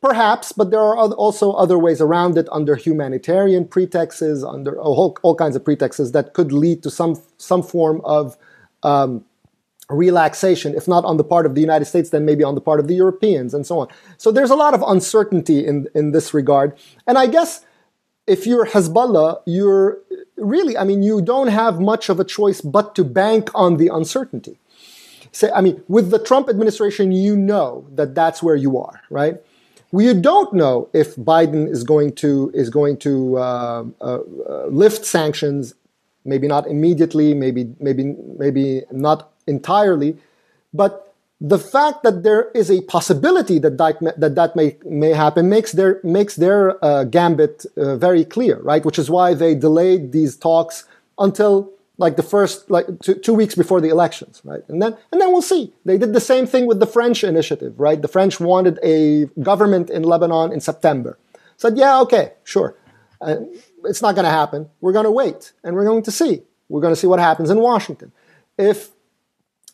Perhaps, 0.00 0.52
but 0.52 0.70
there 0.70 0.80
are 0.80 0.96
also 0.96 1.52
other 1.52 1.78
ways 1.78 2.00
around 2.00 2.38
it 2.38 2.48
under 2.50 2.76
humanitarian 2.76 3.66
pretexts, 3.66 4.42
under 4.42 4.80
all, 4.80 5.16
all 5.22 5.34
kinds 5.34 5.54
of 5.54 5.64
pretexts 5.64 6.12
that 6.12 6.32
could 6.32 6.50
lead 6.50 6.82
to 6.82 6.90
some 6.90 7.20
some 7.36 7.62
form 7.62 8.00
of 8.02 8.38
um, 8.82 9.22
relaxation, 9.90 10.74
if 10.74 10.88
not 10.88 11.04
on 11.04 11.16
the 11.16 11.24
part 11.24 11.44
of 11.44 11.54
the 11.54 11.60
United 11.60 11.84
States, 11.84 12.10
then 12.10 12.24
maybe 12.24 12.42
on 12.44 12.54
the 12.54 12.60
part 12.60 12.80
of 12.80 12.88
the 12.88 12.94
Europeans 12.94 13.52
and 13.52 13.66
so 13.66 13.80
on. 13.80 13.88
So 14.16 14.32
there's 14.32 14.50
a 14.50 14.56
lot 14.56 14.72
of 14.72 14.82
uncertainty 14.86 15.66
in, 15.66 15.88
in 15.94 16.12
this 16.12 16.32
regard. 16.32 16.78
And 17.06 17.18
I 17.18 17.26
guess 17.26 17.64
if 18.26 18.46
you're 18.46 18.66
Hezbollah, 18.66 19.42
you're 19.46 19.98
really, 20.36 20.78
I 20.78 20.84
mean, 20.84 21.02
you 21.02 21.20
don't 21.20 21.48
have 21.48 21.80
much 21.80 22.08
of 22.08 22.20
a 22.20 22.24
choice 22.24 22.60
but 22.60 22.94
to 22.94 23.04
bank 23.04 23.50
on 23.54 23.76
the 23.76 23.88
uncertainty. 23.88 24.58
Say, 25.32 25.50
I 25.52 25.60
mean, 25.60 25.82
with 25.86 26.10
the 26.10 26.18
Trump 26.18 26.48
administration, 26.48 27.12
you 27.12 27.36
know 27.36 27.86
that 27.92 28.14
that's 28.14 28.42
where 28.42 28.56
you 28.56 28.78
are, 28.78 29.02
right? 29.10 29.36
We 29.92 30.14
don't 30.14 30.52
know 30.52 30.88
if 30.92 31.16
Biden 31.16 31.68
is 31.68 31.82
going 31.82 32.14
to 32.16 32.50
is 32.54 32.70
going 32.70 32.98
to 32.98 33.38
uh, 33.38 33.84
uh, 34.00 34.18
uh, 34.48 34.66
lift 34.66 35.04
sanctions, 35.04 35.74
maybe 36.24 36.46
not 36.46 36.66
immediately, 36.68 37.34
maybe 37.34 37.74
maybe 37.80 38.14
maybe 38.38 38.82
not 38.92 39.32
entirely, 39.46 40.16
but 40.72 41.10
the 41.40 41.58
fact 41.58 42.02
that 42.02 42.22
there 42.22 42.50
is 42.50 42.70
a 42.70 42.82
possibility 42.82 43.58
that 43.58 43.78
that, 43.78 43.98
that, 44.20 44.34
that 44.34 44.54
may, 44.54 44.76
may 44.84 45.10
happen 45.10 45.48
makes 45.48 45.72
their, 45.72 45.98
makes 46.04 46.36
their 46.36 46.82
uh, 46.84 47.04
gambit 47.04 47.64
uh, 47.76 47.96
very 47.96 48.24
clear, 48.26 48.60
right? 48.60 48.84
Which 48.84 48.98
is 48.98 49.08
why 49.08 49.32
they 49.32 49.54
delayed 49.54 50.12
these 50.12 50.36
talks 50.36 50.84
until 51.18 51.72
like 52.00 52.16
the 52.16 52.22
first, 52.22 52.70
like 52.70 52.86
two, 53.02 53.14
two 53.14 53.34
weeks 53.34 53.54
before 53.54 53.80
the 53.80 53.90
elections, 53.90 54.40
right? 54.42 54.62
And 54.68 54.80
then, 54.80 54.96
and 55.12 55.20
then 55.20 55.30
we'll 55.30 55.42
see. 55.42 55.72
They 55.84 55.98
did 55.98 56.14
the 56.14 56.20
same 56.20 56.46
thing 56.46 56.66
with 56.66 56.80
the 56.80 56.86
French 56.86 57.22
initiative, 57.22 57.78
right? 57.78 58.00
The 58.00 58.08
French 58.08 58.40
wanted 58.40 58.78
a 58.82 59.26
government 59.50 59.90
in 59.90 60.02
Lebanon 60.02 60.50
in 60.50 60.60
September. 60.60 61.18
Said, 61.58 61.76
yeah, 61.76 62.00
okay, 62.00 62.32
sure. 62.42 62.74
Uh, 63.20 63.36
it's 63.84 64.00
not 64.00 64.14
going 64.14 64.24
to 64.24 64.30
happen. 64.30 64.70
We're 64.80 64.94
going 64.94 65.04
to 65.04 65.10
wait 65.10 65.52
and 65.62 65.76
we're 65.76 65.84
going 65.84 66.02
to 66.04 66.10
see. 66.10 66.40
We're 66.70 66.80
going 66.80 66.94
to 66.94 67.00
see 67.00 67.06
what 67.06 67.20
happens 67.20 67.50
in 67.50 67.58
Washington. 67.60 68.12
If 68.56 68.88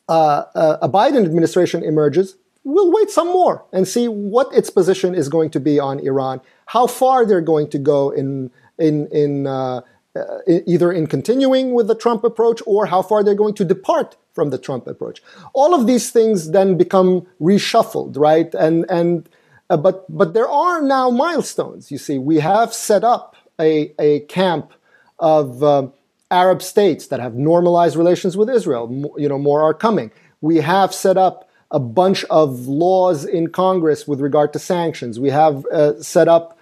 uh, 0.08 0.44
uh, 0.52 0.78
a 0.82 0.88
Biden 0.88 1.24
administration 1.24 1.84
emerges, 1.84 2.36
we'll 2.64 2.90
wait 2.90 3.10
some 3.10 3.28
more 3.28 3.64
and 3.72 3.86
see 3.86 4.08
what 4.08 4.52
its 4.52 4.68
position 4.68 5.14
is 5.14 5.28
going 5.28 5.50
to 5.50 5.60
be 5.60 5.78
on 5.78 6.00
Iran, 6.00 6.40
how 6.66 6.88
far 6.88 7.24
they're 7.24 7.40
going 7.40 7.70
to 7.70 7.78
go 7.78 8.10
in 8.10 8.50
in 8.78 9.06
in 9.12 9.46
uh, 9.46 9.82
uh 10.16 10.60
either 10.66 10.92
in 10.92 11.06
continuing 11.06 11.72
with 11.72 11.86
the 11.88 11.94
Trump 11.94 12.24
approach 12.24 12.60
or 12.66 12.86
how 12.86 13.02
far 13.02 13.22
they're 13.22 13.34
going 13.34 13.54
to 13.54 13.64
depart 13.64 14.16
from 14.32 14.50
the 14.50 14.58
Trump 14.58 14.86
approach. 14.86 15.22
All 15.54 15.74
of 15.74 15.86
these 15.86 16.10
things 16.10 16.50
then 16.50 16.76
become 16.76 17.26
reshuffled, 17.40 18.18
right? 18.18 18.54
And 18.54 18.84
and 18.90 19.28
uh, 19.70 19.76
but 19.76 20.04
but 20.08 20.34
there 20.34 20.48
are 20.48 20.80
now 20.80 21.10
milestones. 21.10 21.90
You 21.90 21.98
see, 21.98 22.18
we 22.18 22.36
have 22.40 22.72
set 22.72 23.02
up 23.04 23.36
a 23.60 23.92
a 23.98 24.20
camp 24.20 24.72
of 25.18 25.62
um, 25.62 25.92
Arab 26.30 26.62
states 26.62 27.06
that 27.08 27.20
have 27.20 27.34
normalized 27.34 27.96
relations 27.96 28.36
with 28.36 28.50
Israel. 28.50 29.12
You 29.16 29.28
know, 29.28 29.38
more 29.38 29.62
are 29.62 29.74
coming. 29.74 30.10
We 30.40 30.56
have 30.58 30.94
set 30.94 31.16
up 31.16 31.48
a 31.70 31.80
bunch 31.80 32.24
of 32.24 32.66
laws 32.66 33.24
in 33.24 33.48
Congress 33.48 34.06
with 34.06 34.20
regard 34.20 34.52
to 34.52 34.58
sanctions. 34.58 35.18
We 35.18 35.30
have 35.30 35.64
uh, 35.66 36.00
set 36.00 36.28
up 36.28 36.55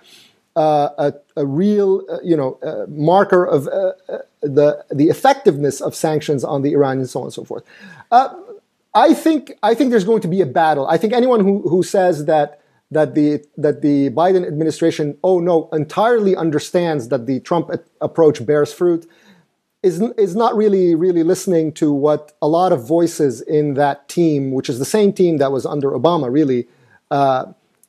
uh, 0.57 0.89
a, 0.99 1.15
a, 1.37 1.47
real, 1.47 2.05
uh, 2.09 2.19
you 2.23 2.37
know, 2.37 2.59
uh, 2.63 2.87
marker 2.89 3.45
of 3.45 3.67
uh, 3.69 3.93
uh, 4.09 4.19
the 4.41 4.85
the 4.91 5.09
effectiveness 5.09 5.81
of 5.81 5.95
sanctions 5.95 6.45
on 6.45 6.63
the 6.63 6.73
Iranians, 6.73 7.11
so 7.11 7.21
on 7.21 7.27
and 7.27 7.33
so 7.33 7.45
forth. 7.45 7.65
I 8.97 9.13
think 9.13 9.53
I 9.63 9.75
think 9.75 9.91
there's 9.91 10.05
going 10.05 10.21
to 10.21 10.29
be 10.29 10.41
a 10.41 10.47
battle. 10.47 10.87
I 10.87 10.97
think 10.97 11.13
anyone 11.13 11.41
who 11.41 11.69
who 11.69 11.83
says 11.83 12.27
that 12.27 12.61
that 12.93 13.15
the 13.17 13.45
that 13.57 13.83
the 13.83 14.11
Biden 14.11 14.47
administration, 14.47 15.19
oh 15.25 15.41
no, 15.41 15.69
entirely 15.73 16.37
understands 16.37 17.09
that 17.09 17.27
the 17.27 17.41
Trump 17.41 17.71
approach 18.01 18.47
bears 18.47 18.73
fruit 18.73 19.11
is 19.83 20.01
is 20.17 20.37
not 20.37 20.55
really 20.55 20.95
really 20.95 21.25
listening 21.25 21.73
to 21.73 21.93
what 21.93 22.33
a 22.41 22.47
lot 22.47 22.71
of 22.71 22.87
voices 22.87 23.41
in 23.41 23.75
that 23.75 24.09
team, 24.09 24.53
which 24.53 24.69
is 24.69 24.79
the 24.79 24.85
same 24.85 25.13
team 25.13 25.39
that 25.39 25.51
was 25.51 25.67
under 25.67 25.91
Obama, 25.91 26.33
really, 26.33 26.69
uh, 27.11 27.47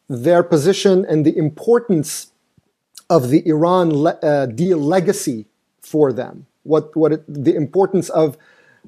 their 0.09 0.41
position 0.41 1.05
and 1.05 1.23
the 1.23 1.37
importance 1.37 2.31
of 3.09 3.29
the 3.29 3.47
Iran 3.47 3.93
le- 3.93 4.19
uh, 4.21 4.45
deal 4.47 4.77
legacy 4.77 5.45
for 5.79 6.11
them. 6.11 6.47
What 6.63 6.95
what 6.95 7.11
it, 7.11 7.23
the 7.27 7.55
importance 7.55 8.09
of 8.09 8.37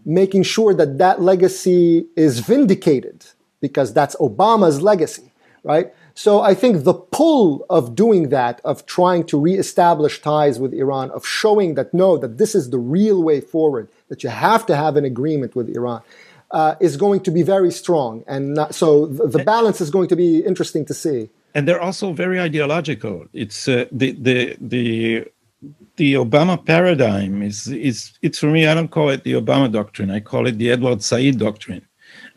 making 0.05 0.43
sure 0.43 0.74
that 0.74 0.97
that 0.97 1.22
legacy 1.22 2.07
is 2.15 2.39
vindicated 2.39 3.26
because 3.59 3.93
that's 3.93 4.15
Obama's 4.18 4.82
legacy, 4.82 5.32
right? 5.63 5.93
So 6.13 6.41
I 6.41 6.55
think 6.55 6.84
the 6.84 6.93
pull 6.93 7.65
of 7.70 7.95
doing 7.95 8.30
that, 8.30 8.59
of 8.63 8.86
trying 8.88 9.26
to 9.28 9.39
reestablish 9.39 10.22
ties 10.22 10.59
with 10.59 10.74
Iran, 10.74 11.11
of 11.11 11.26
showing 11.26 11.76
that 11.76 11.93
no, 11.93 12.18
that 12.18 12.38
this 12.38 12.55
is 12.55 12.72
the 12.72 12.80
real 12.80 13.22
way 13.22 13.39
forward, 13.39 13.88
that 14.09 14.24
you 14.24 14.30
have 14.30 14.65
to 14.65 14.76
have 14.76 14.97
an 14.97 15.05
agreement 15.05 15.55
with 15.55 15.70
Iran, 15.70 16.01
uh, 16.49 16.76
is 16.80 16.97
going 16.97 17.22
to 17.22 17.32
be 17.32 17.43
very 17.43 17.72
strong. 17.72 18.24
And 18.28 18.55
not, 18.55 18.74
so 18.74 19.05
the, 19.05 19.28
the, 19.28 19.43
balance 19.43 19.82
is 19.82 19.91
going 19.91 20.07
to 20.07 20.15
be 20.15 20.39
interesting 20.39 20.86
to 20.86 20.93
see. 20.93 21.30
And 21.58 21.68
they're 21.68 21.82
also 21.82 22.14
very 22.14 22.39
ideological. 22.39 23.26
It's 23.34 23.68
uh, 23.68 23.86
the 23.91 24.12
the 24.12 24.55
the 24.62 25.26
the 25.95 26.14
Obama 26.14 26.64
paradigm 26.64 27.41
is 27.41 27.68
is 27.68 28.14
it's 28.22 28.38
for 28.38 28.51
me. 28.51 28.68
I 28.68 28.76
don't 28.76 28.91
call 28.91 29.10
it 29.10 29.24
the 29.24 29.34
Obama 29.34 29.72
doctrine. 29.72 30.12
I 30.12 30.20
call 30.20 30.45
it 30.45 30.60
the 30.60 30.70
Edward 30.70 31.01
Said 31.01 31.39
doctrine 31.39 31.84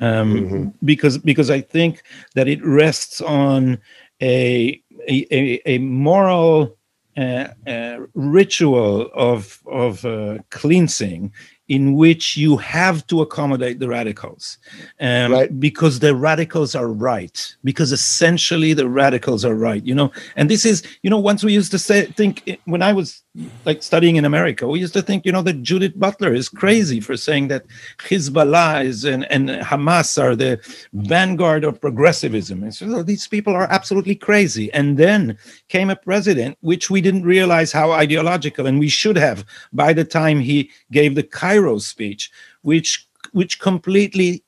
um, 0.00 0.34
mm-hmm. 0.34 0.68
because 0.86 1.18
because 1.18 1.50
I 1.50 1.60
think 1.60 2.02
that 2.34 2.48
it 2.48 2.64
rests 2.64 3.20
on 3.20 3.78
a 4.22 4.82
a, 5.06 5.60
a 5.66 5.76
moral 5.78 6.78
uh, 7.18 7.48
uh, 7.66 7.98
ritual 8.14 9.10
of 9.12 9.60
of 9.66 10.02
uh, 10.06 10.38
cleansing 10.48 11.30
in 11.70 11.94
which 11.94 12.36
you 12.36 12.56
have 12.58 13.06
to 13.06 13.22
accommodate 13.22 13.78
the 13.78 13.88
radicals 13.88 14.58
um, 15.00 15.32
right. 15.32 15.58
because 15.58 16.00
the 16.00 16.14
radicals 16.14 16.74
are 16.74 16.88
right 16.88 17.56
because 17.64 17.92
essentially 17.92 18.74
the 18.74 18.88
radicals 18.88 19.44
are 19.44 19.54
right 19.54 19.84
you 19.84 19.94
know? 19.94 20.12
And 20.36 20.50
this 20.50 20.64
is 20.64 20.82
you 21.02 21.10
know 21.10 21.18
once 21.18 21.42
we 21.42 21.52
used 21.52 21.70
to 21.70 21.78
say 21.78 22.06
think 22.20 22.60
when 22.64 22.82
i 22.82 22.92
was 22.92 23.22
like 23.64 23.82
studying 23.82 24.16
in 24.16 24.24
america 24.24 24.66
we 24.66 24.80
used 24.80 24.92
to 24.92 25.02
think 25.02 25.24
you 25.24 25.32
know 25.32 25.42
that 25.42 25.62
judith 25.62 25.98
butler 25.98 26.34
is 26.34 26.48
crazy 26.48 27.00
for 27.00 27.16
saying 27.16 27.48
that 27.48 27.64
hezbollah 27.98 28.84
is 28.84 29.04
and, 29.04 29.30
and 29.30 29.48
hamas 29.48 30.20
are 30.20 30.34
the 30.34 30.58
vanguard 30.92 31.64
of 31.64 31.80
progressivism. 31.80 32.62
And 32.62 32.74
so 32.74 33.02
these 33.02 33.26
people 33.28 33.54
are 33.54 33.70
absolutely 33.70 34.14
crazy. 34.14 34.72
And 34.72 34.96
then 34.96 35.38
came 35.68 35.90
a 35.90 35.96
president 35.96 36.58
which 36.60 36.90
we 36.90 37.00
didn't 37.00 37.24
realize 37.24 37.72
how 37.72 37.92
ideological 37.92 38.66
and 38.66 38.78
we 38.78 38.88
should 38.88 39.16
have 39.16 39.44
by 39.72 39.92
the 39.92 40.04
time 40.04 40.40
he 40.40 40.70
gave 40.90 41.14
the 41.14 41.22
cairo 41.22 41.59
Cairo's 41.60 41.86
speech, 41.86 42.30
which 42.62 43.06
which 43.32 43.60
completely 43.60 44.42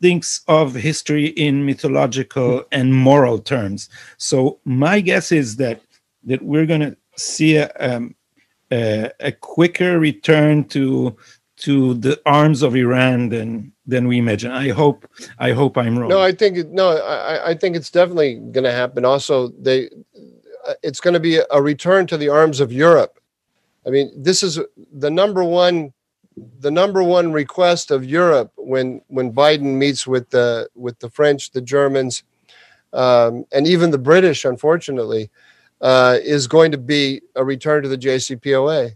thinks 0.00 0.42
of 0.48 0.74
history 0.74 1.26
in 1.26 1.66
mythological 1.66 2.64
and 2.72 2.94
moral 2.94 3.38
terms. 3.38 3.88
So 4.16 4.58
my 4.64 5.00
guess 5.00 5.32
is 5.32 5.56
that 5.56 5.80
that 6.24 6.42
we're 6.42 6.66
going 6.66 6.80
to 6.80 6.96
see 7.16 7.56
a, 7.56 7.70
um, 7.78 8.14
a, 8.70 9.10
a 9.20 9.32
quicker 9.32 9.98
return 9.98 10.64
to 10.68 11.16
to 11.56 11.94
the 11.94 12.20
arms 12.26 12.62
of 12.62 12.74
Iran 12.74 13.28
than 13.28 13.72
than 13.86 14.08
we 14.08 14.18
imagine. 14.18 14.52
I 14.52 14.68
hope 14.70 15.06
I 15.38 15.52
hope 15.52 15.76
I'm 15.76 15.98
wrong. 15.98 16.10
No, 16.10 16.20
I 16.20 16.32
think 16.32 16.68
no, 16.68 16.96
I, 16.98 17.50
I 17.50 17.54
think 17.54 17.76
it's 17.76 17.90
definitely 17.90 18.36
going 18.36 18.64
to 18.64 18.72
happen. 18.72 19.04
Also, 19.04 19.48
they 19.48 19.88
uh, 20.66 20.74
it's 20.82 21.00
going 21.00 21.14
to 21.14 21.20
be 21.20 21.40
a 21.50 21.60
return 21.60 22.06
to 22.06 22.16
the 22.16 22.28
arms 22.28 22.60
of 22.60 22.72
Europe. 22.72 23.18
I 23.86 23.90
mean, 23.90 24.10
this 24.16 24.42
is 24.42 24.60
the 24.92 25.10
number 25.10 25.42
one 25.44 25.92
the 26.60 26.70
number 26.70 27.02
one 27.02 27.32
request 27.32 27.90
of 27.90 28.04
Europe 28.04 28.52
when 28.56 29.02
when 29.08 29.32
Biden 29.32 29.76
meets 29.76 30.06
with 30.06 30.30
the 30.30 30.68
with 30.74 30.98
the 30.98 31.10
French, 31.10 31.50
the 31.50 31.60
Germans, 31.60 32.24
um, 32.92 33.44
and 33.52 33.66
even 33.66 33.90
the 33.90 33.98
British, 33.98 34.44
unfortunately, 34.44 35.30
uh, 35.80 36.18
is 36.22 36.46
going 36.46 36.72
to 36.72 36.78
be 36.78 37.20
a 37.36 37.44
return 37.44 37.82
to 37.82 37.88
the 37.88 37.98
JCPOA. 37.98 38.92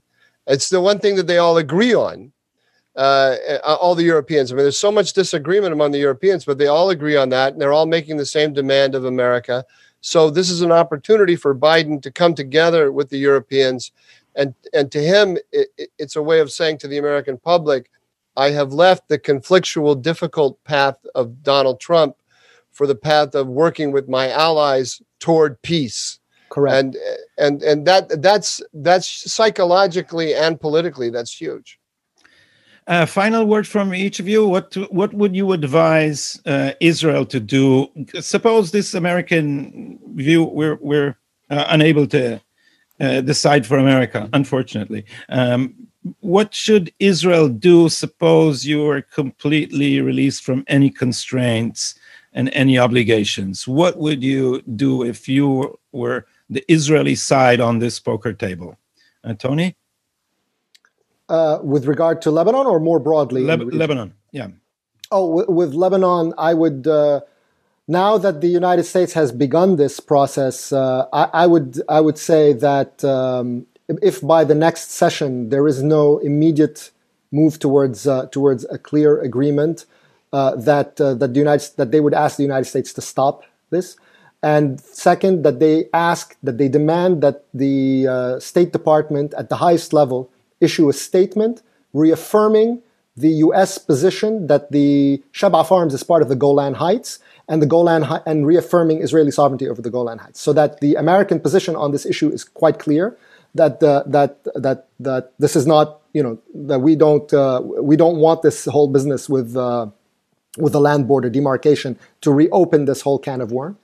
It's 0.47 0.69
the 0.69 0.81
one 0.81 0.99
thing 0.99 1.17
that 1.17 1.27
they 1.27 1.39
all 1.39 1.59
agree 1.59 1.95
on. 1.95 2.33
Uh, 2.95 3.37
all 3.63 3.95
the 3.95 4.03
Europeans. 4.03 4.51
I 4.51 4.55
mean, 4.55 4.65
there's 4.65 4.79
so 4.79 4.91
much 4.91 5.13
disagreement 5.13 5.75
among 5.75 5.91
the 5.91 5.99
Europeans, 5.99 6.47
but 6.47 6.57
they 6.57 6.69
all 6.69 6.89
agree 6.89 7.15
on 7.15 7.29
that, 7.29 7.53
and 7.53 7.61
they're 7.61 7.75
all 7.75 7.85
making 7.85 8.17
the 8.17 8.25
same 8.25 8.55
demand 8.55 8.95
of 8.95 9.05
America. 9.05 9.67
So 10.01 10.31
this 10.31 10.49
is 10.49 10.63
an 10.63 10.73
opportunity 10.73 11.37
for 11.37 11.55
Biden 11.55 12.01
to 12.01 12.11
come 12.11 12.35
together 12.35 12.93
with 12.93 13.11
the 13.11 13.19
Europeans 13.19 13.93
and 14.37 14.55
and 14.73 14.93
to 14.93 15.01
him 15.01 15.37
it, 15.53 15.69
it's 15.99 16.17
a 16.17 16.23
way 16.23 16.41
of 16.41 16.53
saying 16.53 16.79
to 16.79 16.89
the 16.89 16.99
american 16.99 17.37
public 17.39 17.91
i 18.37 18.51
have 18.51 18.73
left 18.73 19.09
the 19.09 19.19
conflictual 19.19 20.01
difficult 20.01 20.63
path 20.65 20.99
of 21.15 21.43
donald 21.43 21.81
trump 21.81 22.17
for 22.71 22.87
the 22.87 22.95
path 22.95 23.35
of 23.35 23.49
working 23.49 23.91
with 23.91 24.09
my 24.09 24.31
allies 24.31 25.03
toward 25.19 25.61
peace 25.63 26.21
correct 26.51 26.79
and 26.79 26.97
and 27.39 27.63
and 27.63 27.87
that 27.87 28.23
that's 28.23 28.63
that's 28.75 29.09
psychologically 29.33 30.35
and 30.35 30.61
politically 30.61 31.11
that's 31.11 31.35
huge 31.35 31.79
uh, 32.89 33.05
final 33.05 33.45
word 33.45 33.67
from 33.67 33.93
each 33.93 34.21
of 34.21 34.29
you. 34.29 34.47
What 34.47 34.73
what 34.93 35.13
would 35.13 35.35
you 35.35 35.51
advise 35.51 36.41
uh, 36.47 36.71
Israel 36.79 37.27
to 37.27 37.41
do? 37.41 37.89
Suppose 38.21 38.71
this 38.71 38.95
American 38.95 39.99
view 40.15 40.45
we're 40.45 40.77
we're 40.77 41.19
uh, 41.51 41.65
unable 41.69 42.07
to 42.09 42.41
uh, 43.01 43.21
decide 43.21 43.67
for 43.67 43.79
America, 43.79 44.29
unfortunately. 44.33 45.05
Um, 45.29 45.75
what 46.21 46.55
should 46.55 46.93
Israel 46.99 47.49
do? 47.49 47.89
Suppose 47.89 48.65
you 48.65 48.89
are 48.89 49.03
completely 49.03 50.01
released 50.01 50.45
from 50.45 50.65
any 50.69 50.91
constraints 50.91 51.95
and 52.33 52.51
any 52.53 52.79
obligations. 52.79 53.67
What 53.67 53.97
would 53.99 54.23
you 54.23 54.63
do 54.63 55.03
if 55.03 55.29
you 55.29 55.79
were 55.93 56.27
the 56.49 56.65
Israeli 56.69 57.15
side 57.15 57.61
on 57.61 57.79
this 57.81 57.99
poker 57.99 58.33
table? 58.33 58.79
Uh, 59.25 59.35
Tony? 59.35 59.77
Uh, 61.29 61.59
with 61.63 61.87
regard 61.87 62.23
to 62.23 62.31
Lebanon 62.31 62.67
or 62.67 62.79
more 62.79 63.01
broadly? 63.01 63.43
Leb- 63.43 63.73
Lebanon, 63.73 64.15
yeah. 64.31 64.49
Oh, 65.11 65.39
w- 65.39 65.51
with 65.51 65.75
Lebanon, 65.75 66.35
I 66.39 66.55
would 66.55 66.87
uh, 66.87 67.21
now 67.89 68.19
that 68.19 68.41
the 68.41 68.49
United 68.49 68.85
States 68.85 69.13
has 69.13 69.31
begun 69.31 69.77
this 69.77 70.01
process, 70.01 70.73
uh, 70.73 71.07
I, 71.13 71.29
I, 71.33 71.47
would 71.47 71.81
I 71.89 72.01
would 72.01 72.19
say 72.19 72.53
that 72.55 73.05
um, 73.05 73.67
if 73.89 74.21
by 74.21 74.45
the 74.45 74.55
next 74.55 74.91
session 74.91 75.51
there 75.51 75.67
is 75.69 75.83
no 75.83 76.19
immediate 76.19 76.91
move 77.31 77.59
towards 77.59 78.07
uh, 78.07 78.27
towards 78.27 78.65
a 78.71 78.79
clear 78.79 79.21
agreement, 79.21 79.85
uh, 80.33 80.57
that 80.57 81.01
uh, 81.01 81.15
that 81.15 81.35
the 81.35 81.39
United 81.39 81.77
that 81.77 81.93
they 81.93 82.01
would 82.01 82.15
ask 82.15 82.37
the 82.37 82.43
United 82.43 82.65
States 82.65 82.93
to 82.95 83.01
stop 83.01 83.45
this, 83.71 83.97
and 84.43 84.81
second 84.81 85.45
that 85.45 85.61
they 85.61 85.89
ask 85.93 86.37
that 86.43 86.59
they 86.59 86.69
demand 86.69 87.23
that 87.23 87.45
the 87.55 88.07
uh, 88.09 88.41
State 88.41 88.73
Department 88.73 89.33
at 89.35 89.49
the 89.49 89.57
highest 89.57 89.93
level 89.93 90.31
issue 90.61 90.89
a 90.89 90.93
statement 90.93 91.63
reaffirming 91.93 92.83
the 93.17 93.31
U.S. 93.47 93.79
position 93.79 94.47
that 94.47 94.71
the 94.73 95.23
Shebaa 95.33 95.67
Farms 95.67 95.95
is 95.95 96.03
part 96.03 96.23
of 96.23 96.29
the 96.29 96.37
Golan 96.37 96.75
Heights 96.75 97.19
and 97.49 97.63
the 97.63 97.67
Golan 97.67 98.05
and 98.27 98.47
reaffirming 98.47 99.03
Israeli 99.03 99.31
sovereignty 99.31 99.69
over 99.69 99.81
the 99.81 99.91
Golan 99.91 100.19
Heights. 100.19 100.41
So 100.41 100.53
that 100.53 100.81
the 100.81 100.95
American 100.97 101.41
position 101.41 101.77
on 101.77 101.93
this 101.93 102.05
issue 102.05 102.29
is 102.29 102.45
quite 102.45 102.79
clear. 102.79 103.17
That 103.55 103.83
uh, 103.83 104.03
that 104.07 104.45
that 104.55 104.89
that 105.01 105.33
this 105.39 105.57
is 105.57 105.67
not 105.67 106.01
you 106.13 106.23
know 106.23 106.39
that 106.55 106.81
we 106.81 106.95
don't 106.95 107.33
uh, 107.33 107.63
we 107.65 107.97
don't 107.97 108.19
want 108.19 108.43
this 108.43 108.67
whole 108.67 108.89
business 108.89 109.31
with 109.31 109.57
uh, 109.57 109.87
with 110.59 110.73
the 110.73 110.81
land 110.81 111.09
border 111.09 111.31
demarcation 111.31 111.99
to 112.21 112.33
reopen 112.33 112.85
this 112.85 113.01
whole 113.01 113.19
can 113.19 113.41
of 113.41 113.51
worms. 113.53 113.79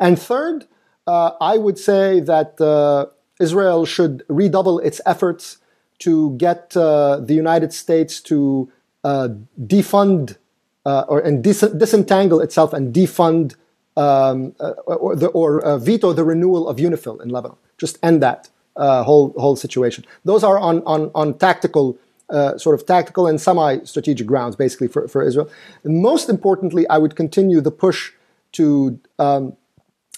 And 0.00 0.18
third, 0.18 0.66
uh, 1.06 1.32
I 1.40 1.58
would 1.58 1.78
say 1.78 2.20
that 2.20 2.58
uh, 2.60 3.06
Israel 3.38 3.84
should 3.84 4.24
redouble 4.28 4.78
its 4.78 5.00
efforts 5.04 5.58
to 6.00 6.36
get 6.36 6.76
uh, 6.76 7.18
the 7.20 7.34
United 7.34 7.72
States 7.72 8.20
to 8.22 8.70
defund 9.04 10.36
uh, 10.88 11.04
or 11.08 11.20
and 11.20 11.44
dis- 11.44 11.72
disentangle 11.76 12.40
itself 12.40 12.72
and 12.72 12.94
defund 12.94 13.56
um, 13.96 14.54
uh, 14.60 14.70
or, 14.86 15.16
the, 15.16 15.26
or 15.28 15.62
uh, 15.62 15.76
veto 15.76 16.12
the 16.12 16.24
renewal 16.24 16.68
of 16.68 16.78
UNIFIL 16.78 17.20
in 17.22 17.28
Lebanon. 17.28 17.58
Just 17.76 17.98
end 18.02 18.22
that 18.22 18.48
uh, 18.76 19.02
whole 19.02 19.34
whole 19.36 19.56
situation. 19.56 20.04
Those 20.24 20.42
are 20.42 20.58
on 20.58 20.82
on 20.84 21.10
on 21.14 21.38
tactical. 21.38 21.98
Uh, 22.30 22.58
sort 22.58 22.78
of 22.78 22.84
tactical 22.84 23.26
and 23.26 23.40
semi-strategic 23.40 24.26
grounds, 24.26 24.54
basically 24.54 24.86
for, 24.86 25.08
for 25.08 25.22
Israel. 25.22 25.48
And 25.82 26.02
most 26.02 26.28
importantly, 26.28 26.86
I 26.90 26.98
would 26.98 27.16
continue 27.16 27.62
the 27.62 27.70
push 27.70 28.12
to 28.52 29.00
um, 29.18 29.56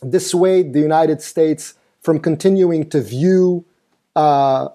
dissuade 0.09 0.73
the 0.73 0.81
United 0.81 1.23
States 1.23 1.75
from 2.03 2.19
continuing 2.19 2.91
to 2.91 3.01
view 3.01 3.65
uh, 4.17 4.71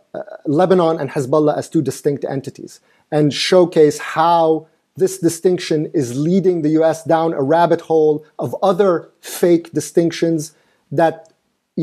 Lebanon 0.46 0.98
and 0.98 1.10
Hezbollah 1.10 1.58
as 1.58 1.68
two 1.68 1.82
distinct 1.82 2.24
entities 2.24 2.80
and 3.16 3.34
showcase 3.34 3.98
how 4.18 4.68
this 4.98 5.20
distinction 5.20 5.80
is 5.94 6.08
leading 6.30 6.62
the 6.62 6.74
US 6.82 6.98
down 7.04 7.30
a 7.34 7.44
rabbit 7.56 7.82
hole 7.90 8.26
of 8.38 8.50
other 8.72 9.10
fake 9.22 9.72
distinctions 9.80 10.54
that 10.92 11.16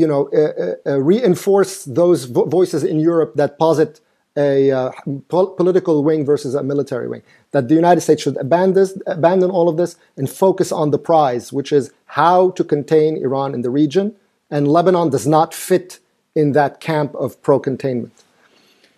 you 0.01 0.07
know 0.11 0.21
uh, 0.41 0.41
uh, 0.41 0.75
uh 0.89 0.99
reinforce 1.13 1.73
those 2.01 2.19
vo- 2.35 2.47
voices 2.57 2.81
in 2.83 2.97
Europe 3.11 3.31
that 3.41 3.51
posit 3.65 3.99
a 4.35 4.71
uh, 4.71 4.91
pol- 5.31 5.53
political 5.61 6.03
wing 6.07 6.25
versus 6.25 6.55
a 6.55 6.63
military 6.63 7.07
wing. 7.07 7.23
That 7.51 7.67
the 7.69 7.75
United 7.83 8.01
States 8.01 8.21
should 8.23 8.37
abandon, 8.37 8.87
abandon 9.05 9.51
all 9.51 9.67
of 9.69 9.77
this 9.77 9.95
and 10.17 10.27
focus 10.27 10.71
on 10.71 10.89
the 10.89 10.97
prize, 10.97 11.53
which 11.53 11.71
is 11.71 11.91
how 12.21 12.39
to 12.57 12.63
contain 12.63 13.11
Iran 13.27 13.53
in 13.53 13.61
the 13.61 13.69
region. 13.69 14.15
And 14.49 14.67
Lebanon 14.67 15.11
does 15.11 15.27
not 15.27 15.53
fit 15.53 15.99
in 16.33 16.53
that 16.53 16.79
camp 16.79 17.13
of 17.13 17.39
pro 17.43 17.59
containment. 17.59 18.15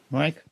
Mike? 0.10 0.45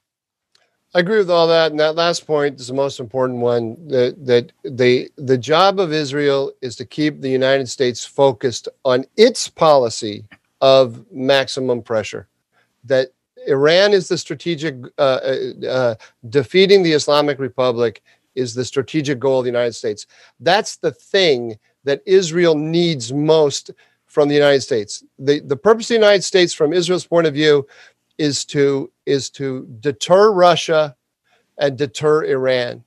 I 0.96 1.00
agree 1.00 1.18
with 1.18 1.32
all 1.32 1.48
that, 1.48 1.72
and 1.72 1.80
that 1.80 1.96
last 1.96 2.28
point 2.28 2.60
is 2.60 2.68
the 2.68 2.74
most 2.74 3.00
important 3.00 3.39
one. 3.39 3.76
That 3.88 4.16
that 4.26 4.52
the 4.64 5.10
the 5.16 5.38
job 5.38 5.80
of 5.80 5.91
Israel 5.91 6.52
is 6.62 6.76
to 6.76 6.86
keep 6.86 7.20
the 7.20 7.30
United 7.30 7.68
States 7.68 8.06
focused 8.06 8.68
on 8.86 9.06
its 9.18 9.50
policy 9.50 10.26
of 10.62 11.04
maximum 11.12 11.82
pressure. 11.82 12.28
That 12.84 13.10
Iran 13.48 13.94
is 13.94 14.08
the 14.08 14.20
strategic 14.20 14.76
uh, 15.00 15.02
uh, 15.02 15.68
uh, 15.68 15.96
defeating 16.30 16.84
the 16.84 16.94
Islamic 16.94 17.39
Republic 17.39 18.04
is 18.36 18.54
the 18.54 18.66
strategic 18.66 19.20
goal 19.20 19.39
of 19.39 19.46
the 19.46 19.52
United 19.52 19.74
States. 19.74 20.06
That's 20.39 20.78
the 20.78 20.91
thing 20.91 21.58
that 21.86 22.02
Israel 22.06 22.56
needs 22.56 23.12
most 23.12 23.72
from 24.06 24.30
the 24.30 24.36
United 24.36 24.62
States. 24.62 25.04
The 25.18 25.39
the 25.39 25.58
purpose 25.58 25.86
of 25.86 25.96
the 25.96 26.06
United 26.06 26.24
States, 26.24 26.54
from 26.54 26.72
Israel's 26.72 27.08
point 27.08 27.26
of 27.26 27.34
view, 27.34 27.66
is 28.18 28.45
to 28.45 28.91
is 29.05 29.30
to 29.32 29.68
deter 29.80 30.32
Russia 30.32 30.95
and 31.57 31.78
deter 31.78 32.26
Iran. 32.26 32.84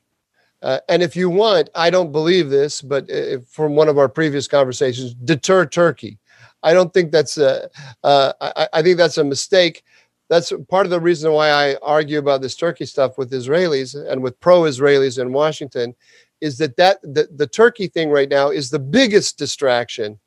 Uh, 0.62 0.81
and 0.89 1.03
if 1.03 1.14
you 1.14 1.29
want, 1.29 1.68
I 1.74 1.91
don't 1.91 2.12
believe 2.12 2.51
this, 2.51 2.81
but 2.81 3.11
uh, 3.11 3.39
from 3.49 3.77
one 3.77 3.89
of 3.89 3.99
our 3.99 4.09
previous 4.09 4.49
conversations, 4.49 5.14
deter 5.14 5.66
Turkey. 5.66 6.18
I 6.62 6.72
don't 6.72 6.93
think 6.93 7.12
that's 7.12 7.39
a. 7.39 7.70
Uh, 8.03 8.33
I, 8.41 8.68
I 8.72 8.83
think 8.83 8.97
that's 8.97 9.18
a 9.18 9.24
mistake. 9.24 9.85
That's 10.29 10.53
part 10.68 10.87
of 10.87 10.91
the 10.91 11.01
reason 11.01 11.31
why 11.33 11.51
I 11.51 11.77
argue 11.83 12.18
about 12.18 12.41
this 12.43 12.57
Turkey 12.57 12.87
stuff 12.87 13.16
with 13.16 13.31
Israelis 13.31 13.95
and 14.11 14.22
with 14.22 14.41
pro-Israelis 14.41 15.20
in 15.20 15.33
Washington, 15.33 15.95
is 16.41 16.59
that 16.59 16.77
that 16.79 17.01
the, 17.03 17.29
the 17.37 17.47
Turkey 17.47 17.87
thing 17.87 18.11
right 18.11 18.29
now 18.29 18.51
is 18.51 18.70
the 18.70 18.79
biggest 18.81 19.39
distraction 19.39 20.18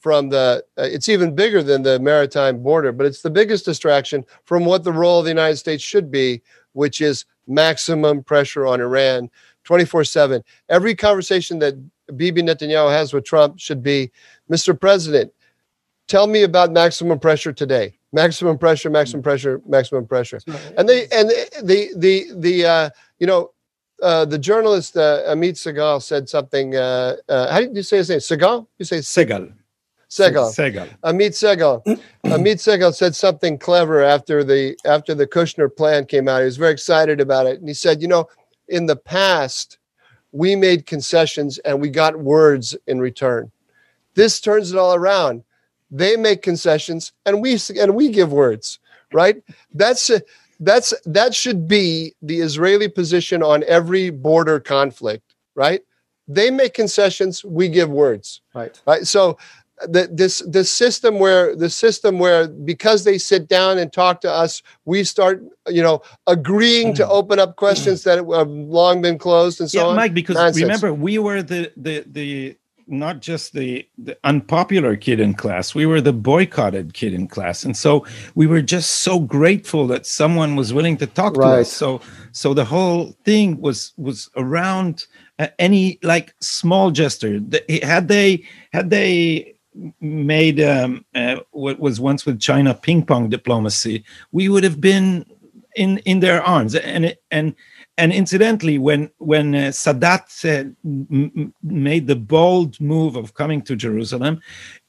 from 0.00 0.28
the 0.28 0.64
uh, 0.76 0.82
it's 0.82 1.08
even 1.08 1.34
bigger 1.34 1.62
than 1.62 1.82
the 1.82 1.98
maritime 1.98 2.62
border 2.62 2.92
but 2.92 3.06
it's 3.06 3.22
the 3.22 3.30
biggest 3.30 3.64
distraction 3.64 4.24
from 4.44 4.64
what 4.64 4.84
the 4.84 4.92
role 4.92 5.18
of 5.18 5.24
the 5.24 5.30
united 5.30 5.56
states 5.56 5.82
should 5.82 6.10
be 6.10 6.40
which 6.72 7.00
is 7.00 7.24
maximum 7.46 8.22
pressure 8.22 8.66
on 8.66 8.80
iran 8.80 9.28
24/7 9.64 10.42
every 10.68 10.94
conversation 10.94 11.58
that 11.58 11.74
bibi 12.16 12.42
netanyahu 12.42 12.90
has 12.90 13.12
with 13.12 13.24
trump 13.24 13.58
should 13.58 13.82
be 13.82 14.10
mr 14.50 14.78
president 14.78 15.32
tell 16.06 16.26
me 16.26 16.42
about 16.42 16.72
maximum 16.72 17.18
pressure 17.18 17.52
today 17.52 17.94
maximum 18.12 18.56
pressure 18.56 18.90
maximum 18.90 19.22
pressure 19.22 19.60
maximum 19.66 20.06
pressure 20.06 20.40
and 20.76 20.88
they 20.88 21.02
and 21.08 21.28
the 21.62 21.88
the 21.96 22.26
the 22.36 22.64
uh, 22.64 22.90
you 23.18 23.26
know 23.26 23.50
uh, 24.02 24.24
the 24.24 24.38
journalist 24.38 24.96
uh, 24.96 25.22
Amit 25.26 25.54
Segal 25.54 26.00
said 26.00 26.28
something. 26.28 26.76
Uh, 26.76 27.16
uh, 27.28 27.52
how 27.52 27.60
did 27.60 27.74
you 27.74 27.82
say 27.82 27.96
his 27.96 28.08
name? 28.08 28.18
Segal? 28.18 28.66
You 28.78 28.84
say 28.84 28.98
Segal. 28.98 29.52
Segal. 30.08 30.54
Segal. 30.54 30.88
Amit 31.04 31.32
Segal. 31.32 31.84
Amit 32.24 32.56
Segal 32.56 32.94
said 32.94 33.14
something 33.14 33.58
clever 33.58 34.02
after 34.02 34.42
the 34.42 34.76
after 34.84 35.14
the 35.14 35.26
Kushner 35.26 35.74
plan 35.74 36.06
came 36.06 36.28
out. 36.28 36.40
He 36.40 36.44
was 36.46 36.56
very 36.56 36.72
excited 36.72 37.20
about 37.20 37.46
it, 37.46 37.60
and 37.60 37.68
he 37.68 37.74
said, 37.74 38.00
"You 38.00 38.08
know, 38.08 38.28
in 38.68 38.86
the 38.86 38.96
past, 38.96 39.78
we 40.32 40.54
made 40.56 40.86
concessions 40.86 41.58
and 41.58 41.80
we 41.80 41.88
got 41.88 42.18
words 42.18 42.76
in 42.86 43.00
return. 43.00 43.50
This 44.14 44.40
turns 44.40 44.72
it 44.72 44.78
all 44.78 44.94
around. 44.94 45.44
They 45.90 46.16
make 46.16 46.42
concessions 46.42 47.12
and 47.24 47.40
we 47.40 47.58
and 47.78 47.94
we 47.94 48.10
give 48.10 48.32
words, 48.32 48.78
right? 49.12 49.42
That's 49.72 50.10
a, 50.10 50.22
that's 50.60 50.92
that 51.06 51.34
should 51.34 51.66
be 51.66 52.14
the 52.20 52.40
Israeli 52.40 52.88
position 52.88 53.42
on 53.42 53.64
every 53.64 54.10
border 54.10 54.60
conflict, 54.60 55.34
right? 55.54 55.80
They 56.26 56.50
make 56.50 56.74
concessions, 56.74 57.42
we 57.42 57.68
give 57.68 57.88
words. 57.88 58.42
Right. 58.54 58.78
Right. 58.86 59.06
So 59.06 59.38
the, 59.82 60.08
this 60.10 60.42
this 60.46 60.70
system 60.70 61.18
where 61.18 61.54
the 61.54 61.70
system 61.70 62.18
where 62.18 62.48
because 62.48 63.04
they 63.04 63.18
sit 63.18 63.48
down 63.48 63.78
and 63.78 63.92
talk 63.92 64.20
to 64.22 64.30
us, 64.30 64.62
we 64.84 65.04
start 65.04 65.42
you 65.68 65.82
know 65.82 66.02
agreeing 66.26 66.94
to 66.94 67.08
open 67.08 67.38
up 67.38 67.56
questions 67.56 68.04
that 68.04 68.18
have 68.18 68.48
long 68.48 69.02
been 69.02 69.18
closed 69.18 69.60
and 69.60 69.70
so 69.70 69.80
yeah, 69.80 69.86
on. 69.86 69.96
Mike, 69.96 70.14
because 70.14 70.36
Nonsense. 70.36 70.62
remember 70.62 70.92
we 70.92 71.18
were 71.18 71.42
the 71.42 71.72
the 71.76 72.04
the 72.06 72.56
not 72.90 73.20
just 73.20 73.52
the, 73.52 73.86
the 73.98 74.16
unpopular 74.24 74.96
kid 74.96 75.20
in 75.20 75.34
class 75.34 75.74
we 75.74 75.84
were 75.84 76.00
the 76.00 76.12
boycotted 76.12 76.94
kid 76.94 77.12
in 77.12 77.28
class 77.28 77.62
and 77.62 77.76
so 77.76 78.04
we 78.34 78.46
were 78.46 78.62
just 78.62 79.00
so 79.00 79.20
grateful 79.20 79.86
that 79.86 80.06
someone 80.06 80.56
was 80.56 80.72
willing 80.72 80.96
to 80.96 81.06
talk 81.06 81.34
to 81.34 81.42
us 81.42 81.70
so 81.70 82.00
so 82.32 82.54
the 82.54 82.64
whole 82.64 83.12
thing 83.24 83.60
was 83.60 83.92
was 83.98 84.30
around 84.36 85.06
uh, 85.38 85.48
any 85.58 85.98
like 86.02 86.34
small 86.40 86.90
gesture 86.90 87.40
had 87.82 88.08
they 88.08 88.42
had 88.72 88.88
they 88.88 89.54
made 90.00 90.60
um, 90.60 91.04
uh, 91.14 91.36
what 91.50 91.78
was 91.78 92.00
once 92.00 92.26
with 92.26 92.40
china 92.40 92.74
ping 92.74 93.04
pong 93.04 93.28
diplomacy 93.28 94.04
we 94.32 94.48
would 94.48 94.64
have 94.64 94.80
been 94.80 95.24
in 95.78 95.98
in 95.98 96.20
their 96.20 96.42
arms. 96.42 96.74
And 96.74 97.16
and 97.30 97.54
and 97.96 98.12
incidentally 98.12 98.78
when 98.78 99.10
when 99.18 99.54
uh, 99.54 99.58
sadat 99.70 100.26
m- 100.84 101.06
m- 101.36 101.54
made 101.62 102.06
the 102.06 102.16
bold 102.16 102.80
move 102.80 103.16
of 103.16 103.34
coming 103.34 103.62
to 103.62 103.76
jerusalem 103.76 104.40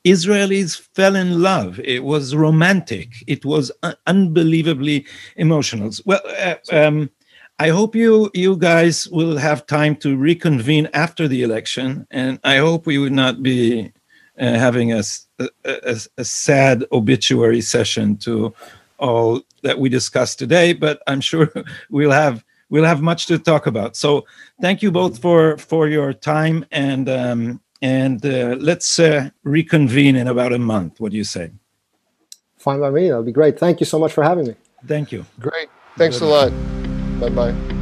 israelis 0.06 0.80
fell 0.96 1.16
in 1.16 1.42
love. 1.42 1.80
It 1.82 2.04
was 2.04 2.36
romantic. 2.36 3.10
It 3.28 3.46
was 3.46 3.72
un- 3.84 3.96
unbelievably 4.08 5.06
emotional. 5.36 5.92
Well 6.06 6.22
uh, 6.40 6.56
um, 6.72 7.10
I 7.60 7.70
hope 7.70 7.96
you 7.96 8.32
you 8.34 8.58
guys 8.58 9.08
will 9.10 9.38
have 9.38 9.66
time 9.66 9.96
to 9.98 10.16
reconvene 10.18 10.90
after 10.94 11.28
the 11.28 11.44
election, 11.44 12.08
and 12.10 12.40
I 12.44 12.58
hope 12.58 12.86
we 12.86 12.98
would 12.98 13.12
not 13.12 13.44
be 13.44 13.92
uh, 14.40 14.54
having 14.54 14.94
a 14.94 15.04
a 15.64 16.26
sad 16.26 16.86
obituary 16.92 17.62
session 17.62 18.18
to 18.18 18.54
all 18.98 19.42
that 19.64 19.80
we 19.80 19.90
discussed 19.90 20.40
today. 20.40 20.74
But 20.74 21.02
I'm 21.08 21.22
sure 21.22 21.52
we'll 21.90 22.12
have 22.12 22.44
we'll 22.70 22.86
have 22.86 23.02
much 23.02 23.28
to 23.28 23.38
talk 23.40 23.68
about. 23.68 23.96
So 23.96 24.26
thank 24.62 24.82
you 24.82 24.92
both 24.92 25.20
for 25.20 25.58
for 25.58 25.88
your 25.88 26.14
time, 26.14 26.66
and 26.72 27.10
um, 27.10 27.62
and 27.82 28.26
uh, 28.26 28.56
let's 28.60 29.00
uh, 29.00 29.30
reconvene 29.44 30.16
in 30.16 30.28
about 30.28 30.54
a 30.54 30.60
month. 30.60 31.00
What 31.00 31.12
do 31.12 31.18
you 31.18 31.24
say? 31.24 31.52
Fine 32.58 32.82
by 32.82 32.90
me. 32.90 33.08
That'll 33.08 33.24
be 33.24 33.32
great. 33.32 33.58
Thank 33.58 33.80
you 33.80 33.86
so 33.86 34.00
much 34.00 34.12
for 34.12 34.24
having 34.24 34.48
me. 34.48 34.56
Thank 34.86 35.12
you. 35.12 35.26
Great. 35.40 35.70
Thanks 35.98 36.22
a 36.22 36.26
lot. 36.26 36.52
Bye 37.20 37.30
bye. 37.30 37.79